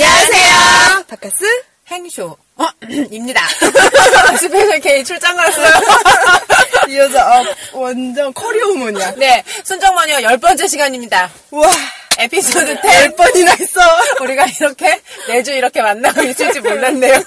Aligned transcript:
안녕하세요. 0.00 1.04
바카스 1.08 1.44
행쇼. 1.88 2.36
어, 2.56 2.66
입니다. 3.10 3.40
스페셜 4.38 4.78
K 4.78 5.02
출장 5.02 5.34
갔어요. 5.34 5.72
이 6.88 6.96
여자 6.98 7.40
어, 7.40 7.44
완전 7.72 8.32
커리어 8.32 8.68
우먼이야. 8.68 9.14
네, 9.16 9.42
순정마녀 9.64 10.22
열 10.22 10.38
번째 10.38 10.68
시간입니다. 10.68 11.28
와 11.50 11.68
에피소드 12.16 12.76
10. 12.76 12.84
열 12.84 13.16
번이나 13.16 13.50
했어. 13.58 13.80
우리가 14.20 14.46
이렇게 14.60 15.00
매주 15.26 15.50
이렇게 15.52 15.82
만나고 15.82 16.22
있을지 16.22 16.60
몰랐네요. 16.60 17.20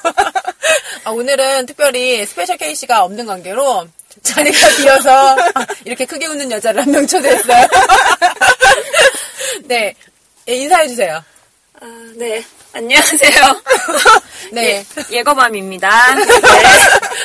아, 1.03 1.09
오늘은 1.09 1.65
특별히 1.65 2.25
스페셜 2.25 2.55
K씨가 2.55 3.03
없는 3.03 3.25
관계로 3.25 3.85
자리가 4.23 4.57
비어서 4.77 5.35
이렇게 5.83 6.05
크게 6.05 6.25
웃는 6.27 6.49
여자를 6.51 6.83
한 6.83 6.89
명 6.91 7.05
초대했어요. 7.05 7.67
네, 9.65 9.93
예, 10.47 10.53
인사해주세요. 10.55 11.21
아, 11.83 11.87
네. 12.15 12.43
안녕하세요. 12.73 13.61
네. 14.53 14.85
예, 15.11 15.17
예거밤입니다. 15.17 16.13
네. 16.13 16.23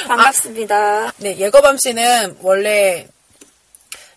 반갑습니다. 0.08 1.12
네, 1.18 1.36
예거밤 1.36 1.76
씨는 1.76 2.38
원래 2.40 3.06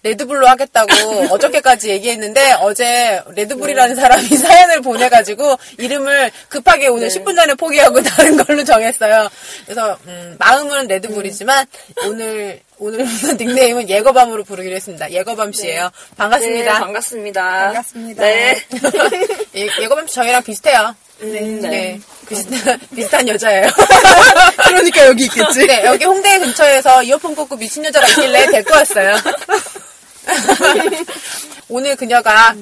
레드불로 0.03 0.47
하겠다고 0.47 0.87
어저께까지 1.33 1.89
얘기했는데 1.89 2.53
어제 2.61 3.21
레드불이라는 3.35 3.95
사람이 3.95 4.27
사연을 4.37 4.81
보내가지고 4.81 5.57
이름을 5.77 6.31
급하게 6.47 6.87
오늘 6.87 7.09
10분 7.09 7.35
전에 7.35 7.53
포기하고 7.55 8.01
다른 8.03 8.37
걸로 8.37 8.63
정했어요. 8.63 9.29
그래서 9.65 9.97
음, 10.07 10.35
마음은 10.39 10.87
레드불이지만 10.87 11.65
오늘 12.05 12.61
오늘 12.77 13.05
닉네임은 13.37 13.89
예거밤으로 13.89 14.43
부르기로 14.45 14.75
했습니다. 14.75 15.11
예거밤 15.11 15.51
씨예요. 15.51 15.89
반갑습니다. 16.15 16.73
네, 16.73 16.79
반갑습니다. 16.79 17.41
반갑습니다. 17.41 18.23
네. 18.23 18.57
예, 19.55 19.69
예거밤 19.81 20.07
씨 20.07 20.15
저희랑 20.15 20.43
비슷해요. 20.43 20.95
네. 21.21 21.41
네, 21.41 21.99
비슷한, 22.29 22.79
비슷한 22.95 23.27
여자예요. 23.27 23.69
그러니까 24.67 25.05
여기 25.07 25.25
있겠지. 25.25 25.67
네, 25.67 25.83
여기 25.83 26.05
홍대 26.05 26.39
근처에서 26.39 27.03
이어폰 27.03 27.35
꽂고 27.35 27.57
미친 27.57 27.83
여자가 27.83 28.07
있길래 28.07 28.45
데리고 28.49 28.73
왔어요. 28.73 29.17
오늘 31.69 31.95
그녀가 31.95 32.55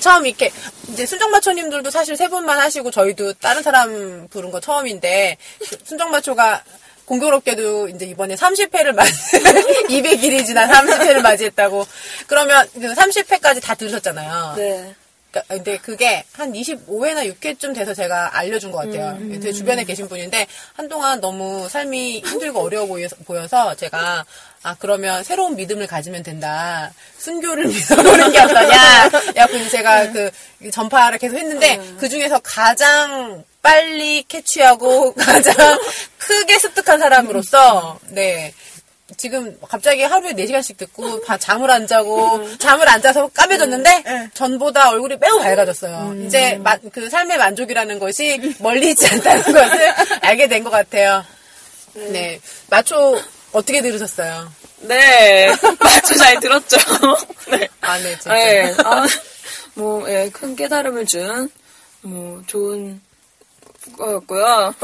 처음 0.00 0.26
이렇게 0.26 0.50
이제 0.88 1.06
순정마초님들도 1.06 1.90
사실 1.90 2.16
세 2.16 2.28
분만 2.28 2.58
하시고 2.58 2.90
저희도 2.90 3.34
다른 3.34 3.62
사람 3.62 4.28
부른 4.28 4.50
거 4.50 4.60
처음인데 4.60 5.36
그 5.58 5.78
순정마초가 5.84 6.62
공교롭게도 7.04 7.88
이제 7.88 8.06
이번에 8.06 8.34
30회를 8.36 8.94
맞이 8.94 9.12
200일이 9.88 10.46
지난 10.46 10.70
30회를 10.70 11.20
맞이했다고 11.20 11.86
그러면 12.26 12.66
그 12.72 12.94
30회까지 12.94 13.62
다 13.62 13.74
들으셨잖아요. 13.74 14.54
네. 14.56 14.94
그러니까 15.32 15.42
근데 15.48 15.78
그게 15.78 16.24
한 16.34 16.52
25회나 16.52 17.34
6회쯤 17.40 17.74
돼서 17.74 17.94
제가 17.94 18.36
알려준 18.38 18.70
것 18.70 18.78
같아요. 18.78 19.18
제 19.40 19.50
주변에 19.50 19.82
계신 19.84 20.06
분인데 20.06 20.46
한동안 20.74 21.20
너무 21.20 21.66
삶이 21.70 22.20
힘들고 22.20 22.60
어려워 22.60 22.86
보여서, 23.24 23.74
제가 23.74 24.26
아 24.62 24.76
그러면 24.78 25.24
새로운 25.24 25.56
믿음을 25.56 25.86
가지면 25.86 26.22
된다. 26.22 26.92
순교를 27.16 27.66
믿어보는 27.68 28.30
게 28.30 28.40
어떠냐. 28.40 29.10
야그 29.36 29.70
제가 29.70 30.12
그 30.12 30.30
전파를 30.70 31.18
계속 31.18 31.36
했는데 31.36 31.80
그 31.98 32.08
중에서 32.08 32.38
가장 32.40 33.42
빨리 33.62 34.22
캐치하고 34.24 35.14
가장 35.16 35.54
크게 36.18 36.58
습득한 36.58 36.98
사람으로서 36.98 37.98
네. 38.08 38.52
지금 39.16 39.58
갑자기 39.68 40.02
하루에 40.02 40.32
4시간씩 40.32 40.76
듣고 40.76 41.20
바- 41.22 41.36
잠을 41.38 41.70
안 41.70 41.86
자고 41.86 42.40
잠을 42.58 42.88
안 42.88 43.00
자서 43.02 43.28
까매졌는데 43.28 44.02
네. 44.04 44.30
전보다 44.34 44.90
얼굴이 44.90 45.16
매우 45.20 45.38
밝아졌어요. 45.38 46.14
이제 46.26 46.56
마- 46.62 46.78
그 46.92 47.08
삶의 47.10 47.38
만족이라는 47.38 47.98
것이 47.98 48.56
멀리 48.60 48.90
있지 48.90 49.06
않다는 49.06 49.42
것을 49.52 49.94
알게 50.22 50.48
된 50.48 50.62
것 50.64 50.70
같아요. 50.70 51.24
네. 51.94 52.40
마초 52.70 53.20
어떻게 53.52 53.82
들으셨어요? 53.82 54.50
네. 54.80 55.48
맞죠, 55.78 56.14
잘 56.16 56.40
들었죠. 56.40 56.76
네. 57.50 57.68
아, 57.82 57.98
네, 57.98 58.12
진짜. 58.18 58.34
네. 58.34 58.74
아, 58.84 59.06
뭐, 59.74 60.08
예, 60.10 60.28
큰 60.32 60.56
깨달음을 60.56 61.06
준, 61.06 61.50
뭐, 62.00 62.42
좋은 62.46 63.00
거였고요. 63.96 64.74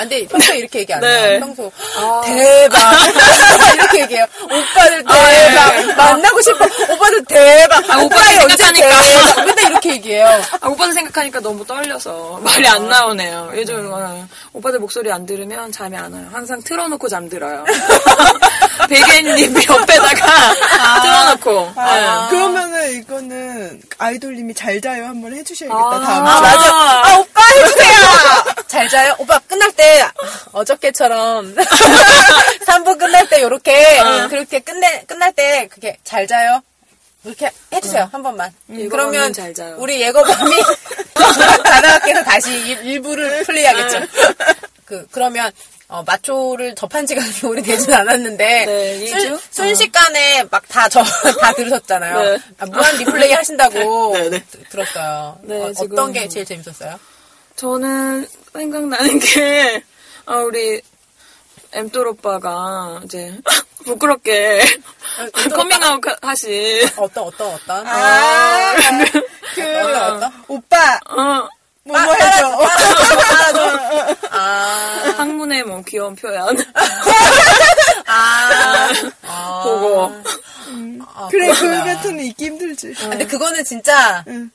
아, 0.00 0.02
근데 0.04 0.26
평소에 0.26 0.56
이렇게 0.56 0.78
얘기 0.78 0.94
안 0.94 1.04
해요. 1.04 1.10
네. 1.12 1.40
평소 1.40 1.70
아. 1.98 2.22
대박 2.24 2.80
이렇게 3.74 4.00
얘기해요. 4.00 4.24
오빠들 4.44 5.04
아, 5.06 5.12
대박 5.12 5.72
네. 5.76 5.94
만나고 5.94 6.40
싶어. 6.40 6.64
오빠들 6.94 7.24
대박. 7.26 7.90
아, 7.90 7.98
오빠들 7.98 8.38
언제 8.42 8.56
생각하니까. 8.56 9.02
대박. 9.02 9.44
맨날 9.44 9.70
이렇게 9.72 9.90
얘기해요. 9.92 10.26
아, 10.62 10.68
오빠들 10.68 10.94
생각하니까 10.94 11.40
너무 11.40 11.66
떨려서 11.66 12.40
말이 12.42 12.66
안 12.66 12.88
나오네요. 12.88 13.52
요즘 13.56 13.90
어, 13.92 14.26
오빠들 14.54 14.78
목소리 14.78 15.12
안 15.12 15.26
들으면 15.26 15.70
잠이 15.70 15.94
안 15.98 16.14
와요. 16.14 16.28
항상 16.32 16.62
틀어놓고 16.62 17.06
잠들어요. 17.08 17.66
베개님 18.88 19.54
옆에다가 19.54 20.54
틀어놓고. 21.02 21.72
아, 21.76 22.26
네. 22.30 22.30
그러면은 22.30 22.92
이거는 22.94 23.82
아이돌님이 23.98 24.54
잘 24.54 24.80
자요 24.80 25.04
한번 25.04 25.34
해주셔야겠다 25.34 25.78
아. 25.78 26.00
다음 26.00 26.26
아. 26.26 26.40
맞아. 26.40 26.72
아, 26.74 27.16
오빠 27.18 27.42
해주세요! 27.46 28.00
잘 28.66 28.88
자요? 28.88 29.14
오빠 29.18 29.38
끝날 29.48 29.70
때, 29.72 29.89
어저께처럼, 30.52 31.54
3부 32.66 32.98
끝날 32.98 33.28
때, 33.28 33.42
요렇게, 33.42 33.98
그렇게 34.28 34.60
끝내, 34.60 35.02
끝날 35.06 35.32
때, 35.32 35.68
그게, 35.68 35.96
잘 36.04 36.26
자요? 36.26 36.62
이렇게 37.24 37.50
해주세요, 37.72 38.08
한 38.12 38.22
번만. 38.22 38.50
예거밤은 38.70 38.88
그러면, 38.88 39.32
잘 39.32 39.52
자요. 39.54 39.76
우리 39.78 40.00
예거밤이, 40.00 40.54
가나께서 41.64 42.22
다시 42.24 42.50
일- 42.52 42.84
일부를 42.84 43.44
플레이하겠죠. 43.44 44.00
그, 44.86 45.06
그러면, 45.10 45.50
어, 45.88 46.02
마초를 46.04 46.74
접한 46.76 47.04
지가 47.06 47.20
오래되진 47.46 47.92
않았는데, 47.92 48.64
네, 48.66 49.06
순- 49.08 49.18
이주? 49.20 49.40
순식간에 49.50 50.44
막 50.50 50.62
다 50.68 50.88
저, 50.88 51.02
다 51.02 51.52
들으셨잖아요. 51.52 52.20
네. 52.22 52.38
아, 52.58 52.66
무한 52.66 52.96
리플레이 52.96 53.32
하신다고 53.32 54.12
네, 54.14 54.30
네. 54.30 54.44
드- 54.50 54.62
들었어요. 54.70 55.38
네, 55.42 55.60
어, 55.62 55.72
지금- 55.72 55.92
어떤 55.92 56.12
게 56.12 56.28
제일 56.28 56.46
재밌었어요? 56.46 56.98
저는 57.56 58.26
생각나는 58.52 59.18
게, 59.18 59.82
아, 60.26 60.36
우리, 60.36 60.80
엠돌 61.72 62.08
오빠가 62.08 63.00
이제 63.04 63.38
부끄럽게 63.84 64.60
커밍아웃 65.54 66.00
하신, 66.20 66.88
어떤, 66.96 67.24
어떤, 67.24 67.54
어떤? 67.54 67.86
아, 67.86 68.74
그 69.54 69.62
어떤, 69.62 70.16
어떤? 70.16 70.32
오빠 70.48 70.98
어, 71.08 71.48
뭐뭐 71.84 72.14
해줘. 72.14 72.58
따라줘. 73.20 74.16
아, 74.30 75.14
학문의 75.16 75.62
뭐 75.64 75.82
귀여운 75.86 76.14
표현 76.16 76.56
아, 78.06 78.88
아. 79.26 79.62
보고. 79.64 80.12
아, 81.14 81.28
그래 81.30 81.52
그. 81.52 81.84
배트는 81.84 82.24
있기 82.24 82.44
힘들지. 82.46 82.92
근데 82.94 83.26
그거는 83.26 83.64
진짜 83.64 84.24
응. 84.28 84.50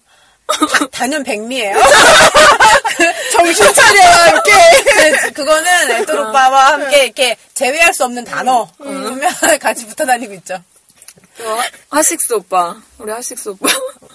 다- 0.47 0.87
단연 0.91 1.23
백미예요. 1.23 1.75
정신 3.33 3.73
차려야 3.73 4.25
함께. 4.27 4.51
그- 5.21 5.31
그거는 5.33 5.91
엠돌 5.91 6.19
오빠와 6.19 6.73
함께 6.73 7.05
이렇게 7.05 7.37
제외할 7.53 7.93
수 7.93 8.05
없는 8.05 8.23
단어 8.23 8.67
분명 8.77 9.31
같이 9.59 9.85
붙어 9.85 10.05
다니고 10.05 10.33
있죠. 10.35 10.61
또 11.37 11.57
하식스 11.89 12.33
오빠. 12.33 12.75
우리 12.97 13.11
하식스 13.11 13.49
오빠. 13.49 13.67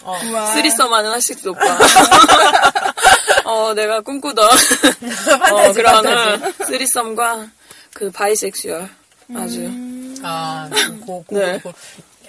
어. 0.03 0.19
우와. 0.25 0.53
Threesome 0.53 0.91
하는 0.93 1.11
하식스 1.13 1.49
오빠. 1.49 1.79
어, 3.45 3.75
내가 3.75 4.01
꿈꾸던 4.01 4.45
어, 4.47 4.51
판타지, 5.39 5.73
그런. 5.75 6.07
어, 6.07 6.53
threesome과 6.67 7.47
그 7.93 8.11
bisexual. 8.11 8.89
아주. 9.37 9.71
아, 10.23 10.69
고, 11.07 11.25
고, 11.25 11.39
네. 11.39 11.59
고, 11.61 11.73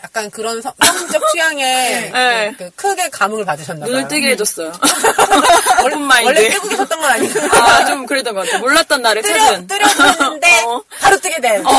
약간 0.03 0.29
그런 0.31 0.61
성, 0.61 0.73
성적 0.83 1.21
취향에 1.31 1.63
네. 2.13 2.53
그, 2.57 2.71
그 2.75 2.89
크게 2.89 3.09
감흥을 3.09 3.45
받으셨나 3.45 3.85
봐요. 3.85 3.91
눈을 3.91 4.07
뜨게 4.07 4.31
해줬어요. 4.31 4.71
원래. 5.83 6.25
원래 6.25 6.49
뜨고 6.49 6.67
계셨던 6.67 6.99
건 6.99 7.09
아니고. 7.11 7.39
아, 7.55 7.85
좀 7.85 8.05
그랬던 8.05 8.33
것 8.33 8.45
같아. 8.45 8.57
몰랐던 8.59 9.01
나를 9.01 9.21
뜨려, 9.21 9.37
찾은. 9.37 9.67
뜨려봤는데 9.67 10.61
어. 10.65 10.83
바로 10.99 11.17
뜨게 11.17 11.39
된. 11.39 11.65
어, 11.65 11.71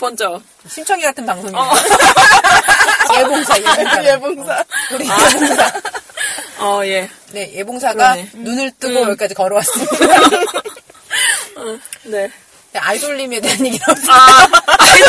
번쩍. 0.00 0.42
신청이 0.68 1.02
같은 1.02 1.26
방송이에요. 1.26 1.56
어. 1.58 1.74
예봉사, 3.18 3.58
예봉사. 3.58 4.04
예봉사. 4.04 4.64
우리 4.94 5.04
예봉사. 5.08 5.72
어, 6.58 6.80
예. 6.84 7.08
네, 7.32 7.52
예봉사가 7.54 8.12
그러네. 8.12 8.30
눈을 8.34 8.72
뜨고 8.78 9.00
음. 9.02 9.08
여기까지 9.10 9.34
걸어왔습니다. 9.34 9.96
네. 12.04 12.30
네, 12.72 12.78
아이돌님에 12.80 13.40
대한 13.40 13.58
없어요. 13.86 14.16
아, 14.16 14.48
아이돌. 14.78 15.08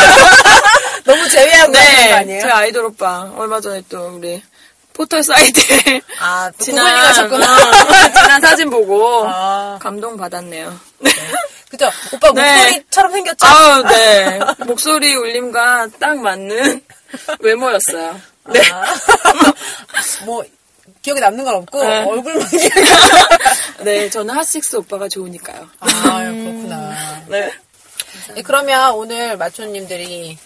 너무 1.06 1.28
제외하고 1.30 1.72
가는 1.72 1.86
거 1.96 2.02
네. 2.02 2.12
아니에요? 2.14 2.42
저희 2.42 2.52
아이돌 2.52 2.86
오빠. 2.86 3.32
얼마 3.36 3.60
전에 3.60 3.82
또 3.90 4.08
우리 4.16 4.42
포털 4.94 5.24
사이트에 5.24 6.02
아, 6.20 6.52
또 6.58 6.58
지난, 6.64 6.86
하셨구나. 6.86 7.46
어, 7.46 8.12
지난 8.14 8.42
사진 8.42 8.70
보고 8.70 9.26
아. 9.28 9.78
감동 9.82 10.16
받았네요. 10.18 10.80
네. 11.00 11.12
그죠? 11.70 11.90
오빠 12.14 12.32
네. 12.34 12.54
목소리처럼 12.58 13.12
생겼죠? 13.12 13.46
아우, 13.48 13.84
네. 13.84 14.40
목소리 14.66 15.16
울림과 15.16 15.88
딱 16.00 16.18
맞는 16.20 16.82
외모였어요. 17.40 18.22
네. 18.54 18.62
아. 18.72 18.84
뭐, 20.26 20.44
기억에 21.02 21.20
남는 21.20 21.44
건 21.44 21.56
없고 21.56 21.84
네. 21.84 22.04
얼굴만 22.04 22.48
기억에 22.48 22.72
네, 23.84 24.10
저는 24.10 24.36
핫식스 24.36 24.78
오빠가 24.78 25.10
좋으니까요. 25.10 25.68
아 25.80 25.88
그렇구나. 25.90 27.24
네. 27.28 27.52
네, 28.36 28.42
그러면 28.42 28.94
오늘 28.94 29.36
마초님들이 29.38 30.38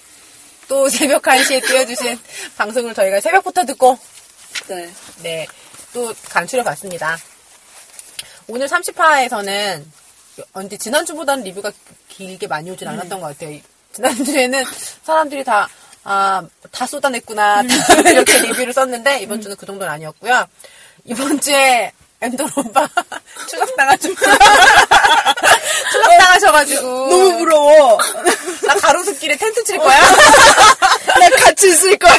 또 0.67 0.87
새벽 0.89 1.21
1시에 1.23 1.65
띄워주신 1.65 2.19
방송을 2.57 2.93
저희가 2.93 3.19
새벽부터 3.21 3.65
듣고 3.65 3.97
네. 4.67 4.89
네, 5.23 5.47
또 5.93 6.13
간추려 6.29 6.63
봤습니다. 6.63 7.17
오늘 8.47 8.67
30화에서는 8.67 9.83
언제 10.53 10.77
지난주보다는 10.77 11.43
리뷰가 11.43 11.71
길게 12.09 12.47
많이 12.47 12.69
오진 12.71 12.87
않았던 12.87 13.19
것 13.19 13.27
같아요. 13.27 13.59
지난주에는 13.93 14.63
사람들이 15.03 15.43
다, 15.43 15.67
아, 16.03 16.43
다 16.71 16.85
쏟아냈구나. 16.85 17.63
이렇게 18.11 18.39
리뷰를 18.39 18.73
썼는데, 18.73 19.21
이번 19.21 19.41
주는 19.41 19.55
그 19.55 19.65
정도는 19.65 19.91
아니었고요. 19.91 20.45
이번 21.05 21.39
주에 21.39 21.91
엠돌 22.21 22.47
오빠 22.55 22.87
추적당하죠. 23.49 24.09
추적당하셔가지고. 25.91 26.81
너무 27.09 27.37
부러워. 27.37 27.97
나 28.65 28.75
가로수길에 28.75 29.37
텐트 29.37 29.63
칠 29.63 29.77
거야? 29.77 29.99
나 31.19 31.29
같이 31.43 31.69
있을 31.69 31.97
거야. 31.97 32.13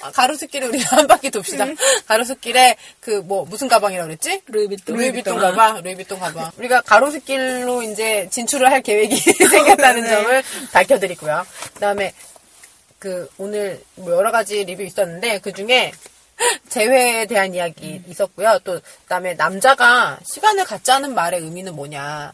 아, 0.00 0.10
가로수길에 0.10 0.66
우리 0.66 0.80
한 0.82 1.06
바퀴 1.06 1.30
돕시다. 1.30 1.66
가로수길에 2.08 2.76
그 3.00 3.22
뭐 3.24 3.44
무슨 3.44 3.68
가방이라고 3.68 4.08
그랬지? 4.08 4.42
루이비통. 4.46 4.96
루이비통 4.96 5.38
가방, 5.38 5.80
루이비통 5.82 6.18
가방. 6.18 6.50
우리가 6.56 6.80
가로수길로 6.80 7.82
이제 7.82 8.28
진출을 8.32 8.70
할 8.70 8.82
계획이 8.82 9.16
생겼다는 9.16 10.06
점을 10.08 10.42
밝혀드리고요. 10.72 11.46
그다음에 11.74 12.12
그 12.98 13.28
오늘 13.38 13.80
뭐 13.96 14.12
여러 14.14 14.30
가지 14.32 14.64
리뷰 14.64 14.82
있었는데 14.82 15.38
그 15.40 15.52
중에 15.52 15.92
재회에 16.68 17.26
대한 17.26 17.54
이야기 17.54 18.02
있었고요. 18.08 18.58
또 18.64 18.80
그다음에 19.02 19.34
남자가 19.34 20.18
시간을 20.24 20.64
갖자는 20.64 21.14
말의 21.14 21.40
의미는 21.40 21.74
뭐냐. 21.76 22.32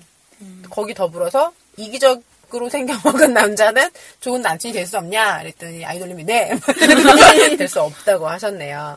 거기 0.70 0.94
더불어서 0.94 1.52
이기적 1.76 2.22
으로 2.54 2.70
생겨먹은 2.70 3.34
남자는 3.34 3.90
좋은 4.22 4.40
남친이 4.40 4.72
될 4.72 4.86
수 4.86 4.96
없냐? 4.96 5.40
그랬더니 5.40 5.84
아이돌님이 5.84 6.24
네. 6.24 6.58
될 7.58 7.68
수 7.68 7.82
없다고 7.82 8.26
하셨네요. 8.26 8.96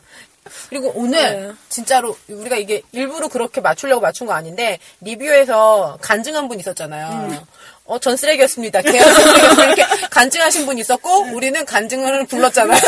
그리고 0.70 0.90
오늘 0.94 1.48
네. 1.48 1.52
진짜로 1.68 2.16
우리가 2.28 2.56
이게 2.56 2.80
일부러 2.92 3.28
그렇게 3.28 3.60
맞추려고 3.60 4.00
맞춘 4.00 4.26
거 4.26 4.32
아닌데 4.32 4.78
리뷰에서 5.02 5.98
간증한 6.00 6.48
분 6.48 6.60
있었잖아요. 6.60 7.44
어, 7.84 7.98
전 7.98 8.16
쓰레기였습니다. 8.16 8.80
쓰레기였습니다. 8.80 9.64
이렇게 9.66 9.84
간증하신 10.08 10.64
분 10.64 10.78
있었고 10.78 11.32
우리는 11.34 11.62
간증을 11.66 12.24
불렀잖아요. 12.28 12.80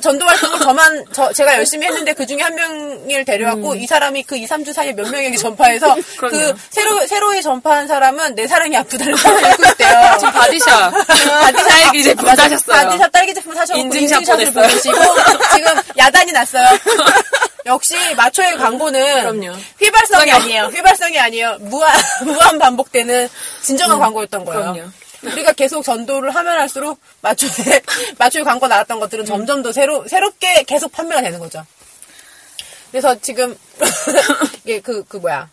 전도 0.00 0.26
활동을 0.26 0.58
저만 0.60 1.04
저 1.12 1.32
제가 1.32 1.54
열심히 1.54 1.86
했는데 1.86 2.12
그 2.12 2.26
중에 2.26 2.40
한 2.40 2.54
명을 2.54 3.24
데려왔고 3.24 3.74
이 3.74 3.86
사람이 3.86 4.22
그 4.24 4.36
2, 4.36 4.46
3주 4.46 4.72
사이에 4.72 4.92
몇 4.92 5.08
명에게 5.10 5.36
전파해서 5.36 5.96
그. 6.18 6.54
새로 6.70 7.06
새로이 7.06 7.42
전파한 7.42 7.86
사람은 7.88 8.34
내 8.34 8.46
사랑이 8.46 8.76
아프다는 8.76 9.14
사연을 9.16 9.50
읽고 9.52 9.62
있대요. 9.72 10.16
지금 10.18 10.32
바디샵. 10.32 10.92
딸기 11.68 12.02
제품 12.02 12.24
맞아. 12.26 12.42
사셨어요. 12.42 12.76
바디샵 12.88 13.12
딸기 13.12 13.34
제품 13.34 13.54
사셨고 13.54 13.78
인증샷 13.80 14.24
보냈어요. 14.24 14.52
보내시고 14.52 14.96
지금 15.54 15.72
야단이 15.98 16.32
났어요. 16.32 16.64
역시 17.66 17.94
마초의 18.16 18.56
광고는 18.56 19.20
그럼요. 19.20 19.56
휘발성이 19.78 20.32
아니에요. 20.32 20.64
휘발성이 20.66 21.18
아니에요. 21.18 21.56
무한 21.60 21.92
무한 22.24 22.58
반복되는 22.58 23.28
진정한 23.62 23.98
광고였던 23.98 24.44
거예요. 24.44 24.72
그럼요. 24.72 24.90
우리가 25.22 25.52
계속 25.52 25.82
전도를 25.82 26.34
하면 26.34 26.58
할수록 26.58 26.98
마초의 27.20 27.52
마초의 28.18 28.44
광고 28.44 28.66
나왔던 28.68 29.00
것들은 29.00 29.24
점점 29.26 29.62
더 29.62 29.72
새로 29.72 30.06
새롭게 30.08 30.62
계속 30.64 30.92
판매가 30.92 31.22
되는 31.22 31.38
거죠. 31.38 31.64
그래서 32.90 33.18
지금 33.20 33.56
이게 34.64 34.80
그그 34.80 35.18
뭐야. 35.18 35.48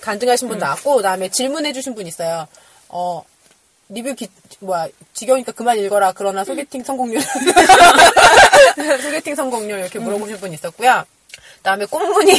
간증하신 0.00 0.48
분 0.48 0.58
나왔고 0.58 0.96
그다음에 0.96 1.28
질문해주신 1.28 1.94
분 1.94 2.06
있어요. 2.06 2.48
어 2.88 3.22
리뷰 3.90 4.14
기 4.14 4.28
뭐야 4.60 4.88
지겨우니까 5.12 5.52
그만 5.52 5.78
읽어라. 5.78 6.12
그러나 6.12 6.44
소개팅 6.44 6.82
성공률. 6.82 7.20
소개팅 9.02 9.34
성공률 9.34 9.80
이렇게 9.80 9.98
물어보실 9.98 10.38
분 10.38 10.52
있었고요. 10.54 11.04
그 11.56 11.62
다음에 11.62 11.84
꽃무늬. 11.84 12.32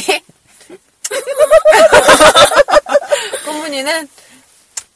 꽃무늬는 3.44 4.08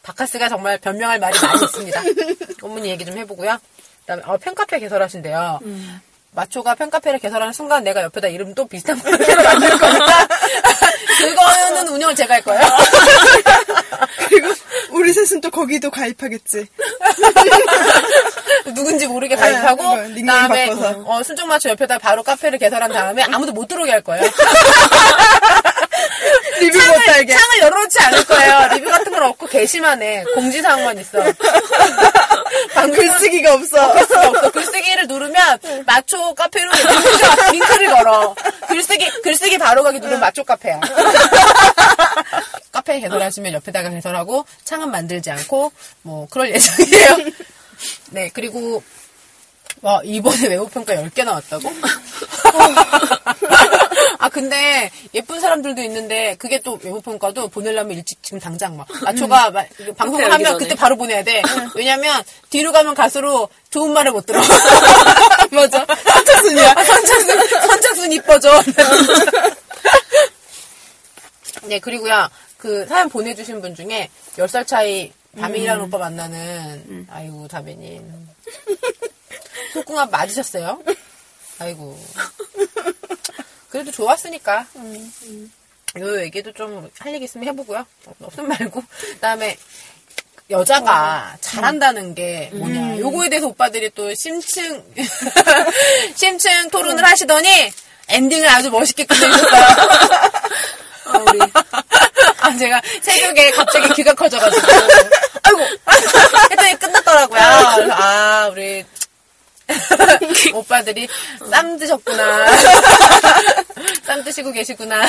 바카스가 0.07 0.49
정말 0.49 0.79
변명할 0.79 1.19
말이 1.19 1.37
많이 1.41 1.65
있습니다. 1.65 2.01
꽃무늬 2.63 2.91
얘기 2.91 3.05
좀 3.05 3.19
해보고요. 3.19 3.59
그다음에 4.03 4.23
어, 4.25 4.37
팬카페 4.37 4.79
개설하신대요. 4.79 5.59
마초가 6.31 6.77
팬카페를 6.77 7.19
개설하는 7.19 7.53
순간 7.53 7.83
내가 7.83 8.03
옆에다 8.03 8.29
이름도 8.29 8.67
비슷한 8.69 8.99
걸로 9.03 9.17
만들 9.19 9.79
거니까 9.79 10.29
그거는 11.19 11.89
운영을 11.89 12.15
제가 12.15 12.35
할 12.35 12.43
거예요. 12.43 12.63
그리고 14.29 14.49
우리 14.91 15.13
셋은 15.13 15.41
또 15.41 15.51
거기도 15.51 15.91
가입하겠지. 15.91 16.67
누군지 18.75 19.07
모르게 19.07 19.37
가입하고 19.37 19.83
네, 19.97 20.03
닉네임 20.09 20.27
그다음에 20.27 20.69
바꿔서. 20.71 21.03
어, 21.07 21.23
순정 21.23 21.49
마초 21.49 21.69
옆에다 21.71 21.99
바로 21.99 22.23
카페를 22.23 22.59
개설한 22.59 22.93
다음에 22.93 23.23
아무도 23.23 23.53
못 23.53 23.69
들어오게 23.69 23.91
할 23.91 24.03
거예요. 24.03 24.25
리뷰 26.61 26.79
창을, 26.79 26.99
못하게. 26.99 27.35
창을 27.35 27.59
열어놓지 27.63 27.99
않을 28.01 28.25
거예요. 28.25 28.69
리뷰 28.75 28.91
같은 28.91 29.13
건 29.13 29.23
없고 29.25 29.47
게시만해. 29.47 30.25
공지사항만 30.35 30.99
있어. 30.99 31.19
글쓰기가 32.95 33.55
없어. 33.55 33.93
글쓰기 33.93 34.27
없어. 34.27 34.51
글쓰기를 34.51 35.07
누르면 35.07 35.59
마초 35.85 36.35
카페로 36.35 36.71
링크를 37.53 37.91
걸어. 37.91 38.35
글쓰기 38.69 39.07
글쓰기 39.23 39.59
바로 39.59 39.83
가기 39.83 39.99
누르면 40.01 40.21
마초 40.21 40.45
카페야. 40.45 40.81
카페 42.73 43.01
개설하시면 43.01 43.53
옆에다 43.55 43.76
가 43.83 43.91
개설하고 43.91 44.45
창은 44.65 44.91
만들지 44.91 45.31
않고 45.31 45.73
뭐 46.03 46.27
그럴 46.31 46.51
예정이에요. 46.55 47.17
네 48.11 48.31
그리고 48.33 48.83
와 49.83 50.01
이번에 50.05 50.49
외부평가 50.49 50.95
10개 50.95 51.23
나왔다고? 51.25 51.71
아 54.19 54.29
근데 54.31 54.91
예쁜 55.13 55.41
사람들도 55.41 55.83
있는데 55.83 56.35
그게 56.39 56.61
또 56.61 56.79
외부평가도 56.83 57.49
보내려면 57.49 57.99
일찍 57.99 58.23
지금 58.23 58.41
당장 58.41 58.77
막 58.77 58.87
마초가 59.03 59.51
마- 59.51 59.65
이거 59.79 59.93
방송을 59.93 60.23
열기 60.23 60.33
하면 60.33 60.47
전에. 60.53 60.59
그때 60.65 60.75
바로 60.75 60.97
보내야 60.97 61.23
돼 61.23 61.43
왜냐면 61.75 62.23
뒤로 62.49 62.73
가면 62.73 62.95
갈수록 62.95 63.51
좋은 63.71 63.93
말을 63.93 64.13
못 64.13 64.25
들어 64.25 64.41
맞아. 65.53 65.85
선착순이야. 65.87 66.75
선착순 66.85 67.39
선착순 67.69 68.13
이뻐져 68.13 68.63
네 71.65 71.79
그리고요 71.81 72.29
그 72.59 72.87
사연 72.87 73.09
보내주신 73.09 73.61
분 73.61 73.75
중에 73.75 74.11
10살 74.37 74.67
차이 74.67 75.13
다민이라는 75.39 75.85
오빠 75.85 75.99
만나는 75.99 77.07
아이고 77.11 77.47
다민님. 77.49 78.29
속궁합 79.75 80.11
맞으셨어요? 80.13 80.83
아이고. 81.59 81.99
그래도 83.69 83.91
좋았으니까. 83.91 84.67
요 85.99 86.21
얘기도 86.21 86.53
좀 86.53 86.91
할 86.99 87.15
얘기 87.15 87.25
있으면 87.25 87.49
해보고요. 87.49 87.85
없으면 88.23 88.49
말고. 88.49 88.83
그다음에 89.15 89.57
여자가 90.49 91.37
잘한다는 91.41 92.15
게 92.15 92.51
뭐냐. 92.55 92.99
요거에 93.01 93.29
대해서 93.29 93.49
오빠들이 93.49 93.91
또 93.95 94.15
심층 94.15 94.85
심층 96.15 96.71
토론을 96.71 97.05
하시더니 97.05 97.49
엔딩을 98.09 98.49
아주 98.49 98.71
멋있게 98.71 99.05
끝내셨어요 99.05 99.65
아, 101.07 101.19
우리 101.19 101.41
아, 102.41 102.57
제가 102.57 102.81
새벽에 103.03 103.51
갑자기 103.51 103.93
귀가 103.95 104.15
커져가지고, 104.15 104.67
아이고! 105.43 105.61
했더니 106.51 106.79
끝났더라고요. 106.79 107.41
그래서 107.77 107.93
아, 107.93 108.49
우리, 108.51 108.85
오빠들이 110.55 111.09
쌈 111.51 111.79
드셨구나. 111.79 112.47
쌈 114.05 114.23
드시고 114.25 114.53
계시구나. 114.53 115.07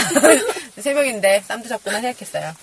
새벽인데 0.79 1.43
쌈 1.47 1.61
드셨구나 1.61 2.01
생각했어요. 2.01 2.53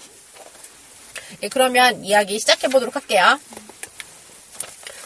예, 1.43 1.49
그러면 1.49 2.05
이야기 2.05 2.39
시작해보도록 2.39 2.95
할게요. 2.97 3.39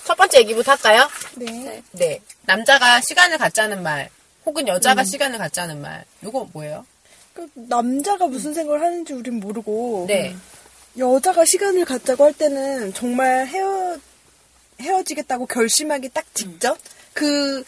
첫 0.04 0.16
번째 0.16 0.38
얘기부터 0.38 0.72
할까요? 0.72 1.08
네. 1.34 1.82
네. 1.92 2.20
남자가 2.42 3.00
시간을 3.02 3.36
갖자는 3.36 3.82
말, 3.82 4.08
혹은 4.46 4.66
여자가 4.66 5.04
시간을 5.04 5.38
갖자는 5.38 5.82
말. 5.82 6.04
이거 6.22 6.48
뭐예요? 6.52 6.86
그 7.38 7.48
남자가 7.54 8.26
무슨 8.26 8.52
생각을 8.52 8.82
하는지 8.82 9.12
우린 9.12 9.38
모르고 9.38 10.06
네. 10.08 10.34
여자가 10.98 11.44
시간을 11.44 11.84
갖자고 11.84 12.24
할 12.24 12.32
때는 12.32 12.92
정말 12.94 13.46
헤어 13.46 13.96
헤어지겠다고 14.80 15.46
결심하기 15.46 16.08
딱 16.08 16.24
직전? 16.34 16.76
그 17.12 17.62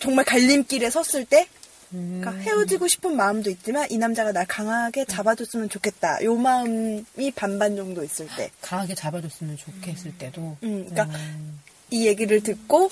정말 0.00 0.24
갈림길에 0.24 0.90
섰을 0.90 1.24
때? 1.26 1.46
그러니까 1.90 2.32
헤어지고 2.32 2.88
싶은 2.88 3.16
마음도 3.16 3.50
있지만 3.50 3.88
이 3.90 3.98
남자가 3.98 4.32
날 4.32 4.46
강하게 4.46 5.04
잡아줬으면 5.04 5.68
좋겠다. 5.68 6.22
요 6.24 6.34
마음이 6.34 7.30
반반 7.36 7.76
정도 7.76 8.02
있을 8.02 8.26
때. 8.36 8.50
강하게 8.60 8.96
잡아줬으면 8.96 9.56
좋겠을 9.56 10.18
때도. 10.18 10.56
음, 10.64 10.88
그러니까 10.90 11.16
이 11.90 12.06
얘기를 12.06 12.42
듣고 12.42 12.90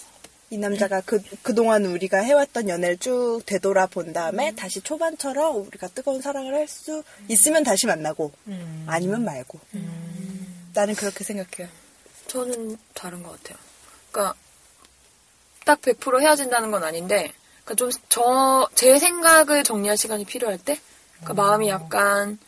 이 0.51 0.59
남자가 0.59 1.01
그, 1.05 1.21
그동안 1.43 1.85
우리가 1.87 2.19
해왔던 2.19 2.69
연애를 2.69 2.99
쭉 2.99 3.41
되돌아본 3.47 4.13
다음에 4.13 4.55
다시 4.55 4.81
초반처럼 4.81 5.57
우리가 5.67 5.89
뜨거운 5.89 6.23
사랑을 6.23 6.55
할 6.55 6.69
수 6.69 7.03
있으면 7.29 7.65
다시 7.65 7.87
만나고 7.87 8.31
아니면 8.87 9.25
말고. 9.25 9.59
나는 10.75 10.95
그렇게 10.95 11.25
생각해요. 11.25 11.69
저는 12.29 12.77
다른 12.95 13.23
것 13.23 13.33
같아요. 13.43 13.59
그러니까 14.13 14.35
딱 15.65 15.81
100% 15.81 16.21
헤어진다는 16.21 16.71
건 16.71 16.85
아닌데, 16.85 17.33
그러니까 17.65 17.75
좀 17.75 17.91
저 18.09 18.69
제 18.75 18.99
생각을 18.99 19.65
정리할 19.65 19.97
시간이 19.97 20.25
필요할 20.25 20.59
때, 20.59 20.79
그러니까 21.21 21.35
마음이 21.43 21.69
약간 21.69 22.39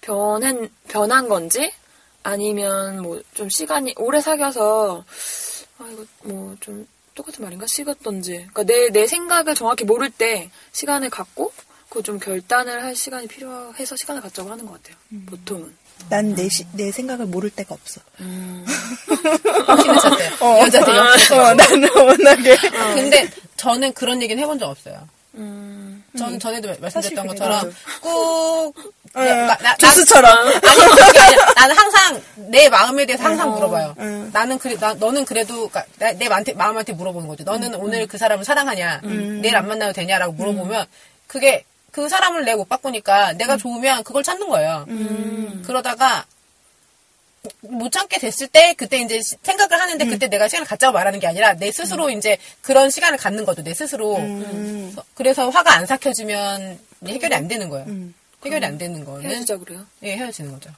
변한 0.00 0.68
변한 0.88 1.28
건지 1.28 1.72
아니면 2.22 3.00
뭐 3.02 3.22
좀 3.34 3.48
시간이 3.48 3.94
오래 3.98 4.20
사귀어서 4.20 5.04
아 5.78 5.88
이거 5.92 6.04
뭐좀 6.24 6.86
똑같은 7.18 7.44
말인가 7.44 7.66
식었던지, 7.66 8.46
그러니까 8.52 8.62
내 8.64 8.88
내 8.90 9.06
생각을 9.06 9.54
정확히 9.54 9.84
모를 9.84 10.08
때 10.10 10.50
시간을 10.72 11.10
갖고 11.10 11.52
그 11.90 12.02
좀 12.02 12.18
결단을 12.18 12.82
할 12.84 12.94
시간이 12.94 13.26
필요해서 13.26 13.96
시간을 13.96 14.22
갖자고 14.22 14.50
하는 14.50 14.64
것 14.66 14.80
같아요. 14.82 14.96
보통은. 15.26 15.74
난내내 16.10 16.92
생각을 16.92 17.26
모를 17.26 17.50
때가 17.50 17.74
없어. 17.74 18.00
확신을 19.66 19.98
찼대요. 19.98 20.30
어. 20.40 20.58
여자들이. 20.60 20.96
어, 20.96 21.54
나는 21.54 21.88
워낙에. 21.96 22.56
근데 22.94 23.28
저는 23.56 23.92
그런 23.94 24.22
얘기는 24.22 24.40
해본 24.42 24.58
적 24.60 24.66
없어요. 24.68 25.08
음, 25.34 26.02
저는 26.16 26.38
전에도 26.38 26.68
사실 26.68 26.80
말씀드렸던 27.14 27.26
것처럼 27.28 27.72
어, 28.02 28.72
나- 29.12 29.46
나- 29.46 29.56
나- 29.56 29.76
조스처럼. 29.76 30.48
아니 30.48 30.60
그게 30.96 31.18
아니라 31.18 31.52
나는 31.56 31.76
항상 31.76 32.22
내 32.36 32.68
마음에 32.68 33.06
대해서 33.06 33.24
항상 33.24 33.50
물어봐요. 33.52 33.94
응. 33.98 34.30
나는 34.32 34.58
그래 34.58 34.76
나, 34.78 34.94
너는 34.94 35.24
그래도 35.24 35.68
그러니까 35.68 35.84
나- 35.98 36.12
내 36.12 36.28
마음한테, 36.28 36.52
마음한테 36.54 36.92
물어보는 36.92 37.28
거죠. 37.28 37.44
너는 37.44 37.74
오늘 37.76 38.06
그 38.06 38.18
사람을 38.18 38.44
사랑하냐? 38.44 39.00
내일 39.42 39.56
안 39.56 39.66
만나도 39.68 39.92
되냐라고 39.92 40.32
물어보면 40.32 40.86
그게 41.26 41.64
그 41.90 42.08
사람을 42.08 42.44
내가 42.44 42.58
못 42.58 42.68
바꾸니까 42.68 43.32
내가 43.34 43.56
좋으면 43.56 44.04
그걸 44.04 44.22
찾는 44.22 44.48
거예요. 44.48 44.84
그러다가 45.66 46.24
못 47.60 47.90
참게 47.92 48.18
됐을 48.18 48.46
때 48.48 48.74
그때 48.76 48.98
이제 48.98 49.20
시- 49.22 49.36
생각을 49.42 49.80
하는데 49.80 50.04
그때 50.06 50.28
내가 50.28 50.48
시간을 50.48 50.66
갖자고 50.66 50.92
말하는 50.92 51.18
게 51.18 51.26
아니라 51.26 51.54
내 51.54 51.70
스스로 51.72 52.10
이제 52.10 52.36
그런 52.60 52.90
시간을 52.90 53.16
갖는 53.18 53.44
거죠. 53.46 53.62
내 53.62 53.72
스스로. 53.74 54.16
그래서- 54.16 55.04
그래서 55.14 55.48
화가 55.48 55.72
안 55.72 55.86
삭혀지면 55.86 56.78
해결이 57.06 57.34
안 57.34 57.48
되는 57.48 57.68
거예요. 57.68 57.86
해결이 58.44 58.64
안 58.64 58.78
되는 58.78 59.04
거는 59.04 59.22
헤어지자 59.22 59.58
그래요. 59.58 59.84
예, 60.02 60.16
헤어지는 60.16 60.52
거죠. 60.52 60.70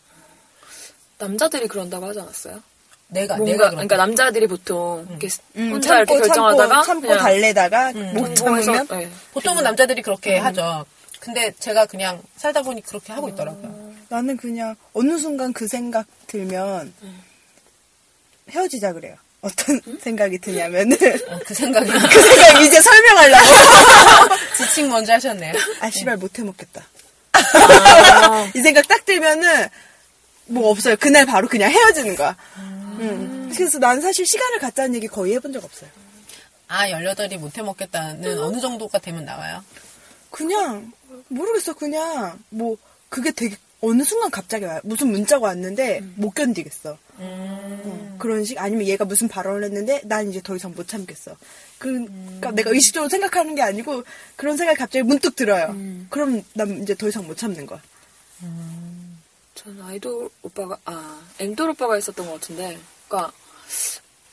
남자들이 1.18 1.68
그런다고 1.68 2.06
하지 2.06 2.20
않았어요? 2.20 2.62
내가 3.08 3.36
뭔가 3.36 3.52
내가 3.52 3.70
그러니까 3.70 3.96
남자들이 3.96 4.46
보통 4.46 5.06
이렇게 5.10 5.28
음, 5.56 5.72
혼자 5.72 5.96
이렇게 5.98 6.16
결정하다가 6.18 6.68
참고, 6.68 6.86
참고 6.86 7.00
그냥 7.02 7.18
달래다가 7.18 7.92
못 7.92 8.34
공공에서 8.34 8.72
참으면 8.72 8.86
네. 8.88 9.10
보통은 9.32 9.64
남자들이 9.64 10.00
그렇게 10.02 10.38
하죠. 10.38 10.86
근데 11.18 11.52
제가 11.58 11.86
그냥 11.86 12.22
살다 12.36 12.62
보니 12.62 12.82
그렇게 12.82 13.12
하고 13.12 13.28
있더라고요. 13.28 13.92
나는 14.08 14.36
그냥 14.36 14.74
어느 14.94 15.18
순간 15.18 15.52
그 15.52 15.68
생각 15.68 16.06
들면 16.28 16.94
헤어지자 18.50 18.92
그래요. 18.92 19.16
어떤 19.42 19.80
생각이 20.00 20.38
드냐면은 20.38 20.96
어, 21.28 21.38
그 21.46 21.54
생각이 21.54 21.88
그 21.90 22.22
생각 22.22 22.60
이제 22.62 22.80
설명하려고 22.80 23.44
지칭 24.56 24.88
먼저 24.88 25.14
하셨네요. 25.14 25.54
아 25.80 25.90
씨발 25.90 26.16
못 26.16 26.38
해먹겠다. 26.38 26.86
이 28.54 28.60
생각 28.60 28.86
딱 28.88 29.04
들면은 29.04 29.68
뭐 30.46 30.70
없어요. 30.70 30.96
그날 30.96 31.26
바로 31.26 31.48
그냥 31.48 31.70
헤어지는 31.70 32.16
거야. 32.16 32.36
음. 32.56 33.52
그래서 33.54 33.78
난 33.78 34.00
사실 34.00 34.26
시간을 34.26 34.58
갖자는 34.58 34.94
얘기 34.94 35.06
거의 35.06 35.34
해본 35.34 35.52
적 35.52 35.64
없어요. 35.64 35.90
아, 36.68 36.88
18이 36.88 37.38
못 37.38 37.56
해먹겠다는 37.58 38.38
어느 38.38 38.60
정도가 38.60 38.98
되면 38.98 39.24
나와요? 39.24 39.64
그냥 40.30 40.92
모르겠어. 41.28 41.74
그냥 41.74 42.38
뭐 42.48 42.76
그게 43.08 43.32
되게 43.32 43.56
어느 43.80 44.04
순간 44.04 44.30
갑자기 44.30 44.66
와요. 44.66 44.80
무슨 44.84 45.08
문자가 45.10 45.46
왔는데 45.46 46.00
못 46.16 46.30
견디겠어. 46.30 46.96
어, 47.16 48.16
그런 48.18 48.44
식 48.44 48.58
아니면 48.60 48.86
얘가 48.86 49.04
무슨 49.04 49.26
발언을 49.28 49.64
했는데 49.64 50.00
난 50.04 50.30
이제 50.30 50.40
더 50.42 50.54
이상 50.54 50.72
못 50.74 50.86
참겠어. 50.86 51.36
그러니까 51.80 52.50
내가 52.52 52.70
의식적으로 52.70 53.08
생각하는 53.08 53.54
게 53.54 53.62
아니고 53.62 54.04
그런 54.36 54.56
생각이 54.58 54.78
갑자기 54.78 55.02
문득 55.02 55.34
들어요. 55.34 55.74
그럼 56.10 56.42
난 56.52 56.82
이제 56.82 56.94
더 56.94 57.08
이상 57.08 57.26
못 57.26 57.36
참는 57.38 57.64
거야. 57.66 57.80
저는 59.54 59.82
아이돌 59.82 60.28
오빠가 60.42 60.78
아 60.84 61.20
엠돌 61.38 61.70
오빠가 61.70 61.96
있었던 61.98 62.26
것 62.26 62.34
같은데, 62.34 62.78
그러니까 63.08 63.32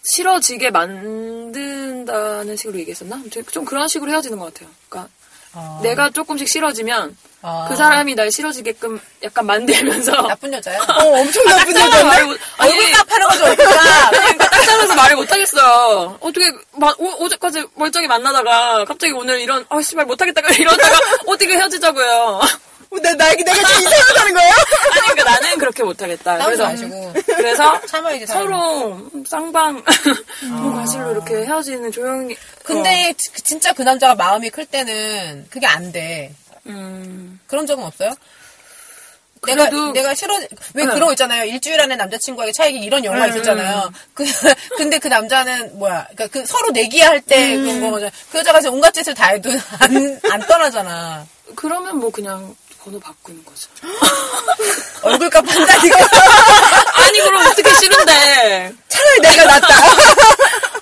싫어지게 0.03 0.71
만든다는 0.71 2.55
식으로 2.55 2.79
얘기했었나? 2.79 3.23
좀- 3.29 3.43
좀 3.45 3.65
그런 3.65 3.87
식으로 3.87 4.11
헤어지는 4.11 4.37
것 4.39 4.53
같아요. 4.53 4.69
그러니까 4.89 5.13
어. 5.59 5.79
내가 5.81 6.09
조금씩 6.11 6.47
싫어지면 6.47 7.17
아. 7.41 7.65
그 7.69 7.75
사람이 7.75 8.13
날 8.15 8.31
싫어지게끔 8.31 8.99
약간 9.23 9.45
만들면서 9.45 10.11
나쁜 10.11 10.53
여자야? 10.53 10.79
어, 11.01 11.03
엄청 11.19 11.43
나쁜 11.45 11.73
딱 11.73 11.85
여자인데? 11.87 12.23
못- 12.23 12.39
아니, 12.57 12.71
얼굴 12.73 12.91
값하는 12.91 13.27
거죠, 13.27 13.43
얼굴값. 13.45 14.09
그러니까 14.11 14.49
딱 14.49 14.61
잘라서 14.63 14.95
말을 14.95 15.15
못하겠어요. 15.17 16.17
어떻게 16.19 16.51
마- 16.73 16.93
오, 16.97 17.25
어제까지 17.25 17.65
멀쩡히 17.75 18.07
만나다가 18.07 18.85
갑자기 18.85 19.13
오늘 19.13 19.39
이런 19.39 19.65
아 19.69 19.81
씨발 19.81 20.05
못하겠다 20.05 20.41
이러다가 20.59 20.99
어떻게 21.27 21.53
헤어지자고요. 21.55 22.41
어, 22.89 22.99
나, 22.99 23.13
나, 23.15 23.33
내가 23.33 23.53
지금 23.53 23.81
이상하다는 23.81 24.33
거야? 24.33 24.49
아니 24.49 25.01
그러니까 25.11 25.23
나는 25.31 25.57
그렇게 25.57 25.83
못하겠다. 25.83 26.37
그래서 26.45 26.63
마시고. 26.63 27.13
그래서 27.25 27.81
참아야지. 27.87 28.25
서로 28.27 29.09
쌍방 29.27 29.83
과실로 30.73 31.11
이렇게 31.11 31.35
헤어지는 31.45 31.91
조용히. 31.91 32.35
근데 32.63 33.13
지- 33.17 33.43
진짜 33.43 33.73
그 33.73 33.81
남자가 33.81 34.15
마음이 34.15 34.49
클 34.49 34.65
때는 34.65 35.47
그게 35.49 35.67
안 35.67 35.91
돼. 35.91 36.33
어, 36.51 36.57
음, 36.67 37.39
그런 37.47 37.65
적은 37.67 37.83
없어요? 37.83 38.13
내가 39.45 39.69
그래도- 39.69 39.91
내가 39.93 40.13
싫어 40.15 40.35
왜 40.73 40.83
네. 40.83 40.85
그런 40.85 41.01
거 41.05 41.11
있잖아요 41.11 41.43
일주일 41.43 41.79
안에 41.79 41.95
남자친구에게 41.95 42.51
차이기 42.51 42.79
이런 42.79 43.05
영화 43.05 43.27
있었잖아요 43.27 43.91
그 44.15 44.23
근데 44.77 44.97
그 44.97 45.07
남자는 45.07 45.77
뭐야 45.77 46.07
그러니까 46.15 46.27
그 46.27 46.43
서로 46.45 46.71
내기할 46.71 47.21
때 47.21 47.55
그런 47.55 47.91
거죠 47.91 48.09
그 48.31 48.39
여자가 48.39 48.59
지금 48.59 48.73
온갖 48.75 48.91
짓을 48.95 49.13
다 49.13 49.27
해도 49.27 49.51
안, 49.79 50.19
안 50.31 50.39
떠나잖아 50.47 51.25
그러면 51.55 51.97
뭐 51.99 52.09
그냥 52.09 52.55
번호 52.87 52.99
바꾸는 53.01 53.43
거죠. 53.43 53.67
얼굴값 55.03 55.45
한다니까 55.45 55.97
아니 56.95 57.19
그럼 57.19 57.45
어떻게 57.45 57.73
싫은데 57.75 58.73
차라리 58.87 59.19
내가 59.21 59.45
낫다. 59.45 59.67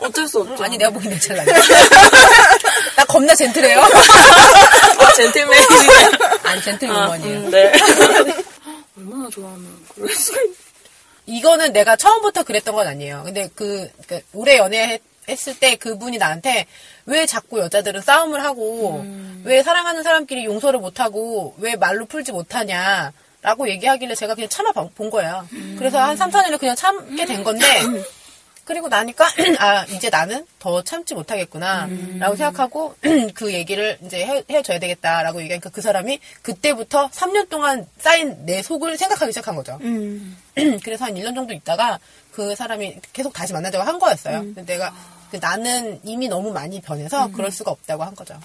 어쩔 0.06 0.28
수 0.28 0.42
없죠. 0.42 0.64
아니 0.64 0.78
내가 0.78 0.92
보기엔 0.92 1.14
내 1.14 1.20
찰나 1.20 1.44
나 2.96 3.06
겁나 3.06 3.34
젠틀해요 3.34 3.82
아, 3.82 5.12
젠틀맨이시네. 5.14 5.94
아니 6.44 6.60
아, 6.60 6.62
젠틀우먼이에요 6.62 7.40
음, 7.40 7.50
네. 7.50 7.74
얼마나 8.98 9.30
좋아하면 9.30 9.86
그럴 9.96 10.14
수가 10.14 10.40
있 10.42 10.56
이거는 11.26 11.74
내가 11.74 11.96
처음부터 11.96 12.44
그랬던 12.44 12.76
건 12.76 12.86
아니에요. 12.86 13.24
근데 13.26 13.50
그, 13.56 13.90
그 14.08 14.22
오래 14.34 14.58
연애했 14.58 15.02
을 15.30 15.60
때 15.60 15.76
그분이 15.76 16.18
나한테 16.18 16.66
왜 17.06 17.26
자꾸 17.26 17.60
여자들은 17.60 18.02
싸움을 18.02 18.44
하고 18.44 19.04
왜 19.44 19.64
사랑하는 19.64 20.04
사람끼리 20.04 20.46
용서를 20.46 20.80
못하고 20.80 21.56
왜 21.58 21.76
말로 21.76 22.06
풀지 22.06 22.32
못하냐. 22.32 23.12
라고 23.42 23.70
얘기하길래 23.70 24.16
제가 24.16 24.34
그냥 24.34 24.50
참아 24.50 24.72
본 24.72 25.12
거예요. 25.12 25.48
그래서 25.78 26.00
한 26.00 26.18
3, 26.18 26.32
4년을 26.32 26.58
그냥 26.60 26.76
참게 26.76 27.28
된 27.28 27.44
건데, 27.44 27.64
그리고 28.66 28.88
나니까, 28.88 29.28
아, 29.60 29.86
이제 29.86 30.10
나는 30.10 30.48
더 30.58 30.84
참지 30.84 31.14
못하겠구나. 31.14 31.88
라고 32.18 32.36
생각하고, 32.36 32.96
그 33.36 33.54
얘기를 33.54 34.00
이제 34.04 34.26
헤, 34.26 34.44
헤어져야 34.50 34.80
되겠다 34.80 35.22
라고 35.22 35.40
얘기하니까 35.44 35.70
그 35.70 35.82
사람이 35.82 36.20
그때부터 36.42 37.12
3년 37.12 37.48
동안 37.48 37.88
쌓인 38.00 38.48
내 38.48 38.64
속을 38.64 38.98
생각하기 38.98 39.32
시작한 39.32 39.56
거죠. 39.56 39.78
음. 39.82 40.36
그래서 40.84 41.06
한 41.06 41.14
1년 41.14 41.36
정도 41.36 41.54
있다가 41.54 42.00
그 42.32 42.56
사람이 42.56 42.96
계속 43.14 43.32
다시 43.32 43.54
만나자고 43.54 43.84
한 43.84 44.00
거였어요. 44.00 44.40
근데 44.40 44.66
내가 44.66 44.92
그 45.32 45.38
나는 45.38 46.00
이미 46.04 46.28
너무 46.28 46.52
많이 46.52 46.80
변해서 46.82 47.30
그럴 47.32 47.52
수가 47.52 47.72
없다고 47.72 48.04
한 48.04 48.16
거죠. 48.16 48.40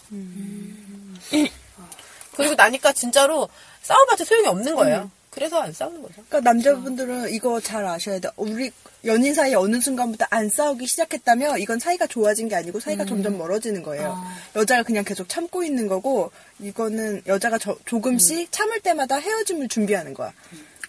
그리고 2.37 2.55
나니까 2.55 2.93
진짜로 2.93 3.49
싸워봤자 3.83 4.25
소용이 4.25 4.47
없는 4.49 4.75
거예요. 4.75 5.11
그래서 5.31 5.61
안 5.61 5.73
싸우는 5.73 6.03
거죠. 6.03 6.15
그러니까 6.29 6.41
남자분들은 6.41 7.31
이거 7.33 7.61
잘 7.61 7.87
아셔야 7.87 8.19
돼. 8.19 8.29
우리 8.37 8.73
연인 9.05 9.33
사이 9.33 9.55
어느 9.55 9.81
순간부터 9.81 10.27
안 10.31 10.49
싸우기 10.49 10.87
시작했다면 10.89 11.61
이건 11.61 11.79
사이가 11.79 12.09
좋아진 12.09 12.49
게 12.49 12.57
아니고 12.57 12.81
사이가 12.81 13.05
점점 13.05 13.39
멀어지는 13.39 13.83
거예요. 13.85 14.21
여자가 14.57 14.83
그냥 14.83 15.05
계속 15.05 15.29
참고 15.29 15.63
있는 15.63 15.87
거고 15.87 16.33
이거는 16.59 17.23
여자가 17.29 17.59
저- 17.59 17.77
조금씩 17.85 18.51
참을 18.51 18.81
때마다 18.81 19.17
헤어짐을 19.17 19.69
준비하는 19.69 20.15
거야. 20.15 20.33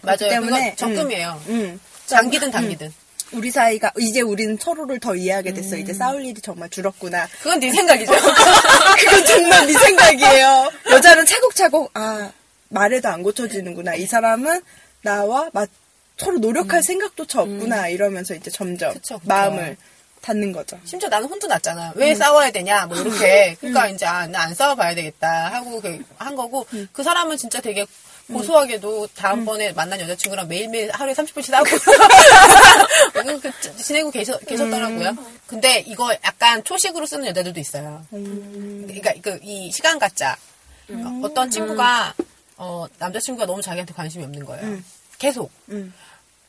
맞아요. 0.02 0.18
때문에, 0.18 0.76
적금이에요. 0.76 1.42
음. 1.50 1.80
장기든 2.08 2.50
단기든. 2.50 2.92
우리 3.34 3.50
사이가 3.52 3.92
이제 4.00 4.22
우리는 4.22 4.58
서로를 4.60 5.00
더 5.00 5.16
이해하게 5.16 5.54
됐어. 5.54 5.78
이제 5.78 5.94
싸울 5.94 6.26
일이 6.26 6.40
정말 6.42 6.70
줄었구나. 6.70 7.28
그건 7.42 7.60
네 7.60 7.72
생각이죠. 7.72 8.12
그건 9.00 9.26
정말 9.26 9.68
네 9.68 9.74
생각이에요. 9.74 10.72
여자는 10.92 11.26
차곡차곡 11.26 11.92
아 11.94 12.32
말해도 12.70 13.10
안 13.10 13.24
고쳐지는구나. 13.24 13.96
이 13.96 14.06
사람은 14.06 14.62
나와 15.02 15.50
마- 15.54 15.66
서로 16.18 16.38
노력할 16.40 16.84
생각조차 16.84 17.42
없구나. 17.42 17.88
이러면서 17.88 18.36
이제 18.36 18.52
점점 18.52 18.94
그쵸, 18.94 19.16
그쵸. 19.16 19.22
마음을 19.28 19.76
닿는 20.22 20.52
거죠. 20.52 20.78
심지어 20.86 21.10
나는 21.10 21.28
혼도 21.28 21.48
났잖아. 21.48 21.94
왜 21.96 22.14
싸워야 22.14 22.52
되냐, 22.52 22.86
뭐 22.86 22.96
이렇게. 22.98 23.56
그러니까 23.60 23.88
이제 23.88 24.06
아, 24.06 24.28
나 24.28 24.42
안 24.44 24.54
싸워봐야 24.54 24.94
되겠다 24.94 25.48
하고 25.52 25.82
그- 25.82 26.04
한 26.18 26.36
거고 26.36 26.68
그 26.92 27.02
사람은 27.02 27.38
진짜 27.38 27.60
되게 27.62 27.86
고소하게도 28.32 29.08
다음번에 29.16 29.74
만난 29.74 30.00
여자친구랑 30.00 30.48
매일매일 30.48 30.92
하루에 30.92 31.14
30분씩 31.14 31.46
싸우고 31.46 31.70
그 33.42 33.52
지내고 33.84 34.12
계셔, 34.12 34.38
계셨더라고요. 34.40 35.16
근데 35.48 35.80
이거 35.88 36.14
약간 36.24 36.64
초식으로 36.64 37.06
쓰는 37.06 37.28
여자들도 37.28 37.60
있어요. 37.60 38.06
그러니까 38.10 39.14
그 39.22 39.40
이 39.44 39.72
시간 39.72 40.00
가짜. 40.00 40.38
그러니까 40.88 41.28
어떤 41.28 41.50
친구가 41.50 42.14
어, 42.58 42.86
남자친구가 43.00 43.46
너무 43.46 43.62
자기한테 43.62 43.94
관심이 43.94 44.24
없는 44.24 44.46
거예요. 44.46 44.78
계속. 45.18 45.52
음. 45.70 45.94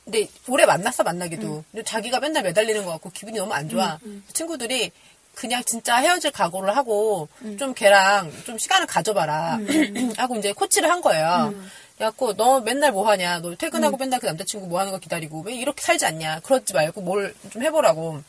근데 0.04 0.28
오래 0.48 0.66
만났어 0.66 1.04
만나기도. 1.04 1.64
근데 1.70 1.84
자기가 1.84 2.18
맨날 2.20 2.42
매달리는 2.42 2.84
것 2.84 2.90
같고 2.92 3.10
기분이 3.10 3.38
너무 3.38 3.52
안 3.52 3.68
좋아. 3.68 3.98
친구들이 4.32 4.90
그냥 5.34 5.62
진짜 5.64 5.96
헤어질 5.96 6.30
각오를 6.30 6.76
하고 6.76 7.28
좀 7.58 7.74
걔랑 7.74 8.32
좀 8.44 8.58
시간을 8.58 8.86
가져봐라 8.86 9.58
하고 10.18 10.36
이제 10.36 10.52
코치를 10.52 10.90
한 10.90 11.00
거예요. 11.00 11.54
그래갖고 11.96 12.34
너 12.34 12.60
맨날 12.60 12.92
뭐 12.92 13.08
하냐? 13.08 13.40
너 13.40 13.54
퇴근하고 13.54 13.96
맨날 13.96 14.20
그 14.20 14.26
남자친구 14.26 14.66
뭐 14.66 14.80
하는 14.80 14.92
거 14.92 14.98
기다리고 14.98 15.42
왜 15.42 15.54
이렇게 15.54 15.82
살지 15.82 16.04
않냐? 16.06 16.40
그러지 16.40 16.74
말고 16.74 17.00
뭘 17.02 17.34
좀 17.50 17.62
해보라고. 17.62 18.22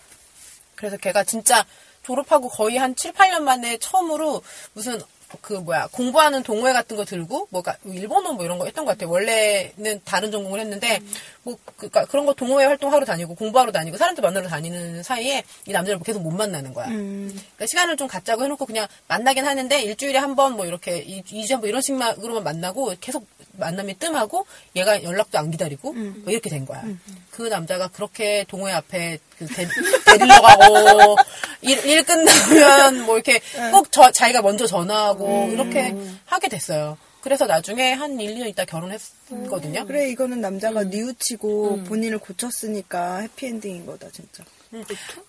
그래서 0.75 0.97
걔가 0.97 1.23
진짜 1.23 1.65
졸업하고 2.03 2.49
거의 2.49 2.77
한 2.77 2.95
7, 2.95 3.13
8년 3.13 3.39
만에 3.43 3.77
처음으로 3.77 4.41
무슨 4.73 5.01
그 5.41 5.53
뭐야 5.53 5.87
공부하는 5.91 6.43
동호회 6.43 6.73
같은 6.73 6.95
거 6.97 7.05
들고 7.05 7.47
뭐가 7.49 7.75
일본어 7.85 8.33
뭐 8.33 8.45
이런 8.45 8.57
거 8.59 8.65
했던 8.65 8.85
것 8.85 8.91
같아요. 8.91 9.09
원래는 9.09 10.01
다른 10.05 10.31
전공을 10.31 10.59
했는데 10.59 10.99
뭐 11.43 11.57
그니까 11.77 12.05
그런 12.05 12.25
거 12.25 12.33
동호회 12.33 12.65
활동하러 12.65 13.05
다니고 13.05 13.35
공부하러 13.35 13.71
다니고 13.71 13.97
사람들 13.97 14.21
만나러 14.21 14.47
다니는 14.47 15.03
사이에 15.03 15.43
이 15.65 15.71
남자를 15.71 15.99
계속 16.03 16.21
못 16.21 16.31
만나는 16.31 16.73
거야. 16.73 16.87
그러니까 16.87 17.65
시간을 17.67 17.97
좀 17.97 18.07
갖자고 18.07 18.43
해놓고 18.43 18.65
그냥 18.65 18.87
만나긴 19.07 19.45
하는데 19.45 19.81
일주일에 19.81 20.19
한 20.19 20.35
번 20.35 20.53
뭐 20.53 20.65
이렇게 20.65 20.99
이- 20.99 21.23
이주에 21.29 21.55
한 21.55 21.61
번 21.61 21.69
이런 21.69 21.81
식으로만 21.81 22.43
만나고 22.43 22.93
계속 23.01 23.25
만남이 23.53 23.95
뜸하고 23.99 24.45
얘가 24.75 25.01
연락도 25.03 25.37
안 25.37 25.51
기다리고 25.51 25.93
뭐 25.93 26.31
이렇게 26.31 26.49
된 26.49 26.65
거야. 26.65 26.83
그 27.31 27.43
남자가 27.43 27.87
그렇게 27.87 28.45
동호회 28.47 28.73
앞에 28.73 29.19
그 29.37 29.45
데, 29.47 29.67
데리러 30.05 30.41
가고 30.41 31.15
일, 31.61 31.85
일 31.85 32.03
끝나면 32.03 33.05
뭐 33.05 33.15
이렇게 33.15 33.39
꼭 33.71 33.91
저, 33.91 34.11
자기가 34.11 34.41
먼저 34.41 34.65
전화하고 34.67 35.49
이렇게 35.51 35.95
하게 36.25 36.47
됐어요. 36.49 36.97
그래서 37.21 37.45
나중에 37.45 37.93
한 37.93 38.19
1, 38.19 38.35
2년 38.35 38.47
있다 38.49 38.65
결혼했거든요. 38.65 39.85
그래 39.85 40.09
이거는 40.09 40.41
남자가 40.41 40.83
뉘우치고 40.83 41.83
본인을 41.85 42.17
고쳤으니까 42.19 43.19
해피엔딩인 43.19 43.85
거다 43.85 44.07
진짜. 44.11 44.43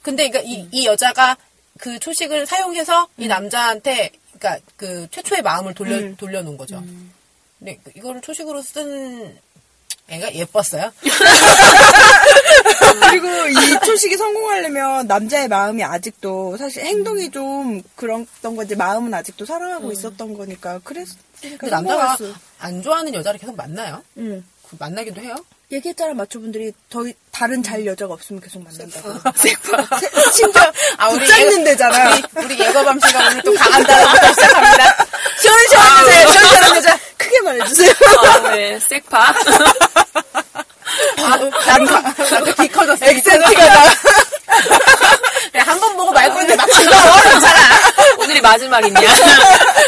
근데 0.02 0.28
그러니까 0.28 0.40
이, 0.40 0.66
이 0.72 0.86
여자가 0.86 1.36
그 1.78 1.98
초식을 1.98 2.46
사용해서 2.46 3.08
이 3.18 3.28
남자한테 3.28 4.10
그러니까 4.38 4.64
그 4.76 5.06
최초의 5.10 5.42
마음을 5.42 5.74
돌려 5.74 6.14
돌려놓은 6.16 6.56
거죠. 6.56 6.82
근데 7.64 7.78
이거를 7.96 8.20
초식으로 8.20 8.60
쓴 8.60 9.38
애가 10.08 10.34
예뻤어요. 10.34 10.92
그리고 13.08 13.26
이 13.48 13.54
초식이 13.86 14.18
성공하려면 14.18 15.06
남자의 15.06 15.48
마음이 15.48 15.82
아직도 15.82 16.58
사실 16.58 16.84
행동이 16.84 17.30
좀 17.30 17.82
그랬던 17.96 18.54
거지 18.56 18.76
마음은 18.76 19.14
아직도 19.14 19.46
사랑하고 19.46 19.92
있었던 19.92 20.36
거니까 20.36 20.80
그랬으니까 20.84 21.56
근데 21.58 21.70
남자가 21.70 22.16
성공했어. 22.16 22.38
안 22.58 22.82
좋아하는 22.82 23.14
여자를 23.14 23.40
계속 23.40 23.56
만나요? 23.56 24.02
응. 24.18 24.44
그 24.68 24.76
만나기도 24.78 25.22
해요? 25.22 25.34
얘기했잖아 25.72 26.12
마초분들이 26.12 26.72
더 26.90 27.06
이- 27.06 27.14
다른 27.30 27.62
잘 27.62 27.84
여자가 27.86 28.12
없으면 28.14 28.42
계속 28.42 28.62
만난다고. 28.62 29.10
섹파. 29.36 29.98
세- 29.98 30.30
심지어 30.32 30.62
아, 30.98 31.08
우리 31.08 31.20
붙잡는 31.20 31.64
데잖아. 31.64 32.12
우리, 32.14 32.22
우리 32.44 32.60
예거밤 32.60 33.00
씨가 33.00 33.26
오늘 33.28 33.42
또 33.42 33.54
강한 33.54 33.82
단어부터 33.82 34.28
시작합니다. 34.34 35.06
시원시원한 35.40 36.04
여자, 36.06 36.18
시원시원한 36.28 36.76
여자. 36.76 36.98
크게 37.24 37.40
말해주세요. 37.40 37.92
아, 38.22 38.38
네, 38.50 38.78
섹파. 38.80 39.34
아, 41.18 41.36
나도, 41.66 41.84
나도 42.30 42.54
키 42.54 42.68
커졌어. 42.68 43.04
액센트가 43.06 43.64
나. 43.68 43.84
한 45.64 45.80
번 45.80 45.96
보고 45.96 46.12
말 46.12 46.32
건데 46.32 46.54
막 46.56 46.70
즐거워. 46.70 47.22
괜찮아. 47.22 47.60
오늘이 48.18 48.40
마지막이냐? 48.40 49.00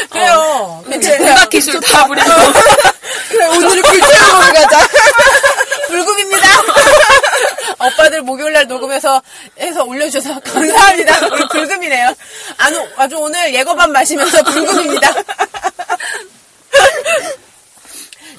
그래요. 0.09 0.83
이제 0.93 1.17
음악 1.19 1.49
기술 1.49 1.79
다 1.81 2.05
부리고. 2.07 2.27
그래 3.29 3.45
오늘 3.47 3.81
불태우고 3.81 4.39
가자. 4.53 4.87
불금입니다. 5.87 6.47
오빠들 7.79 8.21
목요일날 8.23 8.67
녹음해서 8.67 9.21
해서 9.59 9.83
올려주셔서 9.83 10.39
감사합니다. 10.41 11.27
우리 11.27 11.47
불금이네요. 11.47 12.13
아주, 12.57 12.87
아주 12.97 13.17
오늘 13.17 13.53
예거밤 13.53 13.91
마시면서 13.91 14.43
불금입니다. 14.43 15.11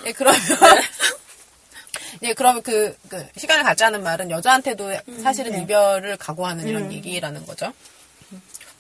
네, 0.05 0.13
그러면. 0.17 0.41
네, 2.21 2.33
그러면 2.35 2.63
그, 2.63 2.97
그, 3.09 3.27
시간을 3.37 3.65
갖자는 3.65 4.03
말은 4.03 4.31
여자한테도 4.31 4.93
사실은 5.23 5.63
이별을 5.63 6.17
각오하는 6.17 6.67
이런 6.69 6.93
얘기라는 6.93 7.47
거죠. 7.47 7.73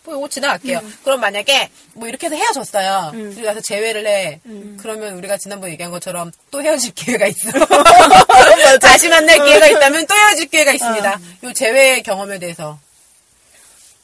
뭐, 0.04 0.16
이거 0.16 0.28
지나갈게요. 0.28 0.80
그럼 1.04 1.20
만약에, 1.20 1.70
뭐, 1.92 2.08
이렇게 2.08 2.26
해서 2.26 2.36
헤어졌어요. 2.36 3.10
그리고 3.12 3.44
가서 3.44 3.60
재회를 3.60 4.06
해. 4.06 4.40
그러면 4.80 5.14
우리가 5.18 5.36
지난번에 5.36 5.72
얘기한 5.72 5.92
것처럼 5.92 6.32
또 6.50 6.62
헤어질 6.62 6.94
기회가 6.94 7.26
있어. 7.26 7.50
다시 8.80 9.08
만날 9.10 9.36
기회가 9.44 9.66
있다면 9.66 10.06
또 10.06 10.14
헤어질 10.14 10.46
기회가 10.46 10.72
있습니다. 10.72 11.20
요 11.44 11.52
재회 11.52 12.00
경험에 12.00 12.38
대해서. 12.38 12.78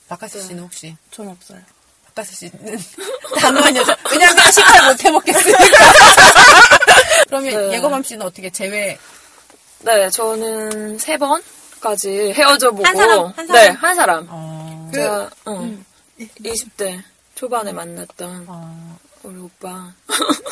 박하스 0.09 0.43
씨는 0.43 0.63
혹시? 0.65 0.95
전 1.11 1.29
없어요. 1.29 1.61
박하스 2.15 2.37
씨는 2.37 2.79
단호한 3.41 3.75
여자. 3.77 3.97
왜냐면 4.11 4.53
식사 4.53 4.89
못 4.89 5.05
해먹겠으니까. 5.05 5.59
그러면 7.27 7.69
네. 7.71 7.77
예거밤 7.77 8.03
씨는 8.03 8.25
어떻게 8.25 8.51
재회? 8.51 8.97
네, 9.81 10.11
저는 10.11 10.99
세 10.99 11.17
번까지 11.19 12.33
헤어져 12.33 12.71
보고. 12.71 12.85
한 12.85 12.97
사람? 12.97 13.33
한 13.35 13.47
사람? 13.47 13.53
네, 13.53 13.69
한 13.71 13.97
사람. 13.97 14.27
어, 14.31 14.91
제가, 14.95 15.31
응. 15.49 15.85
20대 16.21 17.03
초반에 17.35 17.73
만났던 17.73 18.45
어. 18.47 18.99
우리 19.25 19.41
오빠. 19.41 19.93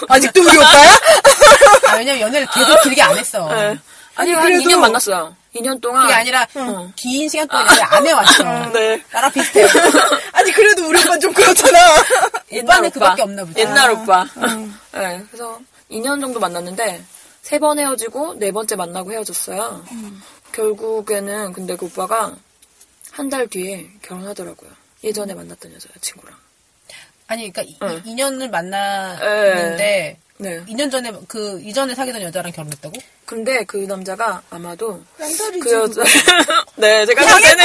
아직도 0.09 0.41
우리 0.41 0.57
오빠야? 0.57 0.91
아, 1.89 1.97
왜냐면 1.97 2.23
연애를 2.23 2.47
계속 2.53 2.83
길게 2.83 3.01
안 3.03 3.17
했어. 3.17 3.49
네. 3.55 3.79
아니, 4.15 4.33
한 4.33 4.45
그래도- 4.45 4.69
2년 4.69 4.79
만났어요. 4.79 5.37
2년 5.55 5.81
동안. 5.81 6.03
그게 6.03 6.15
아니라 6.15 6.47
어. 6.55 6.91
긴 6.97 7.29
시간 7.29 7.47
동안 7.49 7.67
연애 7.69 7.83
안 7.83 8.07
해왔어. 8.07 8.45
네. 8.73 9.03
나랑 9.13 9.31
비슷해요. 9.33 9.67
아니 10.33 10.51
그래도 10.53 10.87
우리 10.89 10.99
오빠 11.01 11.19
좀 11.19 11.33
그렇잖아. 11.33 11.79
오빠는 12.51 12.91
그밖에 12.91 13.23
없나 13.23 13.45
보다. 13.45 13.61
옛날 13.61 13.91
아. 13.91 13.93
오빠. 13.93 14.25
네, 14.93 15.23
그래서 15.31 15.61
2년 15.91 16.21
정도 16.21 16.41
만났는데 16.41 17.05
세 17.43 17.59
번 17.59 17.79
헤어지고 17.79 18.35
네 18.39 18.51
번째 18.53 18.77
만나고 18.77 19.13
헤어졌어요. 19.13 19.85
결국에는 20.53 21.53
근데 21.53 21.77
그 21.77 21.87
오빠가 21.87 22.35
한 23.11 23.29
달 23.29 23.47
뒤에 23.47 23.91
결혼하더라고요. 24.01 24.71
예전에 25.05 25.35
만났던 25.35 25.75
여자친구랑. 25.75 26.35
아니, 27.27 27.51
그러니까 27.51 27.63
이- 27.63 27.79
응. 27.83 28.03
2년을 28.05 28.49
만났는데 28.51 30.19
네. 30.43 30.61
2년 30.69 30.91
전에 30.91 31.13
그 31.29 31.61
이전에 31.63 31.95
사귀던 31.95 32.21
여자랑 32.23 32.53
결혼했다고? 32.53 32.95
근데 33.25 33.65
그 33.65 33.77
남자가 33.79 34.43
아마도 34.51 35.01
양다리지. 35.21 35.61
그 35.61 35.73
여자 35.73 36.03
네 36.77 37.07
제가 37.07 37.23
볼 37.25 37.41
때는 37.41 37.65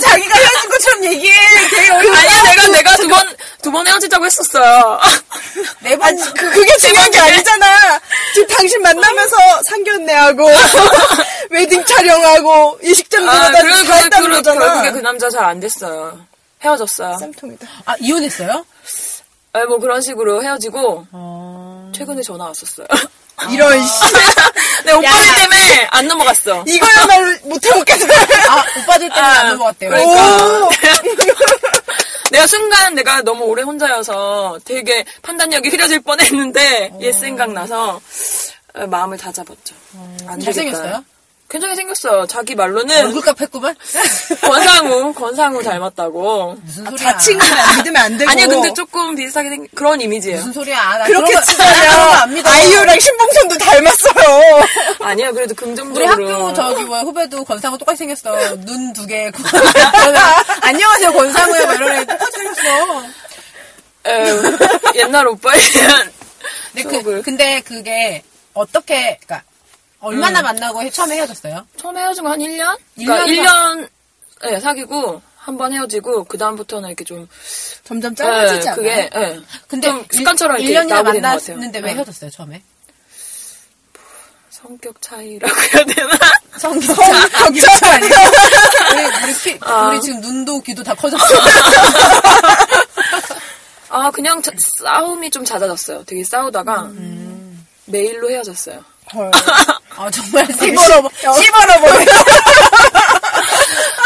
자기가 0.00 0.38
헤어진 0.38 0.70
것처럼 0.70 1.04
얘기해. 1.04 1.34
되게 1.70 1.90
아니 1.90 2.42
내가 2.44 2.68
내가 2.68 2.96
두 2.96 3.08
번 3.08 3.36
두 3.62 3.70
번 3.70 3.86
헤어지자고 3.86 4.24
했었어요. 4.26 5.00
네 5.82 5.96
번. 5.96 6.08
아니, 6.08 6.22
그, 6.34 6.50
그게 6.50 6.76
중요한 6.78 7.10
게 7.10 7.18
아니잖아. 7.18 8.00
지금 8.34 8.48
당신 8.48 8.82
만나면서 8.82 9.36
상견례 9.64 10.12
하고, 10.14 10.48
웨딩 11.50 11.84
촬영하고, 11.84 12.78
이식장 12.82 13.28
아, 13.28 13.32
들어다 13.52 13.62
그래, 13.62 13.70
다 13.70 13.82
그래, 13.84 14.02
했다는 14.04 14.26
그래, 14.28 14.36
거잖아. 14.36 14.58
결국에 14.66 14.90
그 14.92 14.98
남자 14.98 15.28
잘 15.30 15.44
안 15.44 15.60
됐어요. 15.60 16.18
헤어졌어요. 16.64 17.18
쌤통이다. 17.18 17.66
아, 17.86 17.94
이혼했어요? 18.00 18.64
네, 19.54 19.64
뭐 19.64 19.78
그런 19.78 20.00
식으로 20.00 20.42
헤어지고 20.42 21.06
어. 21.12 21.61
최근에 21.92 22.22
전화 22.22 22.46
왔었어요. 22.46 22.86
이런, 23.50 23.84
씨. 23.86 23.92
네, 24.84 24.92
오빠들 24.92 25.34
때문에 25.34 25.88
안 25.90 26.06
넘어갔어. 26.06 26.64
이거야말로 26.66 27.36
못해먹겠어. 27.44 28.06
아, 28.06 28.64
오빠들 28.80 29.08
때문에 29.08 29.20
아, 29.20 29.40
안 29.40 29.48
넘어갔대요. 29.48 29.90
그러니까. 29.90 30.66
오! 30.66 30.70
내가 32.30 32.46
순간 32.46 32.94
내가 32.94 33.20
너무 33.22 33.44
오래 33.44 33.62
혼자여서 33.62 34.58
되게 34.64 35.04
판단력이 35.22 35.68
흐려질 35.68 36.00
뻔했는데 36.00 36.92
옛 37.00 37.12
생각나서 37.12 38.00
어, 38.74 38.86
마음을 38.86 39.18
다잡았죠. 39.18 39.74
안 40.26 40.38
되겠다. 40.38 40.44
잘생겼어요? 40.44 41.04
괜찮게 41.52 41.74
생겼어요. 41.76 42.26
자기 42.26 42.54
말로는 42.54 42.96
얼굴 43.06 43.20
값 43.20 43.38
했구만? 43.42 43.76
권상우, 44.40 45.12
권상우 45.12 45.62
닮았다고. 45.62 46.56
무슨 46.64 46.84
소리야. 46.86 47.12
자칭은 47.12 47.40
안 47.44 47.76
믿으면 47.76 47.96
안 48.02 48.16
되고. 48.16 48.30
아니요, 48.30 48.48
근데 48.48 48.72
조금 48.72 49.14
비슷하게 49.14 49.50
생 49.50 49.68
그런 49.74 50.00
이미지예요. 50.00 50.38
무슨 50.38 50.52
소리야. 50.54 50.98
나 50.98 51.04
그렇게 51.04 51.32
그런 51.34 52.30
믿어. 52.32 52.48
아이유랑 52.48 52.98
신봉선도 52.98 53.58
닮았어요. 53.58 54.62
아니요, 55.04 55.34
그래도 55.34 55.52
우리 55.52 55.56
긍정적으로. 55.56 56.08
학교 56.08 56.54
저기 56.54 56.84
뭐야 56.84 57.02
후배도 57.02 57.44
권상우 57.44 57.76
똑같이 57.76 57.98
생겼어. 57.98 58.56
눈 58.64 58.92
두 58.94 59.06
개. 59.06 59.30
그러면 59.30 60.22
안녕하세요 60.62 61.12
권상우야 61.12 61.66
막 61.66 61.74
이러네. 61.74 62.04
똑같이 62.06 62.32
생겼어. 62.38 63.02
에, 64.06 65.00
옛날 65.00 65.26
오빠에 65.28 65.58
대한 65.72 66.10
근데. 66.74 67.02
그, 67.02 67.22
근데 67.22 67.60
그게 67.60 68.22
어떻게 68.54 69.18
그러니까 69.24 69.42
얼마나 70.02 70.40
음. 70.40 70.44
만나고 70.44 70.90
처음에 70.90 71.16
헤어졌어요? 71.16 71.66
처음 71.76 71.96
헤어진 71.96 72.24
거 72.24 72.30
한 72.30 72.38
1년? 72.40 72.76
일 72.96 73.06
그러니까 73.06 73.26
년 73.26 73.86
1년 73.86 73.88
예, 74.50 74.60
사귀고 74.60 75.22
한 75.36 75.56
번 75.56 75.72
헤어지고 75.72 76.24
그 76.24 76.38
다음부터는 76.38 76.88
이렇게 76.88 77.04
좀 77.04 77.26
점점 77.84 78.14
짧아지지 78.14 78.66
예, 78.66 78.70
않아요? 78.70 78.74
그게 78.76 79.10
예. 79.14 79.40
근데 79.68 79.88
좀 79.88 80.04
습관처럼 80.10 80.58
일, 80.58 80.70
이렇게 80.70 80.86
1년이나 80.86 80.88
나오게 81.02 81.12
되는 81.12 81.22
것 81.22 81.28
같아요. 81.28 81.56
만났는데 81.56 81.78
왜 81.80 81.90
예. 81.90 81.94
헤어졌어요 81.94 82.30
처음에? 82.30 82.62
성격 84.50 85.00
차이라고 85.02 85.54
해야 85.74 85.84
되나? 85.84 86.10
성격 86.58 86.94
격차 86.96 87.94
아니에요? 87.94 88.12
우리 88.92 89.04
우리, 89.24 89.34
피, 89.42 89.58
아. 89.62 89.88
우리 89.88 90.00
지금 90.00 90.20
눈도 90.20 90.60
귀도 90.60 90.82
다 90.84 90.94
커졌어. 90.94 91.24
아 93.88 94.10
그냥 94.10 94.40
자- 94.42 94.52
싸움이 94.82 95.30
좀 95.30 95.44
잦아졌어요. 95.44 96.04
되게 96.04 96.22
싸우다가 96.24 96.82
음. 96.82 97.66
메일로 97.86 98.30
헤어졌어요. 98.30 98.84
헐. 99.14 99.30
아 99.96 100.10
정말 100.10 100.46
씹어러, 100.46 101.08
씹어러버려. 101.34 102.04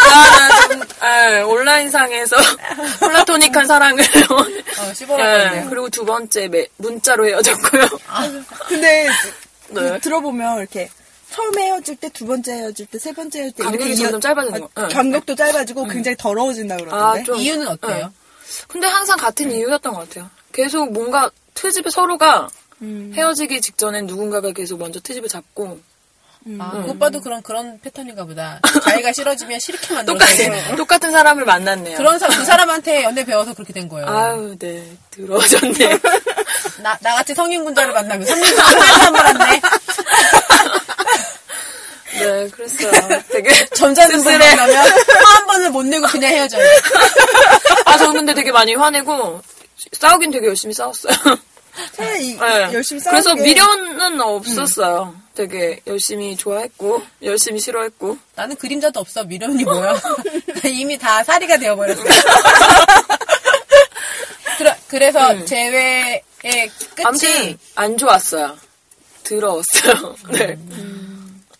나는 0.05 0.69
좀 0.69 0.83
예, 1.05 1.40
온라인상에서 1.42 2.37
플라토닉한 3.01 3.66
사랑을 3.66 4.03
어, 4.81 4.95
씹어먹었네요. 4.95 5.62
예, 5.64 5.66
그리고 5.69 5.88
두 5.88 6.05
번째 6.05 6.49
메- 6.49 6.66
문자로 6.77 7.27
헤어졌고요. 7.29 7.83
근데 8.69 9.09
네. 9.69 9.81
그 9.81 10.01
들어보면 10.01 10.59
이렇게 10.59 10.90
처음에 11.31 11.66
헤어질 11.66 11.97
때, 11.97 12.09
두 12.09 12.27
번째 12.27 12.53
헤어질 12.53 12.87
때, 12.87 12.99
세 12.99 13.12
번째 13.12 13.40
헤어질 13.40 13.57
때 13.57 13.64
간격이 13.64 13.92
이어- 13.92 13.97
점점 13.97 14.21
짧아지는 14.21 14.61
거. 14.61 14.69
아, 14.75 14.83
응. 14.85 14.88
간격도 14.88 15.35
짧아지고 15.35 15.85
굉장히 15.87 16.16
더러워진다 16.16 16.77
그러던데. 16.77 17.21
아, 17.21 17.23
좀- 17.25 17.37
이유는 17.37 17.69
어때요? 17.69 18.12
근데 18.69 18.87
항상 18.87 19.16
같은 19.19 19.51
이유였던 19.51 19.92
것 19.92 20.09
같아요. 20.09 20.31
계속 20.53 20.92
뭔가 20.92 21.31
트집에 21.55 21.90
서로가 21.90 22.49
음. 22.83 23.12
헤어지기 23.15 23.61
직전엔 23.61 24.07
누군가가 24.07 24.53
계속 24.53 24.79
먼저 24.79 25.01
트집을 25.01 25.29
잡고 25.29 25.81
아, 26.61 26.71
그 26.71 26.91
오빠도 26.91 27.21
그런 27.23 27.43
그런 27.43 27.81
패턴인가 27.81 28.25
보다. 28.25 28.61
자기가 28.85 29.12
싫어지면 29.12 29.59
싫게 29.59 29.95
만들어서 29.95 30.19
똑같은 30.19 30.77
똑같은 30.77 31.11
사람을 31.11 31.45
만났네요. 31.45 31.97
그런 31.97 32.21
사, 32.21 32.29
그 32.29 32.45
사람한테 32.45 33.03
연애 33.03 33.25
배워서 33.25 33.53
그렇게 33.53 33.73
된 33.73 33.89
거예요. 33.89 34.07
아유, 34.07 34.55
네 34.57 34.97
들어졌네. 35.11 35.99
나, 36.83 36.97
나같이 37.01 37.35
성인군자를 37.35 37.93
만나면 37.93 38.27
3년 38.29 38.57
동안 38.57 39.12
만났네. 39.12 39.61
네, 42.19 42.49
그랬어요. 42.49 43.23
되게 43.31 43.67
점잖은 43.75 44.12
분 44.12 44.23
쓸쓸해. 44.23 44.57
만나면 44.57 44.77
화한 44.77 45.47
번을 45.47 45.71
못 45.71 45.85
내고 45.85 46.07
그냥 46.07 46.31
헤어져요. 46.33 46.65
아, 47.87 47.99
저 47.99 48.12
근데 48.12 48.35
되게 48.35 48.53
많이 48.53 48.75
화내고 48.75 49.43
싸우긴 49.93 50.31
되게 50.31 50.47
열심히 50.47 50.75
싸웠어요. 50.75 51.12
이- 52.21 52.37
네. 52.37 52.73
열심히 52.73 53.01
싸우는 53.01 53.23
그래서 53.23 53.35
게 53.35 53.43
미련은 53.43 54.21
없었어요. 54.21 55.15
되게 55.35 55.81
열심히 55.87 56.37
좋아했고 56.37 57.03
열심히 57.23 57.61
싫어했고. 57.61 58.17
나는 58.35 58.57
그림자도 58.57 59.01
없어. 59.01 59.25
미련이 59.25 59.65
뭐야. 59.65 59.95
이미 60.65 60.97
다 60.99 61.23
사리가 61.23 61.59
되어버렸어. 61.59 62.03
그래, 64.59 64.75
그래서 64.89 65.45
재회의 65.45 66.23
끝이 66.95 67.05
아무튼 67.05 67.59
안 67.75 67.97
좋았어요. 67.99 68.57
더러웠어요. 69.25 70.17
네. 70.33 70.59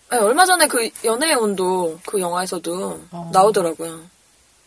아니, 0.09 0.23
얼마 0.23 0.47
전에 0.47 0.67
그 0.69 0.89
연애의 1.05 1.35
온도 1.35 1.99
그 2.07 2.21
영화에서도 2.21 3.03
어. 3.11 3.31
나오더라고요. 3.33 4.03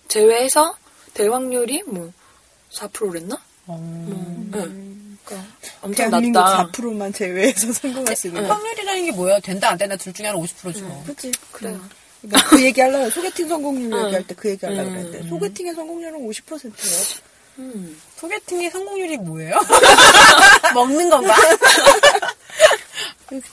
제외해서 0.10 0.76
될 1.14 1.32
확률이 1.32 1.82
뭐 1.88 2.12
4%랬나? 2.74 3.38
어, 3.68 4.48
네. 4.52 4.66
엄청 5.82 6.10
대한민국 6.10 6.40
낮다. 6.40 6.68
4%만 6.72 7.14
제외해서 7.14 7.72
성공할 7.74 8.16
수 8.16 8.28
있는. 8.28 8.46
확률이라는 8.46 9.06
게 9.06 9.12
뭐야? 9.12 9.40
된다 9.40 9.70
안 9.70 9.78
된다 9.78 9.96
둘 9.96 10.14
중에 10.14 10.28
하나 10.28 10.38
50%지 10.40 10.82
뭐. 10.82 11.04
그치. 11.06 11.32
그래요. 11.52 11.80
그러니까 12.22 12.50
그 12.50 12.62
얘기 12.64 12.82
하려고 12.82 13.10
소개팅 13.10 13.48
성공률 13.48 13.94
응. 13.94 14.06
얘기할 14.06 14.28
때 14.28 14.36
그 14.36 14.50
얘기 14.50 14.66
하려고 14.66 14.90
음. 14.90 14.94
그랬는데 14.94 15.30
소개팅의 15.30 15.74
성공률은 15.74 16.20
50%예요. 16.20 17.04
음. 17.60 17.98
소개팅의 18.18 18.70
성공률이 18.72 19.18
뭐예요? 19.18 19.56
먹는 20.76 21.10
건가? 21.10 21.36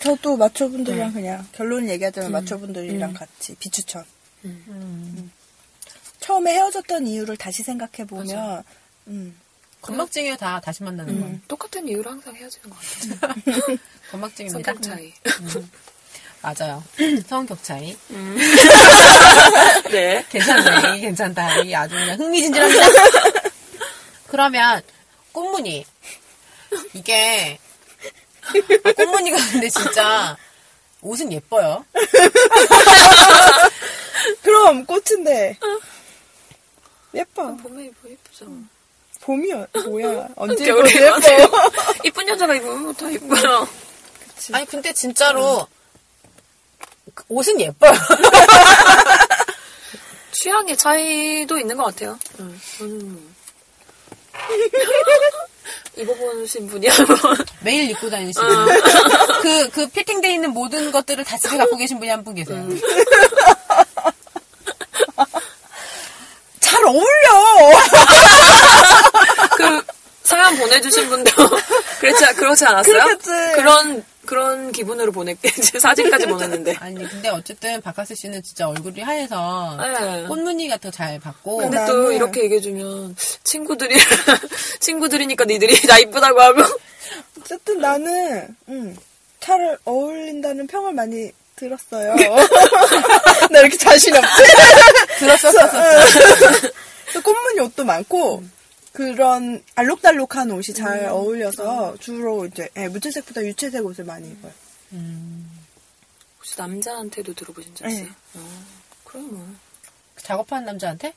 저도 0.00 0.36
마초분들이랑 0.36 1.12
그냥 1.12 1.46
결론 1.52 1.88
얘기하자면 1.88 2.32
마초분들이랑 2.32 3.12
같이 3.14 3.54
비추천. 3.56 4.04
음. 4.44 5.30
처음에 6.20 6.54
헤어졌던 6.54 7.06
이유를 7.06 7.36
다시 7.36 7.62
생각해 7.62 8.06
보면, 8.08 8.62
음, 9.08 9.36
건막증이에요 9.80 10.36
다 10.36 10.60
다시 10.60 10.82
만나는 10.82 11.20
건. 11.20 11.42
똑같은 11.48 11.86
이유로 11.88 12.10
항상 12.10 12.34
헤어지는 12.34 12.70
것 12.70 12.76
같아요. 12.78 13.78
건막증입니다. 14.10 14.72
성격 14.72 14.82
차이. 14.82 15.12
맞아요. 16.42 16.82
성격 17.28 17.62
차이. 17.62 17.96
네. 19.90 20.24
괜찮네. 20.28 21.00
괜찮다. 21.00 21.58
이게 21.60 21.76
아주 21.76 21.94
그냥 21.94 22.18
흥미진진합니다. 22.18 22.84
그러면 24.28 24.82
꽃무늬. 25.32 25.86
이게 26.94 27.58
아, 28.84 28.92
꽃무늬가 28.92 29.36
근데 29.52 29.68
진짜 29.68 30.36
옷은 31.00 31.32
예뻐요. 31.32 31.84
그럼 34.42 34.84
꽃인데 34.84 35.56
예뻐. 37.14 37.54
봄에 37.56 37.84
입어 37.86 38.08
예쁘죠. 38.10 38.46
봄이 39.26 39.52
어- 39.52 39.66
뭐야? 39.88 40.28
언제 40.36 40.64
입어도 40.66 40.88
예뻐. 40.88 41.18
이쁜 42.04 42.28
여자가 42.28 42.54
입으면 42.54 42.94
다 42.94 43.12
예뻐요. 43.12 43.66
아니 44.52 44.64
근데 44.66 44.92
진짜로 44.92 45.66
그 47.12 47.24
옷은 47.28 47.60
예뻐요. 47.60 47.92
취향의 50.32 50.76
차이도 50.76 51.58
있는 51.58 51.76
것 51.76 51.84
같아요. 51.86 52.16
뭐. 52.38 52.54
입어보신 55.96 56.68
분이 56.68 56.86
한번 56.88 57.16
매일 57.62 57.90
입고 57.90 58.08
다니시는 58.10 58.48
그, 59.42 59.70
그 59.70 59.88
피팅돼 59.88 60.34
있는 60.34 60.50
모든 60.50 60.92
것들을 60.92 61.24
다 61.24 61.36
집에 61.38 61.56
갖고 61.56 61.76
계신 61.76 61.98
분이 61.98 62.10
한 62.10 62.22
분 62.22 62.34
계세요. 62.34 62.64
잘 66.60 66.84
어울려. 66.84 67.72
그 70.50 70.56
사연 70.56 70.56
보내주신 70.58 71.08
분도 71.08 71.30
그렇지 72.00 72.24
그렇지 72.34 72.64
않았어요? 72.64 72.92
그렇겠지. 72.94 73.30
그런 73.54 74.04
그런 74.26 74.72
기분으로 74.72 75.12
보낼게 75.12 75.50
제 75.62 75.78
사진까지 75.78 76.26
보냈는데. 76.26 76.76
아니 76.80 77.08
근데 77.08 77.28
어쨌든 77.28 77.80
박하스 77.80 78.14
씨는 78.14 78.42
진짜 78.42 78.68
얼굴이 78.68 79.00
하얘서 79.00 79.76
네. 79.80 80.24
꽃무늬가 80.26 80.78
더잘 80.78 81.20
받고 81.20 81.58
근데 81.58 81.78
나는- 81.78 81.86
또 81.86 82.12
이렇게 82.12 82.42
얘기해주면 82.44 83.16
친구들이 83.44 83.94
친구들이니까 84.80 85.44
니들이 85.44 85.80
나 85.86 85.98
이쁘다고 85.98 86.40
하고 86.40 86.62
어쨌든 87.40 87.78
나는 87.80 88.48
음, 88.68 88.96
잘 89.40 89.78
어울린다는 89.84 90.66
평을 90.66 90.92
많이 90.92 91.30
들었어요. 91.54 92.14
나 93.50 93.60
이렇게 93.60 93.76
자신 93.78 94.14
없지? 94.14 94.42
들었었었어. 95.20 95.70
그래서 97.06 97.22
꽃무늬 97.22 97.60
옷도 97.60 97.84
많고 97.84 98.42
그런 98.96 99.62
알록달록한 99.74 100.50
옷이 100.52 100.74
잘 100.74 101.04
어울려서 101.06 101.98
주로 101.98 102.46
이제 102.46 102.66
예, 102.78 102.88
무채색보다 102.88 103.42
유채색 103.44 103.84
옷을 103.84 104.04
많이 104.06 104.30
입어요. 104.30 104.52
혹시 106.38 106.54
남자한테도 106.56 107.34
들어보신 107.34 107.74
적 107.74 107.86
있어요? 107.86 108.04
네. 108.06 108.10
어, 108.36 108.48
그럼 109.04 109.34
뭐. 109.34 109.46
작업하는 110.16 110.64
남자한테 110.64 111.12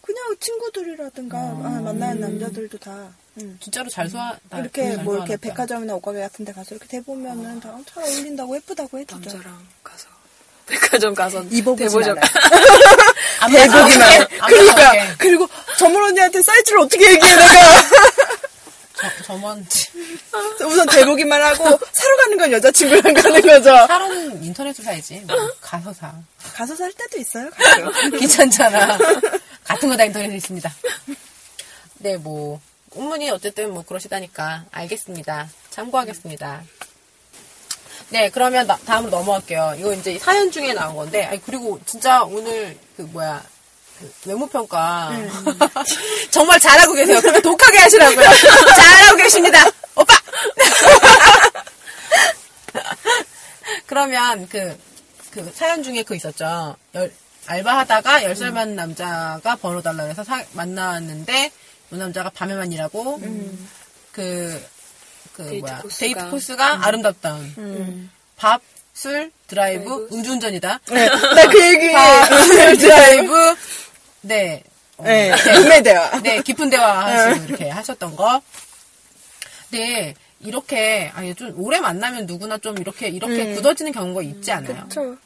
그냥 0.00 0.36
친구들이라든가 0.38 1.38
아, 1.38 1.80
만나는 1.82 2.20
남자들도 2.20 2.78
다 2.78 3.08
음. 3.38 3.58
진짜로 3.60 3.90
잘 3.90 4.08
소화 4.08 4.38
다 4.48 4.60
이렇게 4.60 4.94
잘 4.94 5.04
뭐 5.04 5.14
이렇게 5.16 5.32
소화하나 5.32 5.36
보다. 5.36 5.48
백화점이나 5.48 5.94
옷가게 5.96 6.20
같은 6.20 6.44
데 6.44 6.52
가서 6.52 6.76
이렇게 6.76 6.86
대보면은 6.86 7.58
다잘 7.58 8.04
어울린다고 8.04 8.54
예쁘다고 8.56 8.96
해주죠. 9.00 9.18
남자랑 9.18 9.66
가서 9.82 10.06
백화점 10.66 11.14
가서 11.14 11.42
않아요. 12.12 12.22
안 12.22 12.30
해. 14.12 14.26
안 14.40 14.48
그러니까. 14.48 14.92
그리고 15.18 15.48
전문 15.78 16.02
언니한테 16.04 16.42
사이즈를 16.42 16.80
어떻게 16.80 17.12
얘기해 17.12 17.36
내가 17.36 17.82
저- 19.00 19.22
점원 19.24 19.66
우선 20.66 20.86
대보기만 20.86 21.40
하고 21.42 21.64
사러 21.92 22.16
가는 22.18 22.36
건 22.38 22.52
여자친구랑 22.52 23.14
가는 23.14 23.40
거죠. 23.40 23.70
사러는 23.86 24.42
인터넷으로 24.44 24.84
사야지. 24.84 25.22
뭐 25.26 25.36
가서 25.60 25.92
사. 25.94 26.12
가서 26.54 26.76
살 26.76 26.92
때도 26.92 27.18
있어요. 27.18 27.48
가끔. 27.50 28.10
귀찮잖아. 28.20 28.98
같은 29.64 29.88
거 29.88 29.96
다 29.96 30.04
인터넷에 30.04 30.36
있습니다. 30.36 30.70
네, 31.98 32.16
뭐 32.18 32.60
꽃무늬 32.90 33.30
어쨌든 33.30 33.72
뭐 33.72 33.82
그러시다니까 33.84 34.64
알겠습니다. 34.70 35.48
참고하겠습니다. 35.70 36.62
네, 38.10 38.28
그러면 38.30 38.66
나- 38.66 38.76
다음으로 38.78 39.10
넘어갈게요. 39.10 39.74
이거 39.78 39.92
이제 39.94 40.18
사연 40.18 40.50
중에 40.50 40.72
나온 40.74 40.96
건데, 40.96 41.24
아니, 41.26 41.40
그리고 41.42 41.78
진짜 41.86 42.22
오늘 42.24 42.76
그 42.96 43.02
뭐야 43.02 43.42
그 43.98 44.12
외모평가 44.26 45.12
정말 46.30 46.58
잘하고 46.58 46.92
계세요. 46.94 47.20
그렇게 47.20 47.40
독하게 47.40 47.78
하시라고요. 47.78 48.26
잘하고 48.76 49.16
계십니다, 49.16 49.64
오빠. 49.94 50.14
그러면 53.86 54.48
그, 54.48 54.76
그 55.30 55.50
사연 55.54 55.82
중에 55.82 56.02
그 56.02 56.16
있었죠. 56.16 56.76
열- 56.94 57.12
알바하다가 57.46 58.20
10살 58.22 58.50
많은 58.52 58.76
남자가 58.76 59.56
번호 59.56 59.80
달라 59.82 60.04
그래서 60.04 60.22
사- 60.24 60.44
만났는데 60.52 61.50
이 61.92 61.96
남자가 61.96 62.30
밤에만 62.30 62.72
일하고 62.72 63.20
그, 64.12 64.64
그 65.32 65.44
데이트 65.44 65.60
뭐야 65.60 65.78
코스가. 65.80 65.98
데이트 65.98 66.30
코스가 66.30 66.86
아름답다운 66.86 68.10
밥, 68.36 68.62
술, 68.94 69.30
드라이브, 69.46 69.84
드라이브. 69.84 70.08
음주운전이다. 70.16 70.80
네, 70.90 71.08
나그 71.08 71.66
얘기. 71.66 71.92
밥, 71.92 72.24
술, 72.44 72.76
드라이브, 72.76 73.54
네. 74.22 74.62
어, 74.96 75.02
네, 75.04 75.30
꿈의 75.30 75.82
대화. 75.82 76.20
네, 76.20 76.42
깊은 76.42 76.70
대화 76.70 77.06
하시고 77.06 77.46
이렇게 77.46 77.68
하셨던 77.70 78.16
거. 78.16 78.42
네, 79.70 80.14
이렇게, 80.40 81.10
아니, 81.14 81.34
좀 81.34 81.52
오래 81.56 81.80
만나면 81.80 82.26
누구나 82.26 82.58
좀 82.58 82.76
이렇게, 82.78 83.08
이렇게 83.08 83.54
굳어지는 83.54 83.92
경우가 83.92 84.22
있지 84.22 84.52
않아요? 84.52 84.84
그쵸. 84.88 85.16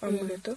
아무래도. 0.00 0.56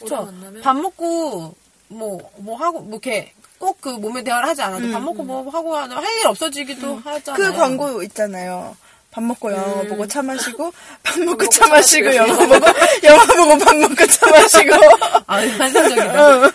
만나면? 0.00 0.62
밥 0.62 0.76
먹고, 0.76 1.54
뭐, 1.88 2.32
뭐 2.38 2.56
하고, 2.58 2.80
뭐 2.80 3.00
이렇게 3.02 3.32
꼭 3.64 3.80
그 3.80 3.88
몸에 3.90 4.22
대화를 4.22 4.48
하지 4.48 4.60
않아도 4.62 4.90
밥 4.92 5.00
먹고 5.02 5.22
뭐 5.22 5.48
하고 5.50 5.76
할일 5.76 6.26
없어지기도 6.26 6.96
하잖아요. 7.04 7.34
그 7.52 7.56
광고 7.56 8.02
있잖아요. 8.02 8.76
밥 9.10 9.22
먹고 9.22 9.52
영화 9.52 9.82
보고 9.82 10.06
차 10.08 10.22
마시고, 10.22 10.72
밥 11.04 11.18
먹고 11.20 11.48
차 11.48 11.66
마시고, 11.68 12.14
영화 12.16 12.34
보고, 12.36 12.54
영화 13.04 13.24
보고 13.26 13.58
밥 13.64 13.76
먹고 13.76 14.06
차 14.06 14.28
마시고. 14.28 14.74
아, 15.26 15.36
환상적이다. 15.36 16.50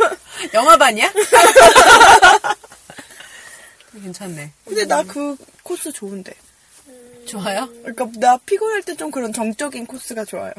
영화반이야? 0.53 1.11
괜찮네. 3.93 4.51
근데 4.65 4.85
나 4.85 5.03
그 5.03 5.35
코스 5.63 5.91
좋은데. 5.91 6.33
좋아요? 7.25 7.69
그러니까 7.83 8.07
나 8.19 8.37
피곤할 8.45 8.81
때 8.83 8.95
좀 8.95 9.09
그런 9.11 9.31
정적인 9.33 9.85
코스가 9.85 10.25
좋아요. 10.25 10.51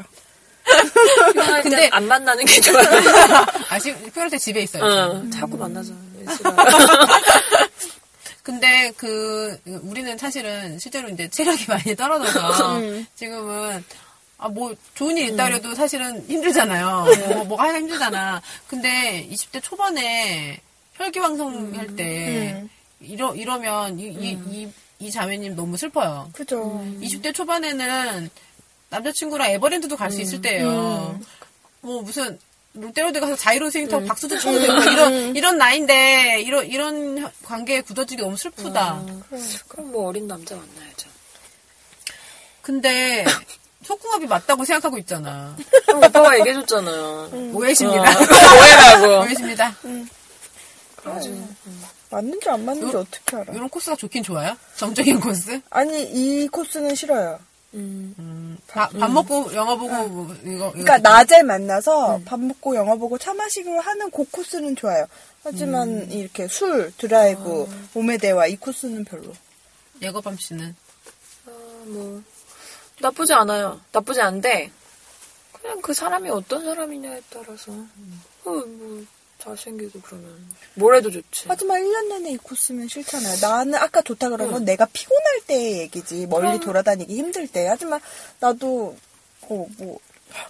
근데 1.63 1.89
안 1.91 2.07
만나는 2.07 2.45
게 2.45 2.61
좋아요. 2.61 2.85
아시, 3.69 3.93
피곤할 3.95 4.29
때 4.29 4.37
집에 4.37 4.61
있어요. 4.61 4.83
어, 4.83 5.23
자꾸 5.33 5.57
만나잖아. 5.57 5.97
근데 8.43 8.91
그 8.97 9.57
우리는 9.83 10.17
사실은 10.17 10.79
실제로 10.79 11.09
이제 11.09 11.27
체력이 11.29 11.65
많이 11.67 11.95
떨어져서 11.95 12.77
음. 12.77 13.05
지금은 13.15 13.83
아 14.37 14.49
뭐 14.49 14.73
좋은 14.95 15.15
일 15.17 15.27
있다 15.29 15.45
그래도 15.45 15.75
사실은 15.75 16.25
힘들잖아요. 16.27 17.05
뭐 17.29 17.43
뭐가 17.45 17.65
하기가 17.65 17.77
힘들잖아. 17.79 18.41
근데 18.67 19.27
20대 19.31 19.61
초반에 19.61 20.59
혈기왕성 20.95 21.73
할 21.75 21.95
때 21.95 22.53
음. 22.59 22.69
이러 22.99 23.35
이러면 23.35 23.99
이이이 23.99 24.67
이 24.97 25.11
자매님 25.11 25.55
너무 25.55 25.77
슬퍼요. 25.77 26.29
그죠. 26.33 26.83
20대 27.01 27.35
초반에는 27.35 28.29
남자친구랑 28.89 29.51
에버랜드도 29.51 29.95
갈 29.95 30.09
수 30.11 30.21
있을 30.21 30.41
때예요. 30.41 31.19
뭐 31.81 32.01
무슨 32.01 32.39
롯데월드 32.73 33.19
가서 33.19 33.35
자이로 33.35 33.69
스윙 33.69 33.87
타고 33.89 34.05
박수도 34.05 34.39
쳐도 34.39 34.59
되고 34.59 34.73
이런 34.91 35.35
이런 35.35 35.57
나이인데 35.57 36.41
이런 36.41 36.65
이런 36.67 37.31
관계에 37.43 37.81
굳어지기 37.81 38.21
너무 38.21 38.37
슬프다. 38.37 39.03
그럼 39.67 39.91
뭐 39.91 40.07
어린 40.07 40.27
남자 40.27 40.55
만나야죠. 40.55 41.09
근데 42.61 43.25
속궁합이 43.83 44.27
맞다고 44.27 44.63
생각하고 44.63 44.97
있잖아. 44.99 45.55
그럼 45.85 46.03
오빠가 46.03 46.37
얘기해줬잖아요. 46.39 47.51
오해십니다. 47.53 48.03
오해라고. 48.19 49.19
오해십니다. 49.21 49.75
아주. 51.03 51.43
맞는지 52.11 52.49
안 52.49 52.63
맞는지 52.65 52.95
요- 52.95 52.99
어떻게 52.99 53.37
알아? 53.37 53.53
이런 53.53 53.69
코스가 53.69 53.95
좋긴 53.95 54.21
좋아요. 54.23 54.55
정적인 54.75 55.19
코스. 55.19 55.61
아니, 55.69 56.03
이 56.03 56.47
코스는 56.49 56.93
싫어요. 56.93 57.39
음. 57.73 58.57
밥, 58.67 58.91
밥 58.91 59.11
먹고 59.11 59.53
영화 59.53 59.75
보고 59.75 60.07
뭐 60.07 60.35
이거 60.43 60.71
그러니까 60.71 60.97
이거 60.97 61.09
낮에 61.09 61.43
만나서 61.43 62.21
밥 62.25 62.39
먹고 62.39 62.75
영화 62.75 62.95
보고 62.95 63.17
차 63.17 63.33
마시고 63.33 63.79
하는 63.79 64.11
그 64.11 64.25
코스는 64.29 64.75
좋아요. 64.75 65.07
하지만 65.43 66.11
이렇게 66.11 66.47
술, 66.47 66.91
드라이브, 66.97 67.67
몸의 67.93 68.17
대화 68.17 68.45
이 68.45 68.55
코스는 68.55 69.05
별로. 69.05 69.33
예거밤 70.01 70.37
씨는 70.37 70.75
아, 71.47 71.51
뭐 71.85 72.21
나쁘지 72.99 73.33
않아요. 73.33 73.79
나쁘지 73.91 74.21
않은데 74.21 74.71
그냥 75.53 75.81
그 75.81 75.93
사람이 75.93 76.29
어떤 76.29 76.63
사람이냐에 76.65 77.21
따라서 77.29 77.71
어, 77.71 77.85
뭐 78.49 79.03
잘생기고 79.41 80.01
그러면 80.01 80.29
뭘 80.75 80.95
해도 80.95 81.09
좋지. 81.09 81.45
하지만 81.47 81.81
1년 81.83 82.07
내내 82.09 82.31
이 82.31 82.37
코스면 82.37 82.87
싫잖아요. 82.87 83.37
나는 83.41 83.75
아까 83.75 84.01
좋다 84.01 84.29
그런 84.29 84.51
건 84.51 84.65
내가 84.65 84.85
피곤할 84.85 85.41
때의 85.47 85.79
얘기지. 85.79 86.27
멀리 86.27 86.59
돌아다니기 86.59 87.15
힘들 87.15 87.47
때. 87.47 87.67
하지만 87.67 87.99
나도 88.39 88.95
어, 89.41 89.67
뭐 89.77 89.99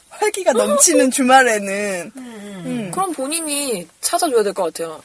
활기가 0.10 0.54
넘치는 0.54 1.10
주말에는 1.12 2.12
음. 2.16 2.92
그럼 2.94 3.14
본인이 3.14 3.88
찾아줘야 4.02 4.44
될 4.44 4.54
것 4.54 4.64
같아요. 4.66 5.02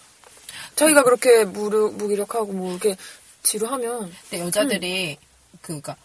자기가 0.74 1.02
그렇게 1.04 1.44
무르, 1.44 1.88
무기력하고 1.90 2.52
뭐 2.52 2.70
이렇게 2.72 2.96
지루하면 3.42 4.12
근데 4.28 4.44
여자들이 4.44 5.16
그 5.62 5.66
그니까 5.68 5.96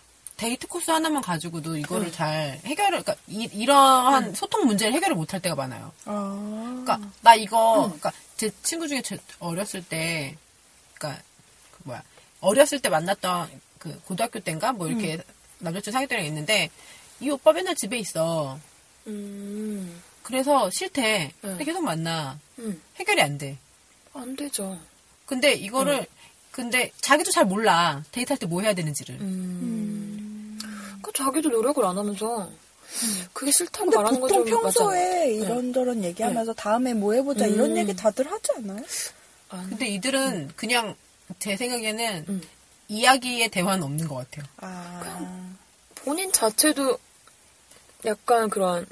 데이트 0.41 0.65
코스 0.65 0.89
하나만 0.89 1.21
가지고도 1.21 1.77
이거를 1.77 2.12
잘 2.12 2.60
해결을 2.65 3.04
그러니까 3.04 3.15
이, 3.27 3.63
러한 3.63 4.34
소통 4.34 4.65
문제를 4.65 4.91
해결을 4.95 5.15
못할 5.15 5.39
때가 5.39 5.54
많아요. 5.54 5.91
아, 6.06 6.82
그러니까 6.84 7.12
나 7.21 7.36
이거 7.36 7.84
그러니까 7.84 8.12
제 8.38 8.49
친구 8.63 8.88
중에 8.88 9.04
제 9.04 9.19
어렸을 9.38 9.84
때 9.84 10.36
그러니까 10.95 11.21
그 11.71 11.82
뭐야 11.84 12.01
어렸을 12.39 12.80
때 12.80 12.89
만났던 12.89 13.51
그 13.77 14.01
고등학교 14.06 14.39
때인가 14.39 14.71
뭐 14.73 14.88
이렇게 14.88 15.21
남자친구 15.60 15.91
사귈 15.91 16.08
때가 16.08 16.23
있는데 16.23 16.71
이 17.19 17.30
오빠 17.30 17.54
맨날 17.54 17.75
집에 17.75 17.99
있어. 17.99 18.58
음, 19.06 20.01
그래서 20.23 20.71
싫대. 20.71 21.34
응. 21.43 21.49
근데 21.49 21.65
계속 21.65 21.84
만나. 21.84 22.39
음, 22.58 22.82
해결이 22.95 23.21
안 23.21 23.38
돼. 23.38 23.60
안 24.15 24.36
되죠. 24.36 24.80
근데 25.27 25.54
이거를 25.54 26.08
근데 26.49 26.91
자기도 26.99 27.30
잘 27.30 27.45
몰라. 27.45 28.04
데이트할 28.12 28.39
때 28.39 28.47
뭐 28.47 28.62
해야 28.63 28.73
되는지를. 28.73 29.21
음. 29.21 29.90
그 31.12 31.24
자기도 31.24 31.50
노력을 31.50 31.84
안 31.84 31.97
하면서 31.97 32.50
그게 33.34 33.52
싫다고 33.52 33.86
근데 33.86 33.97
말하는 33.97 34.19
보통 34.19 34.43
거좀 34.43 34.62
평소에 34.62 35.34
이런저런 35.36 36.04
얘기하면서 36.04 36.54
다음에 36.54 36.93
뭐 36.93 37.13
해보자 37.13 37.45
이런 37.45 37.71
음. 37.71 37.78
얘기 37.78 37.95
다들 37.95 38.30
하지 38.30 38.52
않아요? 38.58 38.84
근데 39.50 39.88
이들은 39.88 40.52
그냥 40.56 40.95
제 41.39 41.56
생각에는 41.56 42.26
음. 42.30 42.41
이야기의 42.88 43.50
대화는 43.50 43.84
없는 43.84 44.08
것 44.08 44.15
같아요. 44.15 44.45
아, 44.58 45.54
본인 45.95 46.32
자체도 46.32 46.97
약간 48.06 48.50
그런 48.50 48.86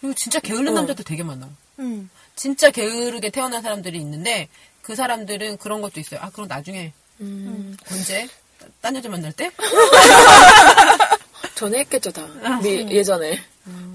그리고 0.00 0.14
진짜 0.14 0.40
게으른 0.40 0.68
어. 0.68 0.74
남자들 0.76 1.04
되게 1.04 1.22
많아. 1.22 1.48
음. 1.78 2.08
진짜 2.34 2.70
게으르게 2.70 3.30
태어난 3.30 3.62
사람들이 3.62 3.98
있는데 3.98 4.48
그 4.82 4.94
사람들은 4.94 5.58
그런 5.58 5.80
것도 5.80 6.00
있어요. 6.00 6.20
아 6.20 6.30
그럼 6.30 6.48
나중에 6.48 6.92
음, 7.20 7.76
언제 7.90 8.28
딴 8.80 8.94
여자 8.94 9.08
만날 9.08 9.32
때? 9.32 9.50
전에 11.56 11.78
했겠죠 11.80 12.12
다. 12.12 12.22
미- 12.62 12.86
예전에. 12.90 13.40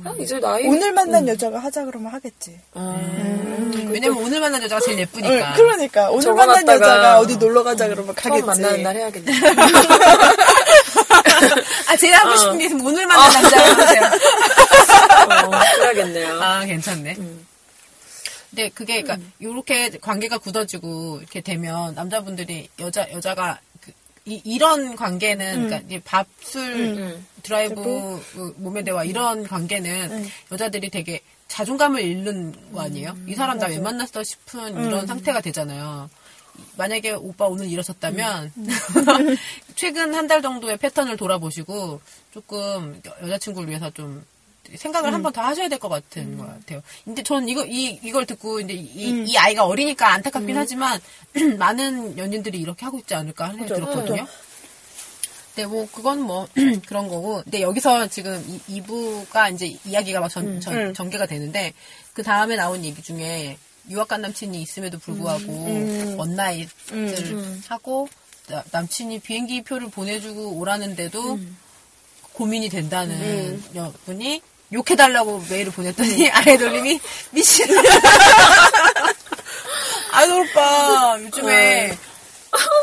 아, 0.03 0.13
이제 0.19 0.37
나이 0.39 0.67
오늘 0.67 0.91
만난 0.91 1.25
여자가 1.27 1.59
하자 1.59 1.85
그러면 1.85 2.11
하겠지. 2.11 2.59
음, 2.75 3.89
왜냐면 3.93 4.17
오늘 4.17 4.39
만난 4.41 4.61
여자가 4.63 4.81
제일 4.81 4.97
예쁘니까. 4.99 5.51
응, 5.51 5.53
그러니까. 5.55 6.09
오늘 6.09 6.33
만난 6.33 6.67
여자가 6.67 7.19
어디 7.19 7.37
놀러 7.37 7.63
가자 7.63 7.87
그러면 7.87 8.13
가겠지. 8.15 8.43
만나는 8.45 8.83
날 8.83 8.95
해야겠네. 8.97 9.31
아 11.87 11.95
제일 11.97 12.13
하고 12.15 12.35
싶은 12.35 12.57
게 12.57 12.65
있으면 12.65 12.85
오늘 12.85 13.05
만난 13.05 13.31
남자 13.31 13.63
해보세요. 13.63 14.01
어, 15.47 15.55
해야겠네요. 15.83 16.41
아 16.41 16.65
괜찮네. 16.65 17.15
음. 17.19 17.45
근데 18.49 18.69
그게 18.69 19.01
그러니까 19.03 19.27
요렇게 19.41 19.91
관계가 20.01 20.39
굳어지고 20.39 21.19
이렇게 21.19 21.39
되면 21.41 21.93
남자분들이 21.95 22.69
여자 22.79 23.09
여자가 23.11 23.59
그, 24.25 24.39
이, 24.43 24.57
런 24.59 24.95
관계는 24.95 25.65
그러니까 25.65 25.77
이제 25.87 26.01
밥, 26.03 26.27
술, 26.41 26.61
음. 26.61 27.25
드라이브, 27.43 27.75
그 28.33 28.53
몸의 28.57 28.83
대화 28.83 29.03
이런 29.03 29.43
관계는 29.47 30.27
여자들이 30.51 30.89
되게 30.89 31.21
자존감을 31.47 32.01
잃는 32.01 32.71
거 32.73 32.81
아니에요? 32.81 33.17
이 33.27 33.33
사람 33.35 33.57
나 33.57 33.67
왜 33.67 33.79
만났어? 33.79 34.23
싶은 34.23 34.85
이런 34.85 35.07
상태가 35.07 35.41
되잖아요. 35.41 36.09
만약에 36.77 37.11
오빠 37.11 37.45
오늘 37.47 37.67
일어섰다면 37.69 38.51
최근 39.75 40.13
한 40.13 40.27
달 40.27 40.41
정도의 40.41 40.77
패턴을 40.77 41.17
돌아보시고 41.17 41.99
조금 42.33 43.01
여- 43.05 43.27
여자친구를 43.27 43.69
위해서 43.69 43.89
좀 43.89 44.23
생각을 44.77 45.13
한번 45.13 45.33
더 45.33 45.41
하셔야 45.41 45.67
될 45.69 45.79
것 45.79 45.89
같은 45.89 46.37
것 46.37 46.45
같아요. 46.47 46.81
근데 47.05 47.23
전 47.23 47.47
이거 47.49 47.65
이 47.65 47.99
이걸 48.03 48.25
듣고 48.25 48.59
이제 48.59 48.73
이, 48.73 49.25
이 49.27 49.37
아이가 49.37 49.65
어리니까 49.65 50.07
안타깝긴 50.13 50.55
하지만 50.57 50.99
많은 51.57 52.17
연인들이 52.17 52.59
이렇게 52.59 52.85
하고 52.85 52.99
있지 52.99 53.13
않을까 53.15 53.49
하는 53.49 53.59
생각이 53.67 53.81
들었거든요. 53.81 54.27
네, 55.55 55.65
뭐, 55.65 55.85
그건 55.91 56.21
뭐, 56.21 56.47
그런 56.87 57.09
거고. 57.09 57.41
근데 57.43 57.61
여기서 57.61 58.07
지금 58.07 58.41
이, 58.69 58.79
2부가 58.81 59.53
이제 59.53 59.75
이야기가 59.83 60.21
막 60.21 60.29
전, 60.29 60.61
전, 60.61 60.73
음. 60.77 60.93
전개가 60.93 61.25
되는데, 61.25 61.73
그 62.13 62.23
다음에 62.23 62.55
나온 62.55 62.85
얘기 62.85 63.01
중에, 63.01 63.57
유학 63.89 64.07
간 64.07 64.21
남친이 64.21 64.61
있음에도 64.61 64.97
불구하고, 64.99 66.15
원나잇을 66.15 66.69
하고, 67.67 68.07
나- 68.47 68.63
남친이 68.71 69.19
비행기 69.19 69.63
표를 69.63 69.89
보내주고 69.89 70.57
오라는데도 70.57 71.37
고민이 72.33 72.69
된다는 72.69 73.61
여분이, 73.75 74.41
욕해달라고 74.73 75.43
메일을 75.49 75.71
보냈더니, 75.71 76.29
아이돌님이 76.31 76.99
미친. 77.31 77.67
아이돌 80.11 80.41
오빠, 80.49 81.17
요즘에, 81.19 81.97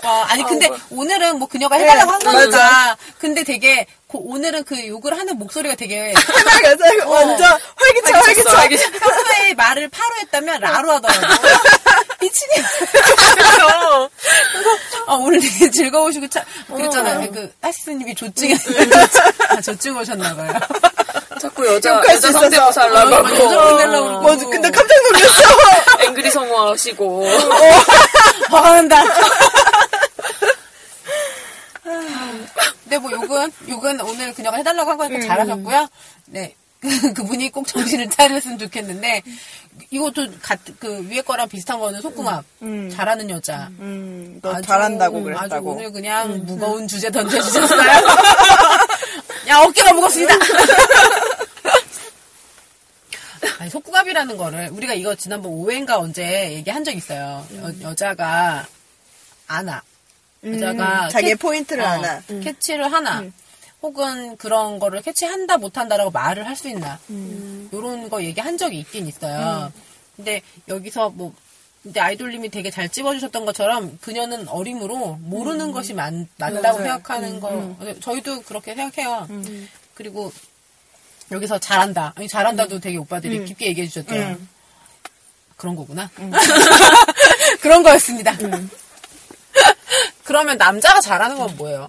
와, 0.02 0.24
아니 0.30 0.42
근데 0.44 0.70
오늘은 0.90 1.38
뭐 1.38 1.46
그녀가 1.46 1.76
해달라고 1.76 2.10
한 2.12 2.18
네, 2.20 2.24
거니까. 2.24 2.96
근데 3.18 3.44
되게 3.44 3.86
고- 4.06 4.22
오늘은 4.30 4.64
그 4.64 4.86
욕을 4.86 5.18
하는 5.18 5.36
목소리가 5.38 5.74
되게 5.74 6.14
맞아요. 6.14 7.10
완전 7.10 7.58
활기차, 7.76 8.18
활기차. 8.18 8.90
평소에 8.92 9.52
말을 9.54 9.88
파로 9.90 10.16
했다면 10.22 10.60
라로 10.60 10.92
하더라고. 10.92 11.26
미친이. 12.20 12.64
아, 15.06 15.12
오늘 15.14 15.40
되게 15.40 15.70
즐거우시고 15.70 16.28
참 16.28 16.42
그랬잖아요. 16.74 17.30
그 17.30 17.52
하시스님이 17.60 18.14
조증 18.14 18.56
아, 19.50 19.60
조증 19.60 19.96
오셨나봐요 19.98 20.52
자꾸 21.38 21.66
여자, 21.66 22.00
여자. 22.08 22.32
성대모사 22.32 22.82
하려고 22.82 23.14
하고. 23.14 24.22
맞아, 24.22 24.44
근데 24.46 24.70
깜짝 24.70 24.94
놀랐어. 25.02 26.02
앵그리 26.04 26.30
성우 26.30 26.68
하시고. 26.70 27.24
화가 28.50 28.82
난다 28.82 29.02
근데 32.84 32.98
뭐 32.98 33.10
욕은 33.12 33.52
욕은 33.68 34.00
오늘 34.00 34.32
그녀가 34.34 34.56
해달라고 34.56 34.90
한 34.90 34.96
거니까 34.98 35.26
잘하셨고요. 35.26 35.88
네. 36.26 36.54
그, 36.80 36.88
그분이 37.12 37.50
꼭 37.50 37.66
정신을 37.66 38.08
차렸으면 38.08 38.56
좋겠는데, 38.58 39.22
이것도 39.90 40.28
같, 40.40 40.60
그 40.78 41.08
위에 41.10 41.20
거랑 41.22 41.48
비슷한 41.48 41.80
거는 41.80 42.00
속궁합. 42.00 42.44
잘하는 42.94 43.28
여자. 43.30 43.68
음, 43.80 44.38
너 44.40 44.52
아주- 44.54 44.62
잘한다고 44.62 45.16
아주 45.18 45.24
그랬다고. 45.24 45.72
오늘 45.72 45.90
그냥 45.92 46.44
무거운 46.46 46.86
주제 46.86 47.10
던져주셨어요. 47.10 47.80
야, 49.48 49.58
어깨가 49.60 49.92
무겁습니다. 49.94 50.34
아니, 53.60 53.70
속궁합이라는 53.70 54.36
거를, 54.36 54.68
우리가 54.72 54.94
이거 54.94 55.14
지난번 55.14 55.52
5회인가 55.52 55.98
언제 55.98 56.52
얘기한 56.52 56.84
적 56.84 56.92
있어요. 56.94 57.46
여, 57.82 57.94
자가 57.94 58.66
안아. 59.46 59.82
여자가 60.44 61.04
음, 61.06 61.08
자기의 61.10 61.32
캐- 61.34 61.38
포인트를 61.38 61.82
어, 61.82 61.88
하나. 61.88 62.20
캐치를 62.42 62.92
하나. 62.92 63.24
혹은 63.82 64.36
그런 64.36 64.78
거를 64.78 65.02
캐치한다 65.02 65.56
못한다라고 65.58 66.10
말을 66.10 66.46
할 66.46 66.56
수 66.56 66.68
있나. 66.68 66.98
요런 67.72 68.08
거 68.10 68.22
얘기한 68.22 68.58
적이 68.58 68.80
있긴 68.80 69.06
있어요. 69.08 69.72
근데 70.16 70.42
여기서 70.68 71.10
뭐 71.10 71.32
근데 71.88 72.00
아이돌님이 72.00 72.50
되게 72.50 72.70
잘 72.70 72.90
찝어주셨던 72.90 73.46
것처럼 73.46 73.96
그녀는 74.02 74.46
어림으로 74.46 75.16
모르는 75.22 75.72
것이 75.72 75.94
맞, 75.94 76.12
맞다고 76.36 76.60
맞아요. 76.60 76.76
생각하는 76.76 77.40
거 77.40 77.74
저희도 78.00 78.42
그렇게 78.42 78.74
생각해요. 78.74 79.26
그리고 79.94 80.30
여기서 81.32 81.58
잘한다. 81.58 82.12
아니, 82.14 82.28
잘한다도 82.28 82.78
되게 82.80 82.98
오빠들이 82.98 83.42
깊게 83.46 83.68
얘기해 83.68 83.86
주셨죠. 83.86 84.14
음. 84.14 84.48
그런 85.56 85.76
거구나. 85.76 86.10
그런 87.62 87.82
거였습니다. 87.82 88.36
그러면 90.24 90.58
남자가 90.58 91.00
잘하는 91.00 91.38
건 91.38 91.56
뭐예요? 91.56 91.88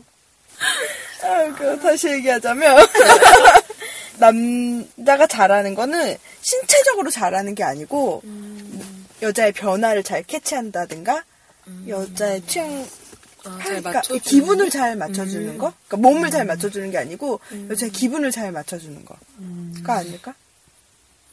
아, 1.23 1.53
그 1.57 1.77
다시 1.81 2.07
얘기하자면 2.07 2.88
남자가 4.17 5.27
잘하는 5.27 5.75
거는 5.75 6.15
신체적으로 6.41 7.09
잘하는 7.09 7.53
게 7.53 7.65
아니고 7.65 8.21
여자의 9.21 9.51
변화를 9.51 10.03
잘 10.03 10.23
캐치한다든가 10.23 11.23
여자의 11.88 12.41
취향 12.47 12.88
아, 13.45 13.58
잘 13.58 13.63
그러니까 13.63 13.91
맞춰주는 13.91 14.21
기분을 14.21 14.69
잘 14.69 14.95
맞춰주는 14.95 15.58
거, 15.58 15.73
그러니까 15.88 15.97
몸을 15.97 16.29
잘 16.29 16.45
맞춰주는 16.45 16.91
게 16.91 16.97
아니고 16.97 17.39
여자의 17.69 17.91
기분을 17.91 18.32
잘 18.32 18.51
맞춰주는 18.51 19.05
거가 19.05 19.95
아닐까? 19.95 20.34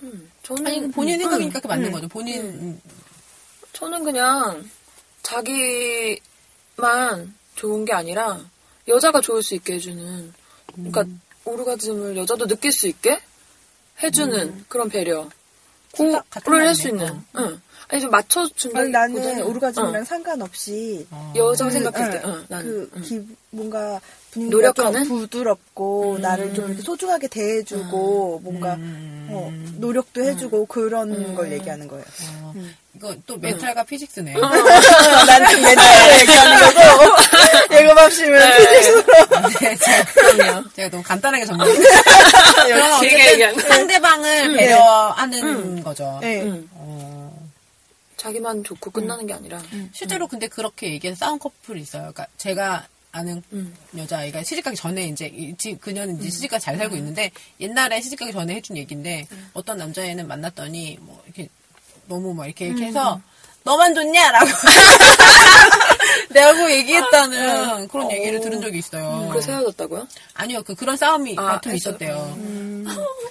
음, 0.02 0.30
저는 0.42 0.66
아니, 0.66 0.80
그 0.80 0.90
본인 0.90 1.14
음, 1.14 1.20
생각이니까 1.20 1.60
그게 1.60 1.68
맞는 1.68 1.90
거죠. 1.92 2.08
본인, 2.08 2.42
음. 2.42 2.80
저는 3.72 4.04
그냥 4.04 4.68
자기만 5.22 5.64
좋은 7.54 7.84
게 7.84 7.92
아니라 7.92 8.40
여자가 8.86 9.20
좋을 9.20 9.42
수 9.42 9.54
있게 9.54 9.74
해주는 9.74 10.32
그러니까 10.74 11.04
오르가즘을 11.44 12.16
여자도 12.16 12.46
느낄 12.46 12.72
수 12.72 12.86
있게 12.86 13.20
해주는 14.02 14.66
그런 14.68 14.88
배려. 14.88 15.28
그걸 15.92 16.66
할 16.66 16.74
수. 16.74 16.88
있는. 16.88 17.22
응. 17.38 17.60
아니 17.88 18.00
좀 18.00 18.10
맞춰준다 18.10 18.80
아니, 18.80 18.90
나는 18.90 19.42
오르가즘이랑 19.42 20.04
상관없이 20.04 21.06
여자가 21.36 21.70
그, 21.70 21.74
생각할 21.74 22.10
때. 22.10 22.22
응, 22.24 22.32
응, 22.32 22.44
나는. 22.48 22.64
그 22.64 22.90
응. 22.96 23.02
기, 23.02 23.20
뭔가 23.50 24.00
분위기가 24.32 24.56
노력하는? 24.56 25.04
좀 25.04 25.18
부드럽고 25.20 26.18
나를 26.20 26.52
좀 26.52 26.66
이렇게 26.66 26.82
소중하게 26.82 27.28
대해주고 27.28 28.40
뭔가 28.42 28.76
어, 29.28 29.52
노력도 29.76 30.22
해주고 30.24 30.66
그런 30.66 31.34
걸 31.34 31.52
얘기하는 31.52 31.86
거예요. 31.88 32.04
어, 32.42 32.54
이거 32.94 33.14
또 33.26 33.36
멘탈과 33.38 33.84
피직스네. 33.84 34.34
나는 35.26 35.62
맨날 35.62 36.20
얘기하는 36.20 36.74
거고 36.74 37.14
예고밥심은 37.74 38.40
피직스로 38.58 39.02
네, 39.60 39.76
제가, 39.76 40.04
그럼요. 40.36 40.64
제가 40.74 40.88
너무 40.90 41.02
간단하게 41.02 41.44
정리했어요. 41.46 41.84
그러면 42.64 43.00
길게 43.00 43.44
어쨌든. 43.44 43.68
상대방을 43.68 44.52
배려하는 44.56 45.82
거죠. 45.84 46.18
네. 46.20 46.42
응. 46.42 46.68
어, 46.72 47.35
자기만 48.26 48.64
좋고 48.64 48.90
끝나는 48.90 49.26
게 49.26 49.34
아니라. 49.34 49.62
실제로 49.92 50.26
근데 50.26 50.48
그렇게 50.48 50.90
얘기해서 50.92 51.26
싸운 51.26 51.38
커플이 51.38 51.80
있어요. 51.80 52.02
그러니까 52.12 52.26
제가 52.36 52.86
아는 53.12 53.42
음. 53.52 53.74
여자아이가 53.96 54.42
시집가기 54.42 54.76
전에 54.76 55.06
이제 55.06 55.30
그녀는 55.80 56.18
이제 56.18 56.28
시집가 56.28 56.58
잘 56.58 56.76
살고 56.76 56.96
있는데 56.96 57.30
옛날에 57.60 58.00
시집가기 58.00 58.32
전에 58.32 58.56
해준 58.56 58.76
얘기인데 58.76 59.26
어떤 59.54 59.78
남자애는 59.78 60.26
만났더니 60.26 60.98
뭐 61.00 61.22
이렇게 61.24 61.48
너무 62.08 62.34
막 62.34 62.46
이렇게 62.46 62.66
이렇게 62.66 62.86
해서 62.86 63.20
너만 63.62 63.94
좋냐라고 63.94 64.46
내고 66.30 66.70
얘기했다는 66.70 67.88
그런 67.88 68.10
얘기를 68.12 68.40
들은 68.40 68.60
적이 68.60 68.78
있어요. 68.78 69.28
그래서 69.30 69.52
헤어졌다고요? 69.52 70.06
아니요, 70.34 70.62
그 70.62 70.74
그런 70.74 70.96
싸움이 70.96 71.36
아, 71.38 71.60
했어요? 71.64 71.74
있었대요. 71.74 72.38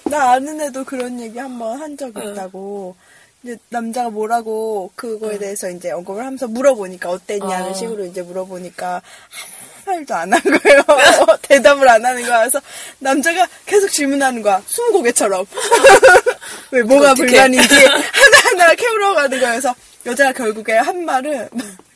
나 0.05 0.31
아는 0.33 0.61
애도 0.61 0.83
그런 0.85 1.19
얘기 1.19 1.39
한 1.39 1.57
번 1.57 1.79
한 1.81 1.97
적 1.97 2.09
있다고. 2.09 2.95
이제 3.43 3.57
남자가 3.69 4.09
뭐라고 4.09 4.91
그거에 4.95 5.37
대해서 5.37 5.69
이제 5.69 5.91
언급을 5.91 6.23
하면서 6.25 6.47
물어보니까 6.47 7.11
어땠냐는 7.11 7.69
어. 7.69 7.73
식으로 7.75 8.03
이제 8.05 8.23
물어보니까 8.23 8.95
아무 8.95 9.97
말도 9.97 10.15
안 10.15 10.33
한 10.33 10.41
거예요. 10.41 10.81
대답을 11.43 11.87
안 11.87 12.03
하는 12.03 12.23
거야. 12.23 12.39
그래서 12.39 12.59
남자가 12.97 13.47
계속 13.67 13.89
질문하는 13.89 14.41
거야. 14.41 14.63
스무고개처럼. 14.65 15.45
왜 16.71 16.81
뭐가. 16.81 17.13
불만인지 17.13 17.75
하나하나 17.85 18.73
캐물어 18.75 19.13
가는 19.13 19.39
거야. 19.39 19.51
그래서 19.51 19.75
여자가 20.07 20.33
결국에 20.33 20.73
한 20.73 21.05
말은 21.05 21.47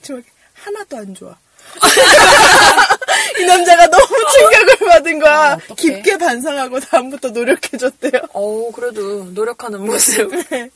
정말 0.03 0.23
하나도 0.63 0.97
안 0.97 1.15
좋아. 1.15 1.37
이 3.39 3.45
남자가 3.45 3.87
너무 3.87 4.07
충격을 4.07 4.87
받은 4.87 5.19
거야. 5.19 5.51
아. 5.53 5.57
깊게 5.75 6.17
반성하고 6.17 6.79
다음부터 6.79 7.29
노력해줬대요. 7.29 8.21
어우 8.33 8.71
그래도 8.71 9.25
노력하는 9.25 9.85
모습 9.85 10.29
근데 10.49 10.71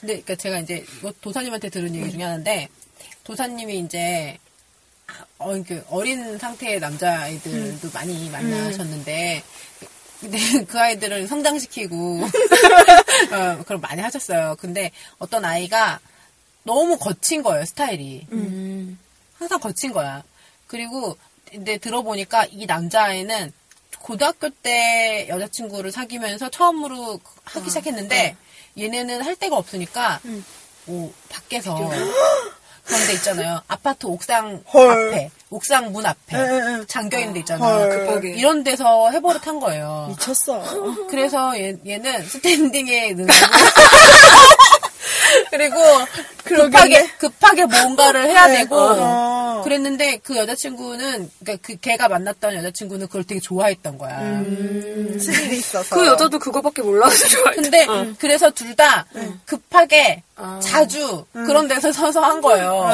그러니까 0.00 0.34
제가 0.36 0.60
이제 0.60 0.84
이거 0.98 1.12
도사님한테 1.20 1.70
들은 1.70 1.94
얘기 1.94 2.10
중에 2.10 2.22
하나인데 2.22 2.68
도사님이 3.24 3.80
이제 3.80 4.38
어, 5.38 5.52
그 5.66 5.82
어린 5.88 6.38
상태의 6.38 6.78
남자아이들도 6.80 7.90
많이 7.92 8.30
만나셨는데 8.30 9.42
근데 10.20 10.38
그 10.68 10.78
아이들을 10.78 11.26
성장시키고 11.26 12.22
어, 13.32 13.62
그럼 13.66 13.80
많이 13.80 14.00
하셨어요. 14.02 14.56
근데 14.60 14.92
어떤 15.18 15.44
아이가 15.44 15.98
너무 16.62 16.98
거친 16.98 17.42
거예요 17.42 17.64
스타일이 17.64 18.26
항상 19.38 19.58
거친 19.60 19.92
거야. 19.92 20.22
그리고 20.66 21.16
근데 21.50 21.78
들어보니까 21.78 22.46
이 22.50 22.66
남자아이는 22.66 23.52
고등학교 24.00 24.48
때 24.50 25.26
여자친구를 25.28 25.90
사귀면서 25.92 26.48
처음으로 26.50 27.18
하기 27.44 27.68
시작했는데 27.68 28.36
얘네는 28.78 29.22
할 29.22 29.34
데가 29.36 29.56
없으니까 29.56 30.20
오, 30.86 31.10
밖에서 31.28 31.74
그런 32.84 33.06
데 33.06 33.12
있잖아요. 33.14 33.60
아파트 33.68 34.06
옥상 34.06 34.62
헐. 34.72 35.08
앞에, 35.08 35.30
옥상 35.50 35.92
문 35.92 36.06
앞에 36.06 36.36
에, 36.36 36.40
에, 36.40 36.80
에. 36.80 36.86
잠겨 36.86 37.18
있는 37.18 37.34
데 37.34 37.40
있잖아요. 37.40 37.74
헐. 37.74 37.88
급하게. 38.06 38.30
이런 38.34 38.64
데서 38.64 39.10
해버릇 39.10 39.46
한 39.46 39.60
거예요. 39.60 40.06
미쳤어. 40.10 41.06
그래서 41.08 41.56
얘, 41.58 41.74
얘는 41.86 42.26
스탠딩에 42.26 43.12
능하고 43.12 43.42
그리고 45.50 45.76
그러겠네. 46.44 46.70
급하게 46.70 47.06
급하게 47.18 47.64
뭔가를 47.66 48.24
해야 48.26 48.46
네. 48.46 48.58
되고 48.58 48.76
어. 48.76 49.60
그랬는데 49.64 50.18
그 50.22 50.36
여자친구는 50.36 51.30
그러니까 51.40 51.66
그 51.66 51.76
걔가 51.76 52.08
만났던 52.08 52.54
여자친구는 52.54 53.06
그걸 53.08 53.24
되게 53.24 53.40
좋아했던 53.40 53.98
거야. 53.98 54.18
음, 54.20 55.18
스릴이 55.20 55.58
있어서. 55.58 55.94
그 55.94 56.06
여자도 56.06 56.38
그거밖에 56.38 56.82
몰라서 56.82 57.28
좋아해. 57.28 57.56
근데 57.56 57.86
그래서 58.18 58.50
둘 58.50 58.70
다 58.76 59.04
급하게 59.44 60.22
아. 60.36 60.58
자주 60.62 61.24
그런 61.32 61.66
데서 61.68 61.90
서서 61.92 62.20
한 62.20 62.40
거예요. 62.40 62.88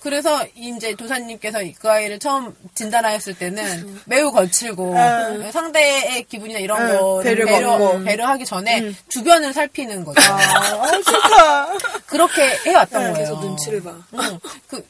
그래서 0.00 0.46
이제 0.54 0.94
도사님께서 0.94 1.60
그 1.80 1.90
아이를 1.90 2.18
처음 2.18 2.54
진단하였을 2.74 3.34
때는 3.34 4.00
매우 4.06 4.30
거칠고 4.30 4.92
음. 4.94 5.50
상대의 5.50 6.24
기분이나 6.24 6.60
이런 6.60 6.82
음, 6.82 6.98
거 6.98 7.20
배려 7.22 7.44
배려. 7.46 8.00
배려 8.04 8.26
하기 8.28 8.44
전에 8.44 8.92
주변을 9.08 9.52
살피는 9.52 10.04
거죠. 10.04 10.20
아, 10.32 10.90
좋다. 11.02 11.78
그렇게 12.06 12.42
해왔던 12.66 13.02
네, 13.02 13.12
거예요. 13.12 13.26
그래서 13.26 13.40
눈치를 13.40 13.82
봐. 13.82 13.96
응. 14.14 14.40
그, 14.68 14.86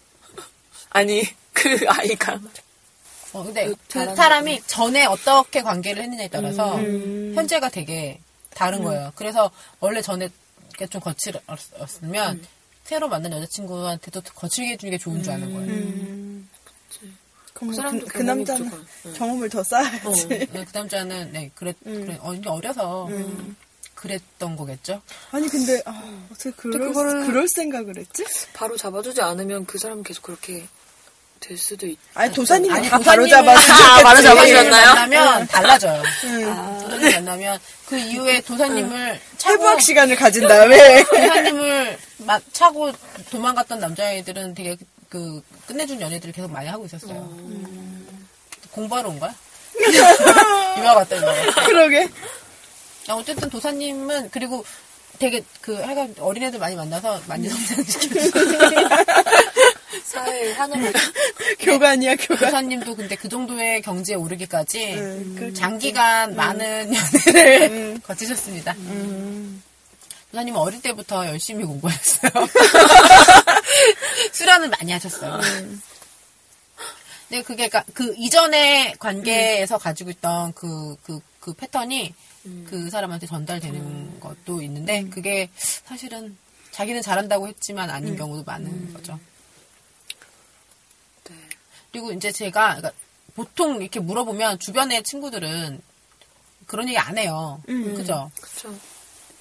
아니 0.91 1.23
그 1.53 1.79
아이가 1.89 2.39
어, 3.33 3.45
근데 3.45 3.67
그 3.67 3.77
잘하는 3.89 4.17
사람이 4.17 4.63
전에 4.67 5.05
어떻게 5.07 5.63
관계를 5.63 6.03
했느냐에 6.03 6.29
따라서 6.29 6.77
음. 6.77 7.33
현재가 7.35 7.71
되게 7.71 8.21
다른 8.55 8.83
거예요. 8.83 9.13
그래서 9.15 9.51
원래 9.81 10.01
전에 10.03 10.29
좀 10.91 11.01
거칠었으면 11.01 12.37
음. 12.37 12.47
새로 12.89 13.07
만난 13.07 13.31
여자친구한테도 13.33 14.23
거칠게 14.35 14.73
해주는 14.73 14.91
게 14.91 14.97
좋은 14.97 15.23
줄 15.23 15.35
아는 15.35 15.53
거예요. 15.53 15.69
음. 15.71 16.49
그럼 17.53 17.71
그 17.71 17.77
사람도 17.77 18.07
그, 18.07 18.13
그 18.15 18.23
남자는. 18.23 18.71
응. 19.07 19.13
경험을 19.13 19.51
더 19.51 19.63
쌓아야지. 19.63 20.07
어. 20.07 20.13
네, 20.29 20.47
그 20.47 20.65
남자는 20.73 21.33
네 21.33 21.51
그랬 21.55 21.77
음. 21.85 22.07
그래 22.07 22.19
어, 22.23 22.35
어려서 22.47 23.07
그랬던 23.95 24.57
거겠죠. 24.57 25.03
아니 25.33 25.49
근데 25.49 25.83
아, 25.85 26.27
어떻게 26.33 26.51
그럴, 26.53 26.91
그거를- 26.93 27.27
그럴 27.27 27.47
생각을 27.49 27.99
했지? 27.99 28.25
바로 28.55 28.75
잡아주지 28.79 29.21
않으면 29.21 29.67
그 29.67 29.77
사람은 29.77 30.03
계속 30.03 30.23
그렇게 30.23 30.67
될 31.41 31.57
수도 31.59 31.87
있. 31.87 31.99
아니 32.15 32.33
도사님이 32.35 32.75
아니, 32.75 32.89
다 32.89 32.99
바로. 32.99 33.25
아, 33.25 33.27
바로 33.27 33.27
잡아주셨- 33.27 34.03
도사님을 34.03 34.23
잡아주셨나요? 34.23 34.85
만나면 34.95 35.47
달라져요. 35.49 36.03
응. 36.25 36.79
도사님 36.83 37.11
만나면 37.13 37.59
그 37.87 37.99
이후에 37.99 38.41
도사님을 38.43 39.21
차고 39.39 39.55
해부학 39.55 39.81
시간을 39.81 40.17
가진 40.17 40.47
다음에 40.47 41.03
도사님을 41.05 41.99
마- 42.19 42.41
차고 42.53 42.93
도망갔던 43.31 43.81
남자애들은 43.81 44.55
되게 44.55 44.77
그 45.09 45.41
끝내준 45.67 46.01
연애들을 46.01 46.33
계속 46.35 46.51
많이 46.51 46.69
하고 46.69 46.85
있었어요. 46.85 47.15
공부하러 48.73 49.09
온 49.09 49.19
거야? 49.19 49.35
유학 50.79 50.95
갔다 50.95 51.21
갔다. 51.21 51.65
그러게. 51.67 52.09
아, 53.09 53.15
어쨌든 53.15 53.49
도사님은 53.49 54.31
그리고 54.31 54.65
되게 55.19 55.43
그 55.63 55.75
하여간 55.81 56.15
어린애들 56.21 56.59
많이 56.61 56.77
만나서 56.77 57.23
많이 57.27 57.49
성장시켰어요. 57.49 58.89
사회 60.05 60.53
하나를 60.53 60.93
교관이야 61.61 62.17
교관. 62.17 62.39
도사님도 62.39 62.97
근데 62.97 63.17
그 63.17 63.29
정도의 63.29 63.83
경지에 63.83 64.15
오르기까지 64.17 64.95
음, 64.95 65.35
그렇겠지. 65.37 65.61
장기간 65.61 66.37
많은 66.37 66.93
연애를 67.27 68.01
거치셨습니다. 68.03 68.75
도사님은 70.31 70.61
어릴 70.61 70.83
때부터 70.83 71.27
열심히 71.27 71.65
공부했어요. 71.65 72.31
수련을 74.33 74.69
많이 74.69 74.93
하셨어요. 74.93 75.41
근데 77.29 77.43
그게 77.43 77.69
그러니까 77.69 77.85
그 77.93 78.15
이전의 78.17 78.97
관계에서 78.99 79.79
가지고 79.79 80.11
있던 80.11 80.53
그, 80.55 80.97
그, 81.03 81.21
그 81.41 81.53
패턴이 81.55 82.15
그 82.69 82.89
사람한테 82.91 83.27
전달되는 83.27 84.21
것도 84.21 84.63
있는데 84.63 85.05
그게 85.11 85.51
사실은 85.57 86.37
자기는 86.71 87.03
잘한다고 87.03 87.49
했지만 87.49 87.91
아닌 87.91 88.17
경우도 88.17 88.45
많은 88.45 88.95
거죠. 88.95 89.19
네. 91.89 91.93
그리고 91.93 92.13
이제 92.13 92.31
제가 92.33 92.77
그러니까 92.77 92.93
보통 93.35 93.81
이렇게 93.81 94.01
물어보면 94.01 94.59
주변의 94.59 95.03
친구들은 95.05 95.81
그런 96.67 96.89
얘기 96.89 96.99
안 96.99 97.17
해요. 97.17 97.63
그죠? 97.67 98.31
그렇죠. 98.41 98.75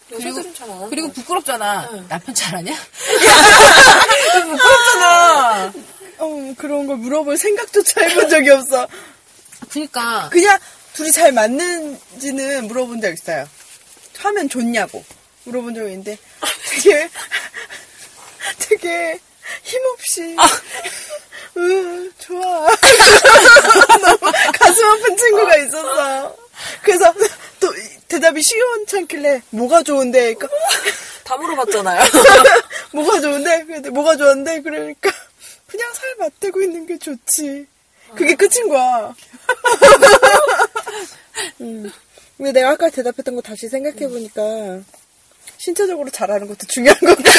그리고, 0.09 0.41
그리고. 0.89 1.11
부끄럽잖아. 1.11 1.89
응. 1.91 2.05
남편 2.07 2.33
잘하냐? 2.33 2.73
부끄럽잖아. 4.43 5.73
어, 6.19 6.53
그런 6.57 6.87
걸 6.87 6.97
물어볼 6.97 7.37
생각조차 7.37 8.01
해본 8.01 8.29
적이 8.29 8.51
없어. 8.51 8.87
그니까. 9.69 10.29
그냥 10.29 10.57
둘이 10.93 11.11
잘 11.11 11.33
맞는지는 11.33 12.67
물어본 12.67 13.01
적 13.01 13.11
있어요. 13.11 13.47
하면 14.17 14.49
좋냐고 14.49 15.03
물어본 15.43 15.75
적이 15.75 15.89
있는데 15.91 16.17
되게 16.69 17.09
되게 18.59 19.19
힘없이 19.63 20.35
으 21.57 22.11
좋아 22.19 22.67
너무 24.01 24.31
가슴 24.53 24.85
아픈 24.85 25.17
친구가 25.17 25.57
있었어. 25.57 26.35
그래서 26.83 27.13
또 27.59 27.67
대답이 28.07 28.41
시원찮길래 28.41 29.41
뭐가 29.49 29.83
좋은데 29.83 30.35
그러니까 30.35 30.47
다 31.23 31.35
물어봤잖아요. 31.37 32.01
뭐가 32.93 33.19
좋은데? 33.19 33.65
근데 33.65 33.89
뭐가 33.89 34.15
좋은데? 34.15 34.61
그러니까 34.61 35.11
그냥 35.67 35.91
살 35.93 36.15
맞대고 36.19 36.61
있는 36.61 36.85
게 36.85 36.97
좋지. 36.97 37.67
그게 38.15 38.35
끝인 38.35 38.69
거야. 38.69 39.13
음. 41.61 41.91
근데 42.37 42.51
내가 42.51 42.71
아까 42.71 42.89
대답했던 42.89 43.35
거 43.35 43.41
다시 43.41 43.67
생각해 43.67 44.07
보니까 44.07 44.41
신체적으로 45.57 46.09
잘하는 46.09 46.47
것도 46.47 46.67
중요한 46.67 46.99
것 46.99 47.17
같아. 47.17 47.29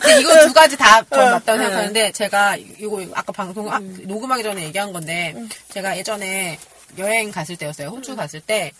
근데 0.00 0.20
이거 0.20 0.46
두 0.46 0.52
가지 0.52 0.76
다전 0.76 1.18
어, 1.18 1.30
맞다고 1.32 1.58
어. 1.58 1.62
생각하는데 1.62 2.12
제가 2.12 2.56
이거 2.56 3.04
아까 3.14 3.32
방송 3.32 3.72
아, 3.72 3.78
녹음하기 3.78 4.42
전에 4.42 4.64
얘기한 4.64 4.92
건데 4.92 5.34
제가 5.70 5.96
예전에 5.96 6.58
여행 6.98 7.30
갔을 7.30 7.56
때였어요. 7.56 7.88
호주 7.88 8.16
갔을 8.16 8.40
때그 8.40 8.74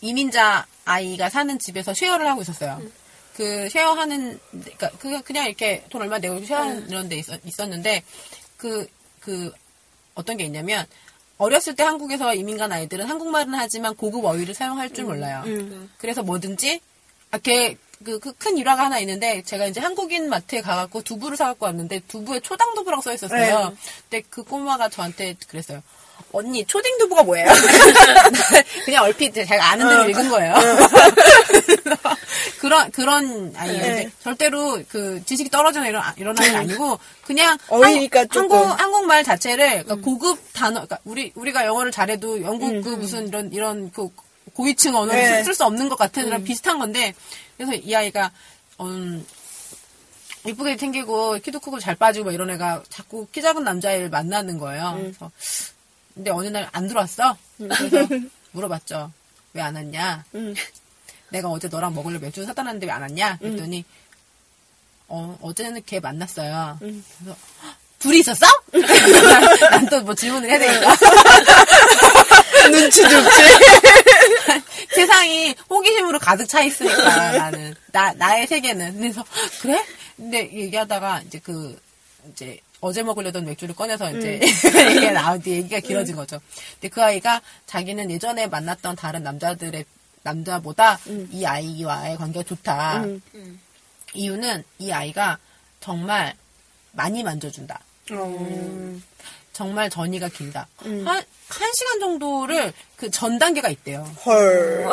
이민자 0.00 0.66
아이가 0.84 1.30
사는 1.30 1.58
집에서 1.58 1.94
쉐어를 1.94 2.26
하고 2.28 2.42
있었어요. 2.42 2.82
그 3.34 3.68
쉐어하는 3.70 4.38
그러니까 4.50 4.90
그 4.98 5.22
그냥 5.22 5.46
이렇게 5.46 5.84
돈 5.90 6.02
얼마 6.02 6.18
내고 6.18 6.44
쉐어하는 6.44 6.88
이런 6.88 7.08
데 7.08 7.16
있었, 7.16 7.40
있었는데 7.44 8.02
그 8.56 8.86
그 9.26 9.50
어떤 10.14 10.36
게 10.36 10.44
있냐면 10.44 10.86
어렸을 11.38 11.74
때 11.76 11.82
한국에서 11.82 12.34
이민 12.34 12.56
간 12.56 12.72
아이들은 12.72 13.06
한국말은 13.06 13.54
하지만 13.54 13.94
고급 13.94 14.24
어휘를 14.24 14.54
사용할 14.54 14.90
줄 14.92 15.04
몰라요. 15.04 15.42
그래서 15.98 16.22
뭐든지 16.22 16.80
아, 17.32 17.38
걔, 17.38 17.76
그, 18.04 18.18
그 18.20 18.32
큰 18.34 18.56
일화가 18.56 18.84
하나 18.84 18.98
있는데, 19.00 19.42
제가 19.42 19.66
이제 19.66 19.80
한국인 19.80 20.28
마트에 20.28 20.60
가갖고 20.60 21.02
두부를 21.02 21.36
사갖고 21.36 21.66
왔는데, 21.66 22.00
두부에 22.06 22.38
초당 22.40 22.74
두부라고 22.74 23.02
써 23.02 23.12
있었어요. 23.12 23.68
네. 23.70 23.76
근데 24.08 24.26
그 24.30 24.44
꼬마가 24.44 24.88
저한테 24.88 25.34
그랬어요. 25.48 25.82
언니, 26.36 26.64
초딩 26.64 26.98
두부가 26.98 27.22
뭐예요? 27.22 27.46
그냥 28.84 29.04
얼핏 29.04 29.32
제가 29.32 29.70
아는 29.70 29.88
대로 29.88 30.08
읽은 30.08 30.28
거예요. 30.28 30.54
그런, 32.60 32.90
그런 32.90 33.54
아이예요. 33.56 33.80
네. 33.80 34.10
절대로 34.22 34.82
그 34.88 35.22
지식이 35.24 35.50
떨어지는 35.50 35.88
이런, 35.88 36.02
이런 36.16 36.38
아이는 36.38 36.56
아니고, 36.56 36.98
그냥 37.24 37.56
어휘니까 37.68 38.20
한국, 38.20 38.32
조금. 38.32 38.56
한국, 38.56 38.80
한국말 38.80 39.24
자체를, 39.24 39.84
그러니까 39.84 39.96
고급 39.96 40.38
단어, 40.52 40.74
그러니까 40.74 40.98
우리, 41.04 41.32
우리가 41.34 41.66
영어를 41.66 41.92
잘해도 41.92 42.42
영국 42.42 42.82
그 42.82 42.90
무슨 42.90 43.28
이런, 43.28 43.52
이런 43.52 43.90
그 43.92 44.08
고위층 44.54 44.96
언어를 44.96 45.20
네. 45.20 45.44
쓸수 45.44 45.64
없는 45.64 45.88
것 45.88 45.96
같은 45.96 46.24
그런 46.24 46.42
비슷한 46.42 46.78
건데 46.78 47.14
그래서 47.56 47.74
이 47.74 47.94
아이가 47.94 48.30
음, 48.80 49.24
이쁘게 50.46 50.76
생기고 50.76 51.38
키도 51.38 51.60
크고 51.60 51.78
잘 51.78 51.94
빠지고 51.94 52.26
막 52.26 52.32
이런 52.32 52.50
애가 52.50 52.84
자꾸 52.88 53.26
키 53.32 53.42
작은 53.42 53.64
남자애를 53.64 54.10
만나는 54.10 54.58
거예요. 54.58 54.94
그래서 54.96 55.30
근데 56.16 56.30
어느 56.30 56.48
날 56.48 56.68
안 56.72 56.88
들어왔어. 56.88 57.36
그래서 57.58 58.08
물어봤죠. 58.52 59.12
왜 59.52 59.62
안 59.62 59.74
왔냐? 59.76 60.24
음. 60.34 60.54
내가 61.30 61.48
어제 61.48 61.68
너랑 61.68 61.94
먹으려 61.94 62.18
맥주 62.18 62.44
사다 62.44 62.62
놨는데 62.62 62.86
왜 62.86 62.92
안 62.92 63.02
왔냐? 63.02 63.36
그랬더니 63.38 63.84
어, 65.08 65.38
어제는 65.40 65.82
걔 65.86 66.00
만났어요. 66.00 66.78
그래서 66.80 67.36
둘이 68.00 68.18
있었어? 68.20 68.44
난 69.70 69.86
또 69.88 70.00
뭐 70.02 70.14
질문을 70.14 70.48
해야 70.50 70.58
되니까. 70.58 70.96
눈치 72.70 73.02
줍지. 73.02 73.42
세상이 74.94 75.54
호기심으로 75.70 76.18
가득 76.18 76.46
차 76.46 76.62
있으니까 76.62 77.32
나는 77.38 77.74
나 77.92 78.12
나의 78.14 78.46
세계는 78.46 78.98
그래서 78.98 79.24
그래? 79.60 79.84
근데 80.16 80.50
얘기하다가 80.52 81.22
이제 81.26 81.38
그 81.42 81.78
이제 82.32 82.58
어제 82.80 83.02
먹으려던 83.02 83.44
맥주를 83.44 83.74
꺼내서 83.74 84.10
이제 84.12 84.40
얘기가 84.90 85.12
나온 85.12 85.40
뒤 85.40 85.52
얘기가 85.52 85.80
길어진 85.80 86.14
거죠. 86.16 86.40
근데 86.74 86.88
그 86.88 87.02
아이가 87.02 87.40
자기는 87.66 88.10
예전에 88.10 88.46
만났던 88.46 88.96
다른 88.96 89.22
남자들의 89.22 89.84
남자보다 90.22 90.98
이 91.30 91.44
아이와의 91.44 92.16
관계가 92.16 92.44
좋다. 92.44 93.04
음. 93.04 93.60
이유는 94.14 94.64
이 94.78 94.90
아이가 94.92 95.38
정말 95.80 96.34
많이 96.92 97.22
만져준다. 97.22 97.80
어. 98.12 98.98
정말 99.52 99.88
전이가 99.88 100.28
길다. 100.28 100.66
음. 100.84 101.06
한, 101.06 101.16
한 101.48 101.72
시간 101.74 102.00
정도를 102.00 102.72
그 102.96 103.10
전 103.10 103.38
단계가 103.38 103.68
있대요. 103.70 104.02
헐. 104.26 104.86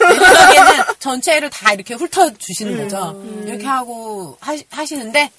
내 0.00 0.14
생각에는 0.14 0.84
전체를 0.98 1.50
다 1.50 1.72
이렇게 1.72 1.94
훑어주시는 1.94 2.72
음. 2.74 2.82
거죠. 2.88 3.22
이렇게 3.46 3.64
하고 3.66 4.36
하시, 4.40 4.64
하시는데, 4.70 5.30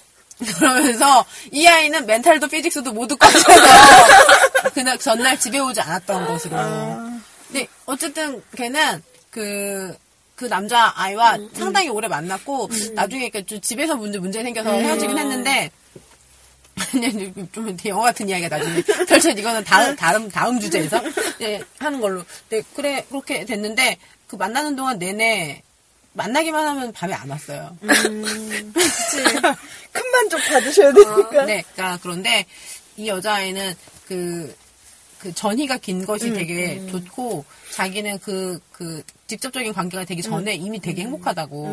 그러면서 0.58 1.26
이 1.52 1.68
아이는 1.68 2.06
멘탈도 2.06 2.48
피직스도 2.48 2.94
모두 2.94 3.18
꽉차서 3.18 3.46
그날 4.74 4.98
전날 4.98 5.38
집에 5.40 5.60
오지 5.60 5.82
않았던 5.82 6.28
것으로. 6.28 6.58
아. 6.58 7.20
근데 7.48 7.68
어쨌든 7.86 8.42
걔는 8.56 9.04
그, 9.32 9.96
그 10.36 10.46
남자 10.46 10.94
아이와 10.96 11.36
음, 11.36 11.50
상당히 11.54 11.90
오래 11.90 12.08
만났고, 12.08 12.70
나중에 12.94 13.24
이렇게 13.24 13.46
좀 13.46 13.60
집에서 13.60 13.96
문제, 13.96 14.20
문제 14.20 14.42
생겨서 14.42 14.72
헤어지긴 14.72 15.18
했는데, 15.18 15.72
좀 17.52 17.76
영화 17.86 18.04
같은 18.04 18.30
이야기가 18.30 18.58
나중에 18.58 18.82
펼쳐 19.08 19.32
이거는 19.32 19.64
다음 19.66 19.96
다음 19.96 20.30
다음 20.30 20.60
주제에서 20.60 21.02
예, 21.42 21.62
하는 21.78 22.00
걸로. 22.00 22.24
네 22.50 22.62
그래 22.74 23.06
그렇게 23.10 23.44
됐는데 23.44 23.98
그 24.28 24.38
만나는 24.38 24.78
동안 24.78 24.98
내내 24.98 25.62
만나기만 26.20 26.68
하면 26.68 26.92
밤에 26.92 27.14
안 27.14 27.30
왔어요. 27.30 27.78
그치. 27.82 29.24
큰 29.94 30.12
만족 30.12 30.42
받으셔야 30.50 30.92
되니까. 30.92 31.46
네, 31.46 31.64
자 31.78 31.98
그런데 32.02 32.46
이 32.98 33.08
여자아이는 33.08 33.74
그, 34.06 34.54
그 35.18 35.34
전이가 35.34 35.78
긴 35.78 36.06
것이 36.06 36.34
되게 36.34 36.86
좋고 36.88 37.46
자기는 37.72 38.20
그, 38.20 38.60
그 38.74 39.02
직접적인 39.28 39.74
관계가 39.74 40.04
되기 40.04 40.22
전에 40.22 40.56
이미 40.56 40.82
되게 40.82 41.04
행복하다고. 41.04 41.64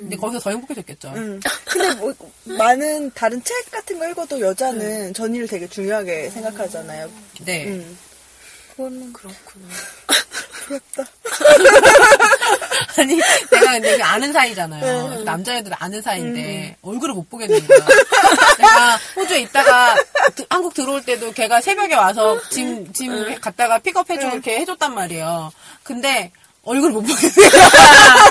근데 0.00 0.16
거기서 0.16 0.40
더 0.40 0.50
행복해졌겠죠. 0.50 1.08
음. 1.14 1.40
근데 1.66 1.94
뭐, 1.96 2.14
많은 2.44 3.10
다른 3.12 3.42
책 3.44 3.70
같은 3.70 3.98
거 3.98 4.08
읽어도 4.08 4.40
여자는 4.40 5.12
전의를 5.12 5.48
되게 5.48 5.66
중요하게 5.68 6.30
생각하잖아요. 6.30 7.10
네. 7.44 7.84
음. 8.78 9.12
그거는 9.12 9.12
그렇구나. 9.12 9.66
부럽다. 10.66 11.04
아니, 13.00 13.16
내가 13.50 13.72
근데 13.72 13.96
그 13.98 14.04
아는 14.04 14.32
사이잖아요. 14.32 15.22
남자애들 15.24 15.72
아는 15.78 16.00
사이인데, 16.02 16.76
얼굴을 16.82 17.14
못 17.14 17.28
보겠는 17.28 17.66
거야. 17.66 17.78
내가 18.58 18.98
호주에 19.16 19.40
있다가, 19.40 19.94
드- 20.34 20.46
한국 20.48 20.72
들어올 20.74 21.02
때도 21.04 21.32
걔가 21.32 21.60
새벽에 21.60 21.94
와서 21.94 22.40
짐, 22.50 22.92
짐 22.92 23.38
갔다가 23.40 23.78
픽업해주고 23.78 24.32
이렇게 24.32 24.58
해줬단 24.60 24.94
말이에요. 24.94 25.52
근데, 25.82 26.30
얼굴을 26.64 26.92
못 26.92 27.02
보겠는 27.02 27.34
거야. 27.34 28.24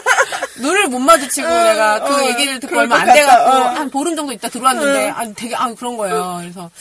눈을 0.58 0.88
못 0.88 1.00
마주치고 1.00 1.48
내가 1.48 2.00
그 2.04 2.16
어, 2.16 2.24
얘기를 2.30 2.60
듣고 2.60 2.80
얼마 2.80 2.96
것 2.98 3.10
안. 3.10 3.14
돼갖고, 3.16 3.52
어. 3.52 3.64
한 3.76 3.89
보름 3.91 4.16
정도 4.16 4.34
있다 4.34 4.50
들어왔는데, 4.50 5.10
아니, 5.10 5.36
되게, 5.36 5.56
아, 5.56 5.72
그런 5.76 5.98
거예요. 5.98 6.38
그래서, 6.41 6.72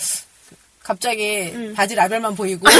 갑자기 0.83 1.72
바지 1.74 1.95
라벨만 1.95 2.35
보이고, 2.35 2.66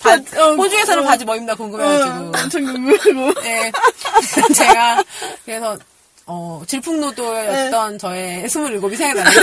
바, 0.00 0.16
호주에서는 0.16 1.04
바지 1.04 1.24
뭐 1.24 1.36
입나 1.36 1.54
궁금해가지고. 1.54 2.10
어, 2.10 2.32
엄청 2.42 2.64
눈물고. 2.64 3.40
네. 3.42 3.70
제가, 4.56 5.04
그래서, 5.44 5.78
어, 6.26 6.62
질풍노도였던 6.66 7.98
저의 7.98 8.44
27이 8.46 8.96
생각나네요. 8.96 9.40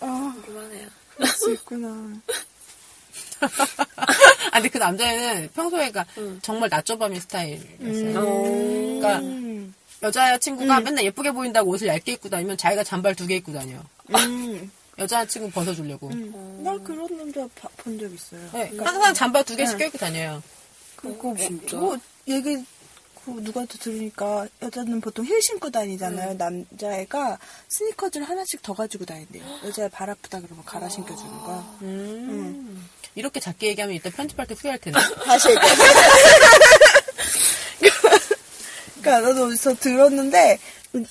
아, 0.00 0.34
그만해요. 0.46 0.88
그럴 1.16 1.28
수 1.28 1.52
있구나. 1.52 1.88
아, 4.52 4.52
근데 4.52 4.68
그 4.68 4.78
남자애는 4.78 5.50
평소에 5.54 5.90
가 5.90 6.04
정말 6.42 6.68
낮저밤이 6.68 7.18
스타일이었어요. 7.20 8.18
어. 8.20 8.42
그러니까 9.00 9.18
음. 9.18 9.74
여자 10.02 10.36
친구가 10.38 10.80
맨날 10.80 11.04
예쁘게 11.04 11.30
보인다고 11.32 11.70
옷을 11.70 11.86
얇게 11.88 12.12
입고 12.12 12.28
다니면 12.28 12.56
자기가 12.56 12.82
잠발 12.84 13.14
두 13.14 13.26
개 13.26 13.36
입고 13.36 13.52
다녀. 13.52 13.78
음. 14.10 14.70
여자 14.98 15.24
친구 15.26 15.50
벗어주려고. 15.50 16.10
나 16.62 16.76
그런 16.78 17.06
남자 17.16 17.46
본 17.78 17.98
적 17.98 18.12
있어요. 18.12 18.40
네, 18.52 18.72
항상 18.78 19.14
잠발 19.14 19.44
두 19.44 19.56
개씩 19.56 19.78
껴입고 19.78 19.98
다녀요. 19.98 20.42
그거 20.96 21.28
뭐, 21.28 21.36
진짜? 21.36 21.76
뭐 21.76 21.96
얘기 22.28 22.56
그 23.24 23.30
누구한테 23.30 23.78
들으니까 23.78 24.46
여자는 24.60 25.00
보통 25.00 25.24
힐 25.24 25.40
신고 25.40 25.70
다니잖아요. 25.70 26.34
남자애가 26.34 27.38
스니커즈를 27.68 28.28
하나씩 28.28 28.60
더 28.62 28.74
가지고 28.74 29.04
다닌대요. 29.04 29.44
여자애 29.64 29.88
발 29.88 30.10
아프다 30.10 30.40
그러면 30.40 30.64
갈아 30.64 30.88
신겨주는 30.88 31.30
거. 31.30 31.78
음. 31.82 32.88
이렇게 33.14 33.38
작게 33.40 33.68
얘기하면 33.68 33.94
이따 33.94 34.10
편집할 34.10 34.46
때 34.46 34.54
후회할 34.58 34.78
텐데. 34.78 34.98
다시 35.24 35.48
얘기해. 35.50 35.62
그러니까 39.02 39.28
나도 39.28 39.46
어디서 39.46 39.74
들었는데 39.74 40.58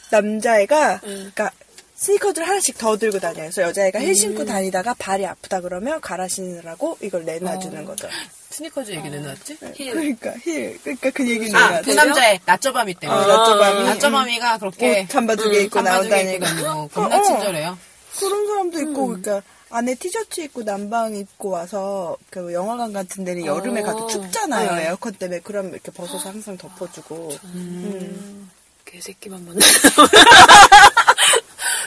남자애가 0.09 0.99
그러니까 1.01 1.51
스니커즈를 1.95 2.47
하나씩 2.47 2.79
더 2.79 2.97
들고 2.97 3.19
다녀요. 3.19 3.43
그래서 3.43 3.61
여자애가 3.61 3.99
힐 3.99 4.15
신고 4.15 4.43
다니다가 4.43 4.95
발이 4.95 5.23
아프다 5.25 5.61
그러면 5.61 6.01
갈아 6.01 6.27
신으라고 6.27 6.97
이걸 7.01 7.25
내놔주는 7.25 7.85
거죠. 7.85 8.07
스니커즈 8.49 8.91
얘기 8.91 9.09
내놨지? 9.09 9.57
그러니까 9.77 10.33
힐 10.41 10.79
그러니까 10.81 11.09
그 11.11 11.29
얘기는 11.29 11.55
아. 11.55 11.81
그 11.81 11.91
남자애 11.91 12.39
낮저밤이 12.45 12.95
때문에. 12.95 13.19
어, 13.19 13.27
낮저밤이. 13.27 13.83
낮저밤이가 13.83 14.57
그렇게 14.57 15.01
옷 15.01 15.09
잠바 15.09 15.35
두개 15.35 15.61
입고 15.61 15.79
얘기. 15.79 16.39
다니고 16.39 16.87
겁나 16.87 17.19
어. 17.19 17.21
친절해요. 17.21 17.77
그런 18.19 18.47
사람도 18.47 18.81
있고, 18.81 19.07
그러니까 19.07 19.41
안에 19.71 19.95
티셔츠 19.95 20.41
입고 20.41 20.63
남방 20.63 21.15
입고 21.15 21.49
와서 21.49 22.17
그 22.29 22.53
영화관 22.53 22.91
같은 22.91 23.23
데는 23.23 23.45
여름에 23.45 23.81
어. 23.81 23.85
가도 23.85 24.07
춥잖아요. 24.07 24.75
네. 24.75 24.85
에어컨 24.87 25.13
때문에. 25.13 25.39
그럼 25.39 25.69
이렇게 25.69 25.91
벗어서 25.91 26.29
항상 26.29 26.57
덮어주고. 26.57 27.31
개새끼만 28.85 29.45
만나. 29.45 29.59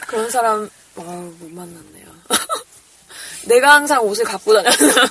그런 0.09 0.30
사람, 0.30 0.70
와, 0.97 1.05
못 1.05 1.51
만났네요. 1.51 2.07
내가 3.47 3.74
항상 3.74 4.03
옷을 4.03 4.24
갖고 4.24 4.55
다녀. 4.55 4.70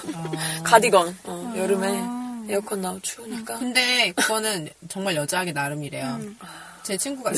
가디건. 0.66 1.16
어, 1.26 1.54
여름에 1.56 2.52
에어컨 2.52 2.82
나오고 2.82 3.02
추우니까. 3.02 3.60
근데 3.60 4.12
그거는 4.16 4.70
정말 4.90 5.16
여자하기 5.16 5.54
나름이래요. 5.54 6.18
음. 6.22 6.38
제 6.84 6.98
친구가 6.98 7.32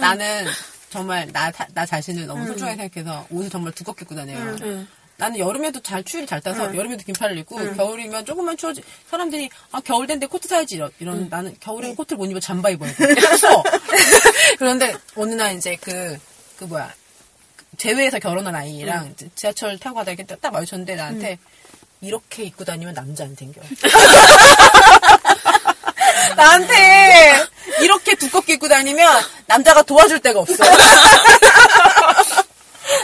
나는 0.00 0.46
정말 0.90 1.28
나, 1.32 1.50
타- 1.50 1.66
나 1.74 1.84
자신을 1.84 2.26
너무 2.26 2.46
소중하게 2.46 2.76
생각해서 2.76 3.26
옷을 3.30 3.50
정말 3.50 3.72
두껍게 3.72 4.02
입고 4.02 4.14
다녀요. 4.14 4.56
응. 4.62 4.86
나는 5.16 5.40
여름에도 5.40 5.80
잘 5.80 6.04
추위를 6.04 6.28
잘 6.28 6.40
타서 6.40 6.76
여름에도 6.76 7.02
긴팔을 7.02 7.36
입고 7.38 7.74
겨울이면 7.74 8.24
조금만 8.24 8.56
추워지 8.56 8.82
사람들이 9.10 9.50
아 9.72 9.80
겨울 9.80 10.06
된데 10.06 10.26
코트 10.26 10.46
사야지 10.46 10.76
이런, 10.76 10.90
이런 11.00 11.28
나는 11.28 11.56
겨울에 11.58 11.92
코트를 11.94 12.18
못 12.18 12.26
입어 12.30 12.38
잠바 12.38 12.70
입어야 12.70 12.92
돼. 12.94 13.14
그런데 14.58 14.94
어느 15.16 15.34
날 15.34 15.56
이제 15.56 15.74
그그 15.76 16.64
뭐야 16.68 16.94
제외에서 17.78 18.20
결혼한 18.20 18.54
아이랑 18.54 19.14
지하철 19.34 19.76
타고 19.78 19.96
가다가 19.96 20.12
이렇게 20.12 20.36
딱 20.36 20.52
마주쳤는데 20.52 20.94
나한테 20.94 21.38
이렇게 22.00 22.44
입고 22.44 22.64
다니면 22.64 22.94
남자 22.94 23.24
안 23.24 23.34
생겨. 23.34 23.60
나한테 26.36 27.44
이렇게 27.82 28.14
두껍게 28.14 28.54
입고 28.54 28.68
다니면 28.68 29.22
남자가 29.46 29.82
도와줄 29.82 30.20
데가 30.20 30.40
없어. 30.40 30.64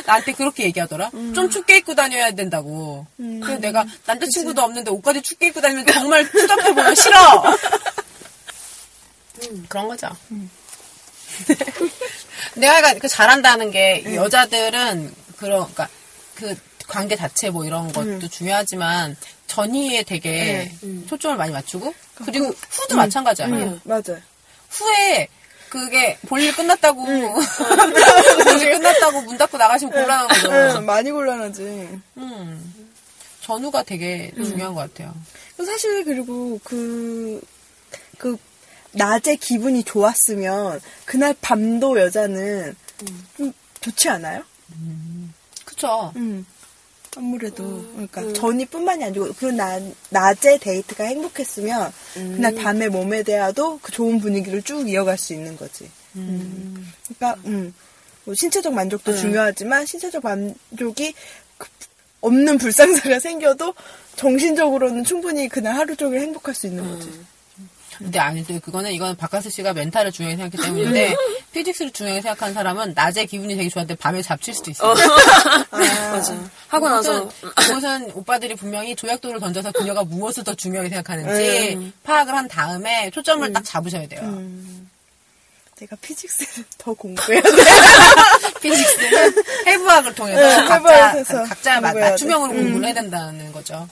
나한테 0.07 0.33
그렇게 0.33 0.65
얘기하더라. 0.65 1.11
좀 1.11 1.51
춥게 1.51 1.79
입고 1.79 1.95
다녀야 1.95 2.31
된다고. 2.31 3.07
그래서 3.17 3.59
내가 3.59 3.85
남자친구도 4.07 4.63
없는데 4.63 4.91
옷까지 4.91 5.23
춥게 5.23 5.49
입고 5.49 5.61
다니면 5.61 5.87
정말 5.87 6.31
추잡해 6.31 6.75
보여. 6.75 6.95
싫어. 6.95 7.45
그런 9.69 9.89
거죠. 9.89 10.09
내가 12.55 12.95
그 12.95 13.09
잘한다는 13.09 13.71
게 13.71 14.15
여자들은 14.15 15.15
그런 15.37 15.59
그러니까 15.61 15.89
그 16.35 16.57
관계 16.87 17.17
자체 17.17 17.51
뭐 17.51 17.65
이런 17.65 17.93
것도 17.93 18.29
중요하지만 18.29 19.17
전이에 19.47 20.03
되게 20.05 20.73
초점을 21.09 21.37
많이 21.37 21.53
맞추고 21.53 21.95
그리고 22.25 22.55
후도 22.71 22.97
마찬가지 22.97 23.43
아니에요. 23.43 23.67
음, 23.67 23.81
맞아요. 23.85 24.21
후에 24.75 25.29
그게 25.69 26.19
볼일 26.29 26.55
끝났다고 26.55 27.05
볼일 28.45 28.73
끝났다고 28.73 29.23
문 29.23 29.37
닫고 29.37 29.59
나가시면 29.59 29.93
곤란한 29.93 30.29
거죠. 30.29 30.53
응, 30.53 30.87
많이 30.87 31.11
곤란하지. 31.11 31.63
음. 32.19 32.87
전후가 33.41 33.83
되게 33.83 34.33
중요한 34.37 34.75
것 34.75 34.81
같아요. 34.81 35.15
사실 35.59 36.05
그리고 36.05 36.59
그, 36.65 37.41
그, 38.19 38.37
낮에 38.93 39.37
기분이 39.37 39.83
좋았으면 39.83 40.81
그날 41.05 41.35
밤도 41.41 42.01
여자는 42.01 42.77
좀 43.37 43.53
좋지 43.81 44.09
않아요? 44.09 44.45
그쵸? 45.65 46.13
음. 46.17 46.47
아무래도 47.17 47.85
그러니까 47.93 48.33
전이뿐만이 48.33 49.05
아니고 49.05 49.33
그 49.35 49.47
나, 49.47 49.81
낮에 50.11 50.59
데이트가 50.59 51.05
행복했으면 51.05 51.93
그날 52.15 52.55
밤에 52.55 52.89
몸에 52.89 53.23
대하도 53.23 53.81
그 53.83 53.93
좋은 53.93 54.21
분위기를 54.21 54.63
쭉 54.63 54.89
이어갈 54.89 55.17
수 55.19 55.33
있는 55.33 55.57
거지. 55.57 55.91
음. 56.17 56.93
그러니까 57.17 57.41
음. 57.47 57.75
뭐 58.25 58.35
신체적 58.35 58.73
만족도 58.73 59.15
중요하지만 59.17 59.87
신체적 59.87 60.23
만족이 60.23 61.15
그 61.59 61.69
없는 62.21 62.59
불상사가 62.59 63.19
생겨도 63.21 63.75
정신적으로는 64.17 65.05
충분히 65.05 65.49
그날 65.49 65.75
하루 65.75 65.95
종일 65.97 66.21
행복할 66.21 66.55
수 66.55 66.67
있는 66.67 66.89
거지. 66.89 67.11
근데 67.99 68.19
아니, 68.19 68.45
또 68.47 68.59
그거는, 68.61 68.93
이건 68.93 69.17
박가스 69.17 69.51
씨가 69.51 69.73
멘탈을 69.73 70.13
중요하게 70.13 70.37
생각했기 70.37 70.63
때문인데, 70.67 71.17
피직스를 71.53 71.93
중요하게 71.93 72.23
생각하는 72.23 72.55
사람은 72.55 72.93
낮에 72.95 73.25
기분이 73.27 73.57
되게 73.57 73.69
좋았는데 73.69 73.95
밤에 74.01 74.23
잡칠 74.23 74.55
수도 74.55 74.71
있어요. 74.71 74.95
맞아. 75.71 76.37
하고 76.69 76.89
나서 76.89 77.29
그것은, 77.55 78.11
오빠들이 78.15 78.55
분명히 78.57 78.95
조약돌을 78.97 79.41
던져서 79.41 79.73
그녀가 79.73 80.03
무엇을 80.05 80.45
더 80.45 80.55
중요하게 80.55 80.89
생각하는지 80.91 81.93
파악을 82.03 82.35
한 82.35 82.49
다음에 82.49 83.11
초점을 83.11 83.53
딱 83.53 83.65
잡으셔야 83.65 84.09
돼요. 84.09 84.21
내가 85.79 85.97
피직스를 86.01 86.65
더 86.79 86.95
공부해야 86.95 87.43
돼. 87.43 87.51
피직스는 88.61 89.35
해부학을 89.67 90.15
통해서 90.15 90.41
네, 90.41 90.65
각자, 90.69 91.45
각자 91.49 91.81
돼. 91.81 92.01
맞춤형으로 92.01 92.53
공부를 92.53 92.87
해야 92.87 92.95
된다는 92.95 93.53
거죠. 93.53 93.89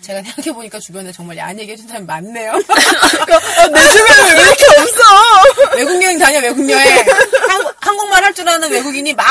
제가 0.00 0.22
생각해보니까 0.22 0.78
주변에 0.80 1.12
정말 1.12 1.36
얀 1.38 1.58
얘기 1.58 1.72
해준 1.72 1.86
사람이 1.86 2.06
많네요. 2.06 2.52
아, 2.52 2.56
내 3.68 3.88
주변에 3.88 4.32
왜 4.34 4.42
이렇게 4.42 4.64
없어? 4.80 5.02
외국 5.76 6.02
여행 6.02 6.18
다녀, 6.18 6.38
외국 6.40 6.68
여행. 6.68 7.04
한국, 7.48 7.74
한국 7.80 8.08
말 8.08 8.24
할 8.24 8.34
줄 8.34 8.48
아는 8.48 8.70
외국인이 8.70 9.12
막 9.14 9.26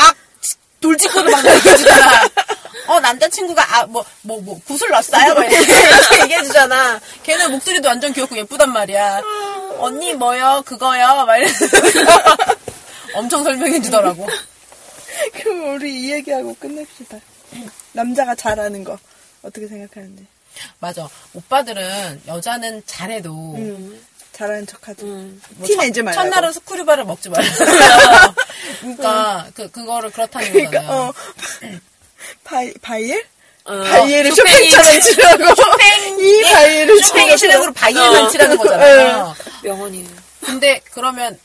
돌직구로 0.80 1.30
막 1.30 1.46
얘기해주잖아. 1.46 2.30
어, 2.88 3.00
남자친구가, 3.00 3.78
아, 3.78 3.86
뭐, 3.86 4.04
뭐, 4.24 4.42
뭐, 4.42 4.60
구슬 4.68 4.90
넣었어요? 4.90 5.34
막 5.36 5.44
이렇게 5.52 5.58
얘기해주잖아. 6.24 7.00
걔는 7.24 7.52
목소리도 7.52 7.88
완전 7.88 8.12
귀엽고 8.14 8.38
예쁘단 8.38 8.72
말이야. 8.72 9.22
언니, 9.78 10.14
뭐요? 10.14 10.64
그거요? 10.66 11.26
막 11.26 11.38
이러면서. 11.38 11.66
엄청 13.14 13.44
설명해주더라고. 13.44 14.28
그럼 15.34 15.76
우리 15.76 16.02
이 16.06 16.12
얘기하고 16.14 16.56
끝냅시다. 16.60 17.18
남자가 17.94 18.34
잘하는 18.36 18.84
거 18.84 18.98
어떻게 19.44 19.68
생각하는지. 19.68 20.26
맞아. 20.80 21.10
오빠들은 21.34 22.24
여자는 22.28 22.84
잘해도 22.86 23.58
잘하는 24.34 24.66
척하지. 24.68 25.04
음. 25.04 25.42
뭐티 25.56 25.76
첫- 25.76 25.82
내지 25.84 26.02
말라고. 26.02 26.24
첫날은 26.24 26.52
스쿠류바를 26.54 27.06
먹지 27.06 27.30
말라고. 27.30 27.56
그러니까 28.82 29.48
그 29.56 29.70
그거를 29.70 30.10
그렇다는 30.12 30.52
그러니까 30.52 30.80
거잖아요. 30.82 31.02
어 31.10 31.14
바이 32.44 32.74
바이엘? 32.82 33.26
어, 33.64 33.78
바이엘을 33.78 34.32
쇼팽처럼 34.32 35.00
치라고. 35.02 35.44
이 36.22 36.42
바이엘을 36.44 37.04
쇼팽이 37.04 37.38
실력으로 37.38 37.74
바이엘만 37.74 38.26
어. 38.26 38.30
치라는 38.30 38.58
거잖아요. 38.58 39.36
명언이에요. 39.64 40.10
근데 40.42 40.82
그러면 40.92 41.40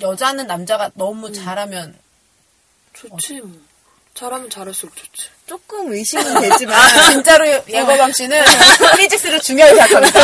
여자는 0.00 0.46
남자가 0.48 0.86
음. 0.86 0.90
너무 0.94 1.32
잘하면 1.32 1.96
좋지 2.94 3.40
뭐. 3.42 3.60
잘하면 4.14 4.50
잘할수록 4.50 4.96
좋지. 4.96 5.28
조금 5.48 5.92
의심은 5.92 6.40
되지만 6.42 6.78
진짜로 7.12 7.46
예거밤 7.68 8.12
씨는 8.12 8.44
피직스를 8.98 9.40
중요하게 9.40 9.74
생각합니다. 9.76 10.20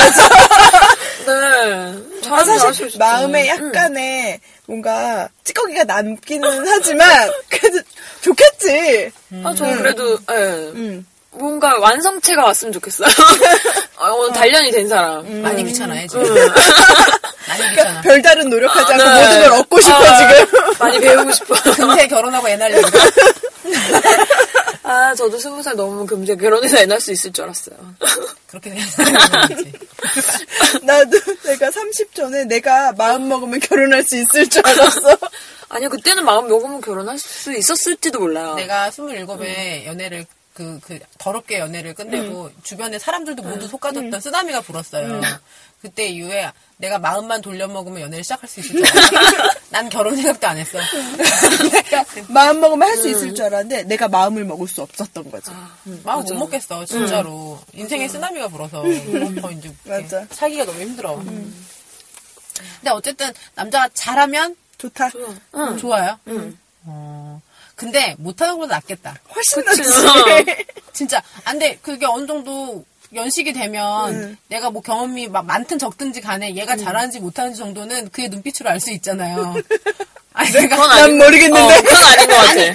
네. 1.27 2.29
아, 2.31 2.45
사실. 2.45 2.91
마음에 2.99 3.49
약간의 3.49 4.41
뭔가 4.67 5.29
찌꺼기가 5.45 5.85
남기는 5.85 6.67
하지만 6.67 7.31
그래도 7.49 7.81
좋겠지. 8.21 9.11
아, 9.43 9.55
저 9.57 9.65
그래도, 9.65 10.19
예. 10.31 10.35
음. 10.75 11.07
뭔가 11.35 11.79
완성체가 11.79 12.45
왔으면 12.45 12.73
좋겠어요. 12.73 13.09
어, 13.97 14.11
오늘 14.15 14.33
단련이 14.33 14.71
된 14.71 14.89
사람. 14.89 15.43
많이 15.43 15.65
귀찮아해 15.65 16.07
지금. 16.07 16.25
음. 16.25 16.49
많이 17.49 17.71
귀찮아. 17.71 18.01
별다른 18.03 18.49
노력하지 18.51 18.93
않고 18.93 19.05
네. 19.05 19.21
모든 19.23 19.41
걸 19.41 19.53
얻고 19.61 19.81
싶어 19.81 19.95
아, 19.97 20.17
지금. 20.17 20.61
많이 20.79 21.01
배우고 21.01 21.33
싶어. 21.33 21.55
금세 21.73 22.07
결혼하고 22.09 22.49
애 22.49 22.57
날리고. 22.57 22.89
아, 24.85 25.15
저도 25.15 25.39
스무 25.39 25.63
살 25.63 25.77
넘으면 25.77 26.07
금세 26.07 26.37
결혼해서 26.37 26.79
애 26.79 26.87
낳을 26.87 27.01
수 27.01 27.11
있을 27.13 27.33
줄 27.33 27.45
알았어요. 27.45 27.77
그렇게 28.49 28.71
생각하는 28.71 29.57
거지. 29.57 29.73
나도 30.83 31.19
내가 31.45 31.71
30 31.71 32.15
전에 32.15 32.45
내가 32.45 32.93
마음 32.93 33.29
먹으면 33.29 33.61
결혼할 33.61 34.03
수 34.03 34.17
있을 34.17 34.49
줄 34.49 34.63
알았어. 34.65 35.17
아니요, 35.71 35.89
그때는 35.89 36.25
마음 36.25 36.49
먹으면 36.49 36.81
결혼할 36.81 37.19
수 37.19 37.53
있었을지도 37.53 38.21
몰라요. 38.21 38.55
내가 38.55 38.91
27에 38.91 39.87
연애를 39.87 40.27
그, 40.55 40.79
그, 40.85 40.99
더럽게 41.19 41.59
연애를 41.59 41.95
끝내고, 41.95 42.51
주변에 42.63 42.99
사람들도 42.99 43.43
모두 43.43 43.67
속가졌던 43.69 44.21
쓰나미가 44.21 44.61
불었어요. 44.63 45.21
그때 45.83 46.07
이후에 46.09 46.51
내가 46.79 46.99
마음만 46.99 47.43
돌려먹으면 47.43 48.01
연애를 48.01 48.25
시작할 48.25 48.49
수 48.49 48.61
있을 48.61 48.77
줄 48.77 48.87
알았어. 48.87 49.11
난 49.71 49.89
결혼 49.91 50.17
생각도 50.17 50.47
안 50.47 50.57
했어. 50.57 50.79
그러니까 51.59 52.05
마음 52.33 52.61
먹으면 52.61 52.89
할 52.89 52.97
수 52.97 53.09
있을 53.09 53.35
줄 53.35 53.45
알았는데 53.45 53.83
내가 53.83 54.09
마음을 54.09 54.45
먹을 54.45 54.67
수 54.69 54.81
없었던 54.81 55.31
거지. 55.31 55.51
마음 56.05 56.23
못 56.25 56.33
먹겠어, 56.35 56.85
진짜로. 56.87 57.61
인생에 57.75 58.07
쓰나미가 58.09 58.49
불어서. 58.49 58.83
더 58.83 59.51
이제 59.51 59.75
맞아. 59.85 60.25
살기가 60.31 60.65
너무 60.65 60.81
힘들어. 60.81 61.17
근데 61.17 62.91
어쨌든, 62.91 63.33
남자가 63.57 63.89
잘하면 63.93 64.57
좋다. 64.79 65.11
응. 65.57 65.77
좋아요. 65.79 66.19
어, 66.87 67.43
근데 67.75 68.15
못하는 68.19 68.55
것보다 68.55 68.77
낫겠다. 68.77 69.17
훨씬. 69.35 69.65
낫지. 69.65 69.83
진짜. 70.93 71.23
안 71.45 71.59
돼. 71.59 71.79
그게 71.83 72.07
어느 72.07 72.27
정도 72.27 72.85
연식이 73.15 73.53
되면 73.53 74.37
내가 74.49 74.71
뭐 74.71 74.83
경험이 74.83 75.29
막 75.29 75.45
많든 75.47 75.79
적든지 75.79 76.21
간에 76.21 76.55
얘가 76.57 76.77
잘하는지 76.77 77.21
못하는지 77.21 77.59
정도는 77.59 78.11
그의 78.11 78.29
눈빛으로 78.29 78.71
알 78.71 78.81
수 78.81 78.91
있잖아요. 78.93 79.55
아니, 80.35 80.51
내가 80.51 80.77
그건 80.77 80.89
난 80.89 81.03
아닌 81.03 81.19
모르겠는데. 81.19 81.61
어, 81.61 81.81
그건 81.83 82.03
아닌 82.03 82.27
것 82.29 82.35
같아. 82.35 82.51
아니, 82.51 82.75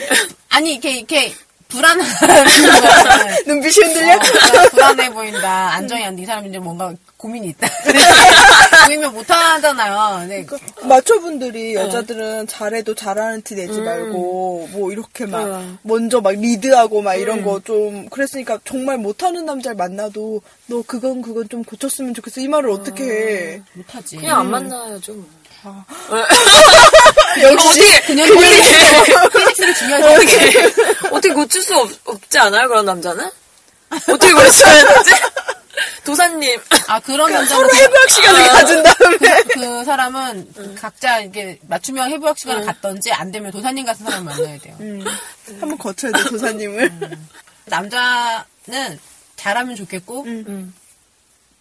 아니, 0.49 0.71
이렇게, 0.73 0.91
이렇게, 0.97 1.33
불안한. 1.67 2.07
눈빛이 3.47 3.85
흔들려? 3.85 4.15
어, 4.15 4.19
그러니까 4.19 4.69
불안해 4.69 5.13
보인다. 5.13 5.73
안정이 5.73 6.05
안 6.05 6.15
돼. 6.15 6.21
이 6.23 6.25
사람이 6.25 6.47
이제 6.49 6.57
뭔가 6.57 6.93
고민이 7.19 7.49
있다. 7.49 7.67
보이면 8.87 9.13
못하잖아요. 9.13 10.25
네. 10.27 10.45
마초분들이 10.83 11.75
여자들은 11.75 12.47
잘해도 12.47 12.95
잘하는 12.95 13.41
티 13.41 13.55
내지 13.55 13.81
말고 13.81 14.69
뭐 14.71 14.91
이렇게 14.91 15.25
막 15.25 15.43
음. 15.43 15.77
먼저 15.81 16.21
막 16.21 16.31
리드하고 16.31 17.01
막 17.01 17.15
이런 17.15 17.43
거좀 17.43 18.07
그랬으니까 18.07 18.59
정말 18.63 18.97
못하는 18.97 19.45
남자를 19.45 19.75
만나도 19.75 20.41
너 20.67 20.81
그건 20.87 21.21
그건 21.21 21.49
좀 21.49 21.65
고쳤으면 21.65 22.13
좋겠어 22.13 22.39
이 22.39 22.47
말을 22.47 22.69
어떻게 22.69 23.03
해 23.03 23.61
못하지. 23.73 24.15
그냥 24.15 24.39
안 24.39 24.49
만나야죠. 24.49 25.13
뭐. 25.13 25.25
역시 27.43 28.01
그냥 28.07 28.27
중요하게 28.27 30.05
어떻게, 30.05 31.07
어떻게 31.11 31.33
고칠 31.33 31.61
수 31.61 31.75
없, 31.75 31.89
없지 32.05 32.39
않아요, 32.39 32.69
그런 32.69 32.85
남자는? 32.85 33.29
어떻게 34.07 34.31
고쳐야 34.31 34.85
되지? 34.85 35.11
도사님. 36.05 36.59
아, 36.87 36.99
그런 36.99 37.31
남자는. 37.31 37.45
서로 37.47 37.75
해부학 37.75 38.09
시간을 38.09 38.47
가진 38.49 38.83
다음에. 38.83 39.43
그 39.53 39.83
사람은 39.85 40.75
각자 40.75 41.19
이게 41.19 41.59
맞춤형 41.67 42.09
해부학 42.09 42.37
시간을 42.37 42.65
갔던지 42.65 43.11
안 43.11 43.31
되면 43.31 43.51
도사님 43.51 43.85
같은 43.85 44.05
사람 44.05 44.25
만나야 44.25 44.57
돼요. 44.59 44.75
한번 45.59 45.77
거쳐야 45.77 46.11
돼 46.11 46.23
도사님을. 46.29 46.91
남자는 47.65 48.99
잘하면 49.35 49.75
좋겠고, 49.75 50.23
음. 50.23 50.73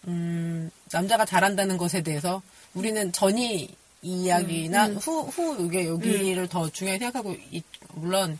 음, 0.07 0.71
남자가 0.91 1.25
잘한다는 1.25 1.77
것에 1.77 2.01
대해서 2.01 2.41
우리는 2.73 3.11
전이 3.11 3.69
이야기나 4.01 4.87
후, 4.87 5.23
후, 5.23 5.57
이게 5.65 5.87
여기를 5.87 6.47
더 6.47 6.69
중요하게 6.69 6.99
생각하고, 7.05 7.35
있, 7.51 7.63
물론, 7.93 8.39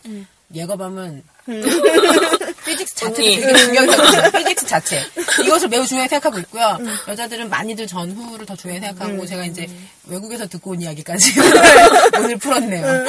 예거밤은 0.53 1.23
피직스 2.69 2.95
자체도 2.95 3.15
언니. 3.21 3.35
되게 3.41 3.53
중요하게 3.59 3.91
생각해요. 3.91 4.31
피직스 4.31 4.65
자체. 4.67 5.03
이것을 5.45 5.67
매우 5.69 5.85
중요하게 5.85 6.09
생각하고 6.09 6.39
있고요. 6.39 6.77
여자들은 7.07 7.49
많이들 7.49 7.87
전후를 7.87 8.45
더 8.45 8.55
중요하게 8.55 8.87
생각하고, 8.87 9.25
제가 9.25 9.45
이제 9.45 9.67
외국에서 10.05 10.47
듣고 10.47 10.71
온 10.71 10.81
이야기까지 10.81 11.33
오늘 12.17 12.37
풀었네요. 12.37 13.05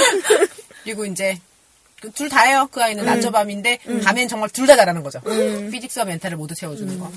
그리고 0.85 1.05
이제, 1.05 1.39
둘 2.15 2.29
다예요. 2.29 2.69
그 2.73 2.83
아이는 2.83 3.05
낮저 3.05 3.31
밤인데, 3.31 3.79
밤엔 4.05 4.29
정말 4.29 4.49
둘 4.51 4.67
다 4.67 4.77
잘하는 4.77 5.03
거죠. 5.03 5.21
피직스와 5.71 6.05
멘탈을 6.07 6.37
모두 6.37 6.55
채워주는 6.55 6.99
거. 6.99 7.11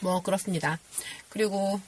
뭐, 0.00 0.20
그렇습니다. 0.22 0.78
그리고, 1.28 1.80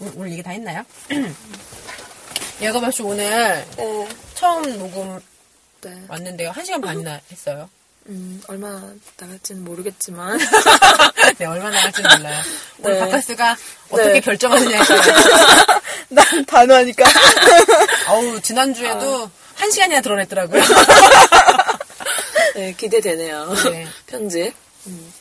오- 0.00 0.12
오늘 0.16 0.32
얘기 0.32 0.42
다 0.42 0.50
했나요? 0.50 0.82
예거밤씨 2.60 3.02
오늘 3.02 3.64
네. 3.76 4.08
처음 4.34 4.78
녹음 4.78 5.18
네. 5.80 6.00
왔는데요. 6.08 6.50
한 6.50 6.64
시간 6.64 6.80
반이나 6.80 7.20
했어요. 7.30 7.68
음, 8.08 8.42
얼마 8.48 8.80
나갈지는 9.16 9.62
모르겠지만. 9.64 10.38
네, 11.38 11.44
얼마나 11.46 11.80
할지는 11.82 12.10
몰라요. 12.16 12.42
오늘 12.80 12.94
네. 12.94 13.00
바카스가 13.00 13.56
어떻게 13.90 14.12
네. 14.14 14.20
결정하느냐에 14.20 14.82
따라서. 14.84 15.12
난 16.08 16.44
단호하니까 16.44 17.04
어우, 18.10 18.40
지난주에도 18.42 19.30
한 19.54 19.70
시간이나 19.70 20.00
드러냈더라고요. 20.00 20.62
네, 22.54 22.74
기대되네요. 22.74 23.54
네. 23.70 23.86
편집. 24.06 24.52
음. 24.88 25.12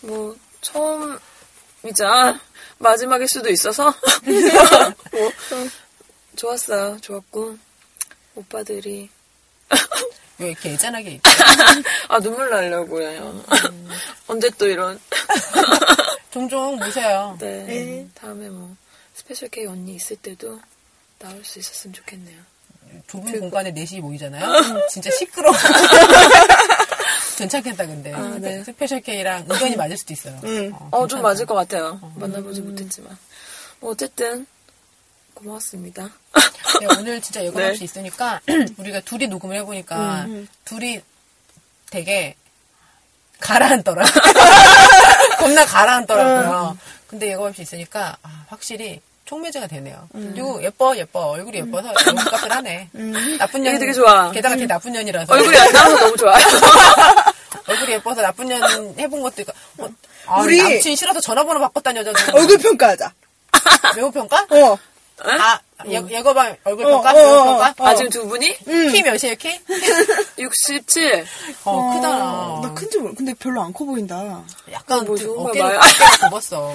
뭐, 0.00 0.34
처음이자 0.62 2.40
마지막일 2.78 3.28
수도 3.28 3.50
있어서. 3.50 3.92
뭐, 5.12 5.32
좋았어요. 6.36 6.98
좋았고. 7.00 7.58
오빠들이. 8.36 9.10
왜 10.40 10.48
이렇게 10.48 10.70
애잔하게 10.70 11.10
있죠? 11.12 11.30
아, 12.08 12.18
눈물 12.18 12.48
나려고 12.50 13.00
해요. 13.00 13.44
언제 14.26 14.50
또 14.58 14.66
이런. 14.66 14.98
종종 16.32 16.76
모셔요. 16.76 17.36
네. 17.40 17.64
네. 17.64 18.08
다음에 18.14 18.48
뭐 18.48 18.74
스페셜 19.14 19.48
K 19.48 19.66
언니 19.66 19.96
있을 19.96 20.16
때도 20.16 20.60
나올 21.18 21.44
수 21.44 21.58
있었으면 21.58 21.92
좋겠네요. 21.92 22.38
좁은 23.06 23.38
공간에 23.40 23.70
넷이 23.70 24.00
모이잖아요. 24.00 24.88
진짜 24.88 25.10
시끄러워. 25.10 25.54
괜찮겠다 27.36 27.86
근데 27.86 28.12
네. 28.38 28.64
스페셜 28.64 29.00
K랑 29.00 29.46
의견이 29.48 29.76
맞을 29.76 29.96
수도 29.96 30.12
있어요. 30.12 30.40
응. 30.44 30.72
어, 30.74 30.88
어, 30.90 31.06
좀. 31.06 31.22
맞을 31.22 31.46
것 31.46 31.54
같아요. 31.54 32.00
만나보지 32.16 32.60
못했지만. 32.62 33.16
뭐 33.80 33.92
어쨌든 33.92 34.46
고마웠습니다. 35.44 36.08
네, 36.80 36.86
오늘 36.98 37.20
진짜 37.20 37.42
예고 37.44 37.58
네. 37.58 37.70
없이 37.70 37.84
있으니까 37.84 38.40
우리가 38.76 39.00
둘이 39.00 39.26
녹음을 39.26 39.56
해보니까 39.56 40.26
둘이 40.64 41.00
되게 41.90 42.34
가라앉더라. 43.40 44.04
겁나 45.38 45.64
가라앉더라고요. 45.64 46.78
근데 47.06 47.30
예고 47.32 47.46
없이 47.46 47.62
있으니까 47.62 48.16
아, 48.22 48.44
확실히 48.48 49.00
촉매제가 49.24 49.66
되네요. 49.68 50.08
그리고 50.12 50.62
예뻐 50.62 50.94
예뻐 50.96 51.20
얼굴이 51.30 51.58
예뻐서 51.58 51.88
얼굴값을 51.90 52.52
하네. 52.52 52.90
나쁜 53.38 53.62
년 53.62 53.72
이게 53.74 53.78
되게 53.80 53.92
좋아. 53.92 54.30
게다가 54.30 54.54
되게 54.56 54.66
나쁜 54.66 54.92
년이라서 54.92 55.32
얼굴이 55.32 55.56
안 55.56 55.72
나와서 55.72 55.96
너무 55.98 56.16
좋아요. 56.16 56.44
얼굴이 57.66 57.92
예뻐서 57.92 58.20
나쁜 58.22 58.46
년 58.48 58.62
해본 58.98 59.22
것도 59.22 59.42
있고 59.42 59.52
어, 59.78 59.88
아, 60.26 60.40
우리- 60.42 60.62
남친 60.62 60.96
싫어서 60.96 61.20
전화번호 61.20 61.60
바꿨다는 61.60 62.04
여자도 62.04 62.36
얼굴 62.36 62.58
평가하자. 62.58 63.12
외모 63.96 64.10
평가? 64.10 64.46
어. 64.50 64.78
아 65.24 65.60
예, 65.88 66.02
예거방 66.10 66.56
얼굴 66.64 66.84
어, 66.86 66.90
평가? 67.02 67.12
어, 67.12 67.16
어, 67.18 67.44
평가? 67.44 67.74
어. 67.78 67.86
아, 67.86 67.94
지금 67.94 68.10
두 68.10 68.26
분이? 68.28 68.58
키 68.64 69.02
몇이에요 69.02 69.34
키? 69.38 69.58
67. 70.38 71.26
어, 71.64 71.94
크다. 71.94 72.08
나 72.68 72.74
큰지 72.74 72.98
모르. 72.98 73.14
근데 73.14 73.32
별로 73.34 73.62
안 73.62 73.72
커 73.72 73.84
보인다. 73.84 74.44
약간 74.72 75.04
뭐그 75.04 75.22
좋은 75.22 75.36
거 75.36 75.48
어깨를 75.50 75.68
봐요. 75.68 75.78
어깨를 75.78 76.18
굽었어. 76.28 76.74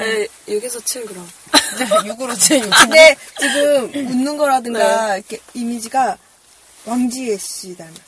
에, 0.00 0.26
6에서 0.48 0.84
7 0.84 1.06
그럼. 1.06 1.28
6으로 1.52 2.38
제 2.38 2.58
6. 2.60 2.70
근데 2.70 3.16
지금 3.38 3.90
웃는 3.94 4.36
거라든가 4.36 5.16
이렇게 5.16 5.38
이미지가 5.54 6.18
왕지혜 6.84 7.36
씨 7.38 7.76
닮았어. 7.76 8.02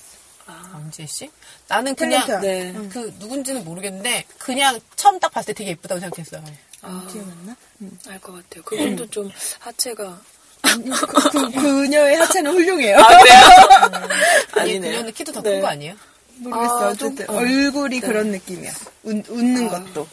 왕지혜 0.74 1.06
씨? 1.06 1.30
나는 1.68 1.94
그냥 1.94 2.26
탤런트야. 2.26 2.40
네. 2.40 2.72
그 2.92 3.14
누군지는 3.18 3.64
모르겠는데 3.64 4.24
그냥 4.38 4.78
처음 4.96 5.18
딱 5.20 5.30
봤을 5.32 5.54
때 5.54 5.58
되게 5.58 5.70
예쁘다고 5.70 6.00
생각했어요. 6.00 6.44
아, 6.84 7.06
기억났나? 7.10 7.56
알것 8.08 8.34
같아요. 8.34 8.62
그분도 8.64 9.08
좀 9.10 9.30
하체가. 9.58 10.20
그, 10.62 10.82
그, 10.82 11.50
그 11.60 11.86
녀의 11.88 12.16
하체는 12.16 12.52
훌륭해요. 12.52 12.98
아, 12.98 13.06
그래요? 13.18 13.40
아니 14.52 14.60
아니네요. 14.72 14.90
그녀는 14.92 15.12
키도 15.12 15.32
더 15.32 15.40
네. 15.42 15.50
큰거 15.52 15.66
아니에요? 15.68 15.94
모르겠어. 16.38 16.80
아, 16.80 16.88
어쨌든 16.88 17.26
좀, 17.26 17.34
어. 17.36 17.38
얼굴이 17.38 18.00
그런 18.00 18.28
느낌이야. 18.28 18.72
웃, 19.04 19.28
웃는 19.28 19.68
것도. 19.68 20.06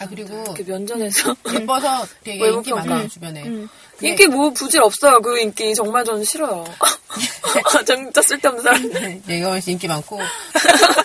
아 0.00 0.06
그리고 0.06 0.44
이렇게 0.46 0.62
면전에서. 0.62 1.34
예뻐서 1.54 2.06
되게 2.22 2.48
인기. 2.48 2.72
많아요 2.72 3.08
주변에. 3.08 3.42
근데 3.42 3.68
인기 4.02 4.28
뭐 4.28 4.50
부질 4.50 4.80
없어요. 4.82 5.20
그 5.20 5.38
인기 5.40 5.74
정말 5.74 6.04
저는 6.04 6.22
싫어요. 6.24 6.64
진짜 7.84 8.22
쓸데없는 8.22 8.62
사람. 8.62 9.22
예거원 9.28 9.60
씨 9.60 9.72
인기 9.72 9.88
많고 9.88 10.20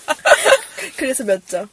그래서 0.98 1.24
몇 1.24 1.48
점? 1.48 1.68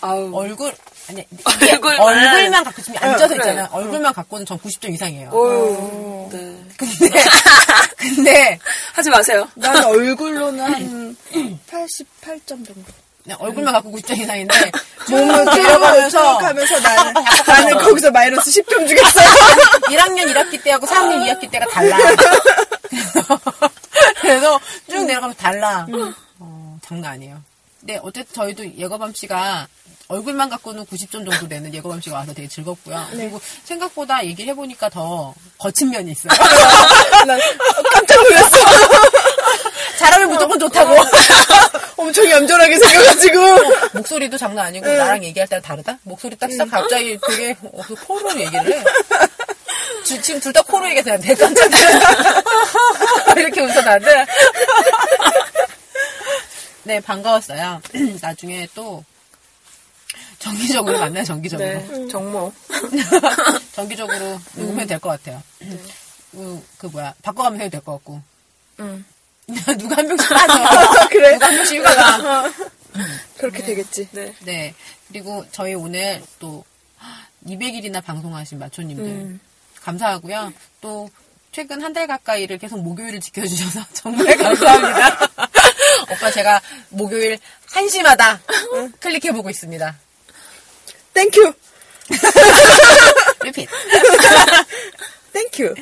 아우. 0.00 0.34
얼굴 0.34 0.74
아니 1.08 1.26
얼굴만. 1.44 2.00
얼굴만 2.00 2.64
갖고 2.64 2.82
지금 2.82 3.02
앉아서 3.02 3.28
그래. 3.34 3.50
있잖아. 3.50 3.68
얼굴만 3.72 4.12
갖고는 4.14 4.46
전 4.46 4.58
90점 4.58 4.92
이상이에요. 4.94 5.30
어우. 5.30 6.28
네. 6.32 6.64
근데 6.76 7.10
근데 7.98 8.58
하지 8.94 9.10
마세요. 9.10 9.48
난 9.54 9.84
얼굴로는 9.84 10.60
한 10.60 11.16
88점 11.70 12.46
정도. 12.46 12.74
그냥 13.22 13.38
얼굴만 13.40 13.72
갖고 13.72 13.90
90점 13.92 14.18
이상인데 14.18 14.70
몸을 15.08 15.26
내려가면서 15.46 15.56
내려가면서 15.56 16.38
하면서 16.38 16.80
나는, 16.80 17.14
나는 17.46 17.78
거기서 17.78 18.10
마이너스 18.10 18.50
10점 18.50 18.86
주겠어. 18.86 19.20
1학년 19.88 20.30
1학기 20.34 20.62
때하고 20.62 20.86
4학년 20.86 21.26
2학기 21.26 21.50
때가 21.50 21.64
달라. 21.66 21.96
그래서 24.20 24.60
쭉 24.90 25.04
내려가면서 25.04 25.38
달라. 25.40 25.86
어, 26.38 26.78
장난 26.84 27.12
아니에요. 27.12 27.40
근데 27.80 27.98
어쨌든 28.02 28.34
저희도 28.34 28.76
예거밤 28.76 29.12
씨가 29.14 29.68
얼굴만 30.08 30.50
갖고는 30.50 30.84
90점 30.84 31.28
정도 31.30 31.48
되는 31.48 31.72
예거밤 31.72 32.00
씨가 32.00 32.16
와서 32.16 32.34
되게 32.34 32.46
즐겁고요. 32.48 33.06
그리고 33.10 33.40
생각보다 33.64 34.24
얘기를 34.24 34.50
해보니까 34.52 34.88
더 34.90 35.34
거친 35.58 35.90
면이 35.90 36.12
있어요. 36.12 36.32
난 37.26 37.40
깜짝 37.92 38.22
놀랐어. 38.22 38.56
잘하면 39.98 40.28
무조건 40.28 40.58
좋다고. 40.58 40.94
엄청 41.96 42.28
얌전하게 42.30 42.78
생겨가지고. 42.78 43.40
목소리도 43.94 44.36
장난 44.36 44.66
아니고 44.66 44.86
나랑 44.86 45.24
얘기할 45.24 45.48
때랑 45.48 45.62
다르다? 45.62 45.98
목소리 46.02 46.36
딱딱 46.36 46.70
갑자기 46.70 47.18
되게 47.26 47.56
어, 47.62 47.80
그 47.86 47.94
코로 47.94 48.38
얘기를 48.38 48.72
해. 48.78 48.84
주- 50.04 50.20
지금 50.20 50.38
둘 50.40 50.52
다 50.52 50.60
코로 50.62 50.86
얘기해서 50.90 51.16
내가 51.16 51.46
깜짝 51.46 51.70
놀랐어. 51.70 52.42
이렇게 53.38 53.60
웃어나는데. 53.62 54.26
네, 56.82 57.00
반가웠어요. 57.00 57.80
나중에 58.20 58.68
또 58.74 59.02
정기적으로 60.44 60.98
만나요, 61.00 61.24
정기적으로. 61.24 61.68
네. 61.68 62.08
정모. 62.08 62.52
정기적으로 63.74 64.40
녹음해도 64.54 64.88
될 64.88 64.98
것 65.00 65.08
같아요. 65.10 65.42
그, 66.30 66.64
그 66.78 66.86
뭐야, 66.86 67.14
바꿔가면서 67.22 67.64
해도 67.64 67.70
될 67.72 67.80
것 67.80 67.92
같고. 67.92 68.20
응. 68.80 69.04
누가 69.78 69.96
한 69.96 70.06
명씩 70.06 70.28
빠져. 70.28 71.08
그래. 71.08 71.32
누가 71.34 71.46
한 71.46 71.54
명씩 71.56 71.78
휴가 71.78 71.94
가. 71.94 72.52
그렇게 73.38 73.62
되겠지. 73.62 74.08
네. 74.12 74.34
네. 74.40 74.74
그리고 75.08 75.44
저희 75.52 75.74
오늘 75.74 76.22
또 76.38 76.64
200일이나 77.46 78.02
방송하신 78.02 78.58
마초님들 78.58 79.04
음. 79.04 79.40
감사하고요. 79.82 80.52
또 80.80 81.10
최근 81.52 81.82
한 81.82 81.92
달 81.92 82.06
가까이를 82.08 82.58
계속 82.58 82.80
목요일을 82.80 83.20
지켜주셔서 83.20 83.84
정말 83.92 84.36
감사합니다. 84.36 85.30
오빠 86.10 86.30
제가 86.32 86.60
목요일 86.88 87.38
1시마다 87.68 88.40
클릭해보고 89.00 89.50
있습니다. 89.50 89.96
Thank 91.14 91.52
you. 93.42 93.51
Repeat. 93.51 93.68
Thank 95.32 95.55
you. 95.55 95.74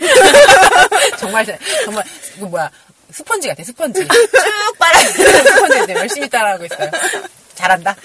정말 1.19 1.45
잘- 1.47 1.59
정말 1.85 2.05
이거 2.37 2.47
뭐야 2.47 2.71
스펀지 3.11 3.49
같아 3.49 3.63
스펀지 3.65 4.07
쭉 4.07 4.79
빨아들이는 4.79 5.45
스펀지 5.45 5.93
열심히 5.93 6.29
따라하고 6.29 6.65
있어요. 6.67 6.91
잘한다. 7.55 7.97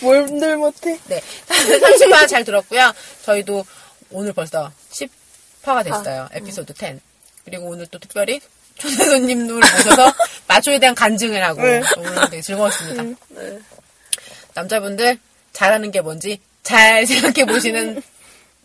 뭘늘 0.00 0.56
못해? 0.56 0.98
네. 1.06 1.20
30화 1.48 2.26
잘 2.28 2.44
들었고요. 2.44 2.92
저희도 3.24 3.64
오늘 4.10 4.32
벌써 4.32 4.72
10화가 4.90 5.84
됐어요. 5.84 6.28
에피소드 6.32 6.74
10. 6.78 7.00
그리고 7.44 7.66
오늘 7.68 7.86
또 7.86 7.98
특별히 7.98 8.40
초대 8.78 8.94
손님들 9.04 9.54
모셔서 9.56 10.12
마초에 10.48 10.78
대한 10.78 10.94
간증을 10.94 11.42
하고 11.44 11.62
네. 11.62 11.82
오늘 11.98 12.30
되게 12.30 12.40
즐거웠습니다. 12.42 13.02
네. 13.28 13.58
남자분들 14.54 15.18
잘하는 15.54 15.90
게 15.90 16.02
뭔지 16.02 16.38
잘 16.62 17.06
생각해 17.08 17.46
보시는 17.46 18.02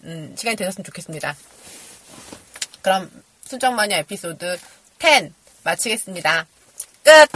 음, 0.03 0.35
시간이 0.37 0.57
되셨으면 0.57 0.83
좋겠습니다. 0.83 1.35
그럼 2.81 3.09
순정 3.45 3.75
마녀 3.75 3.95
에피소드 3.97 4.57
10 5.01 5.31
마치겠습니다. 5.63 6.45
끝! 7.03 7.29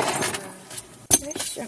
아이씨. 1.26 1.62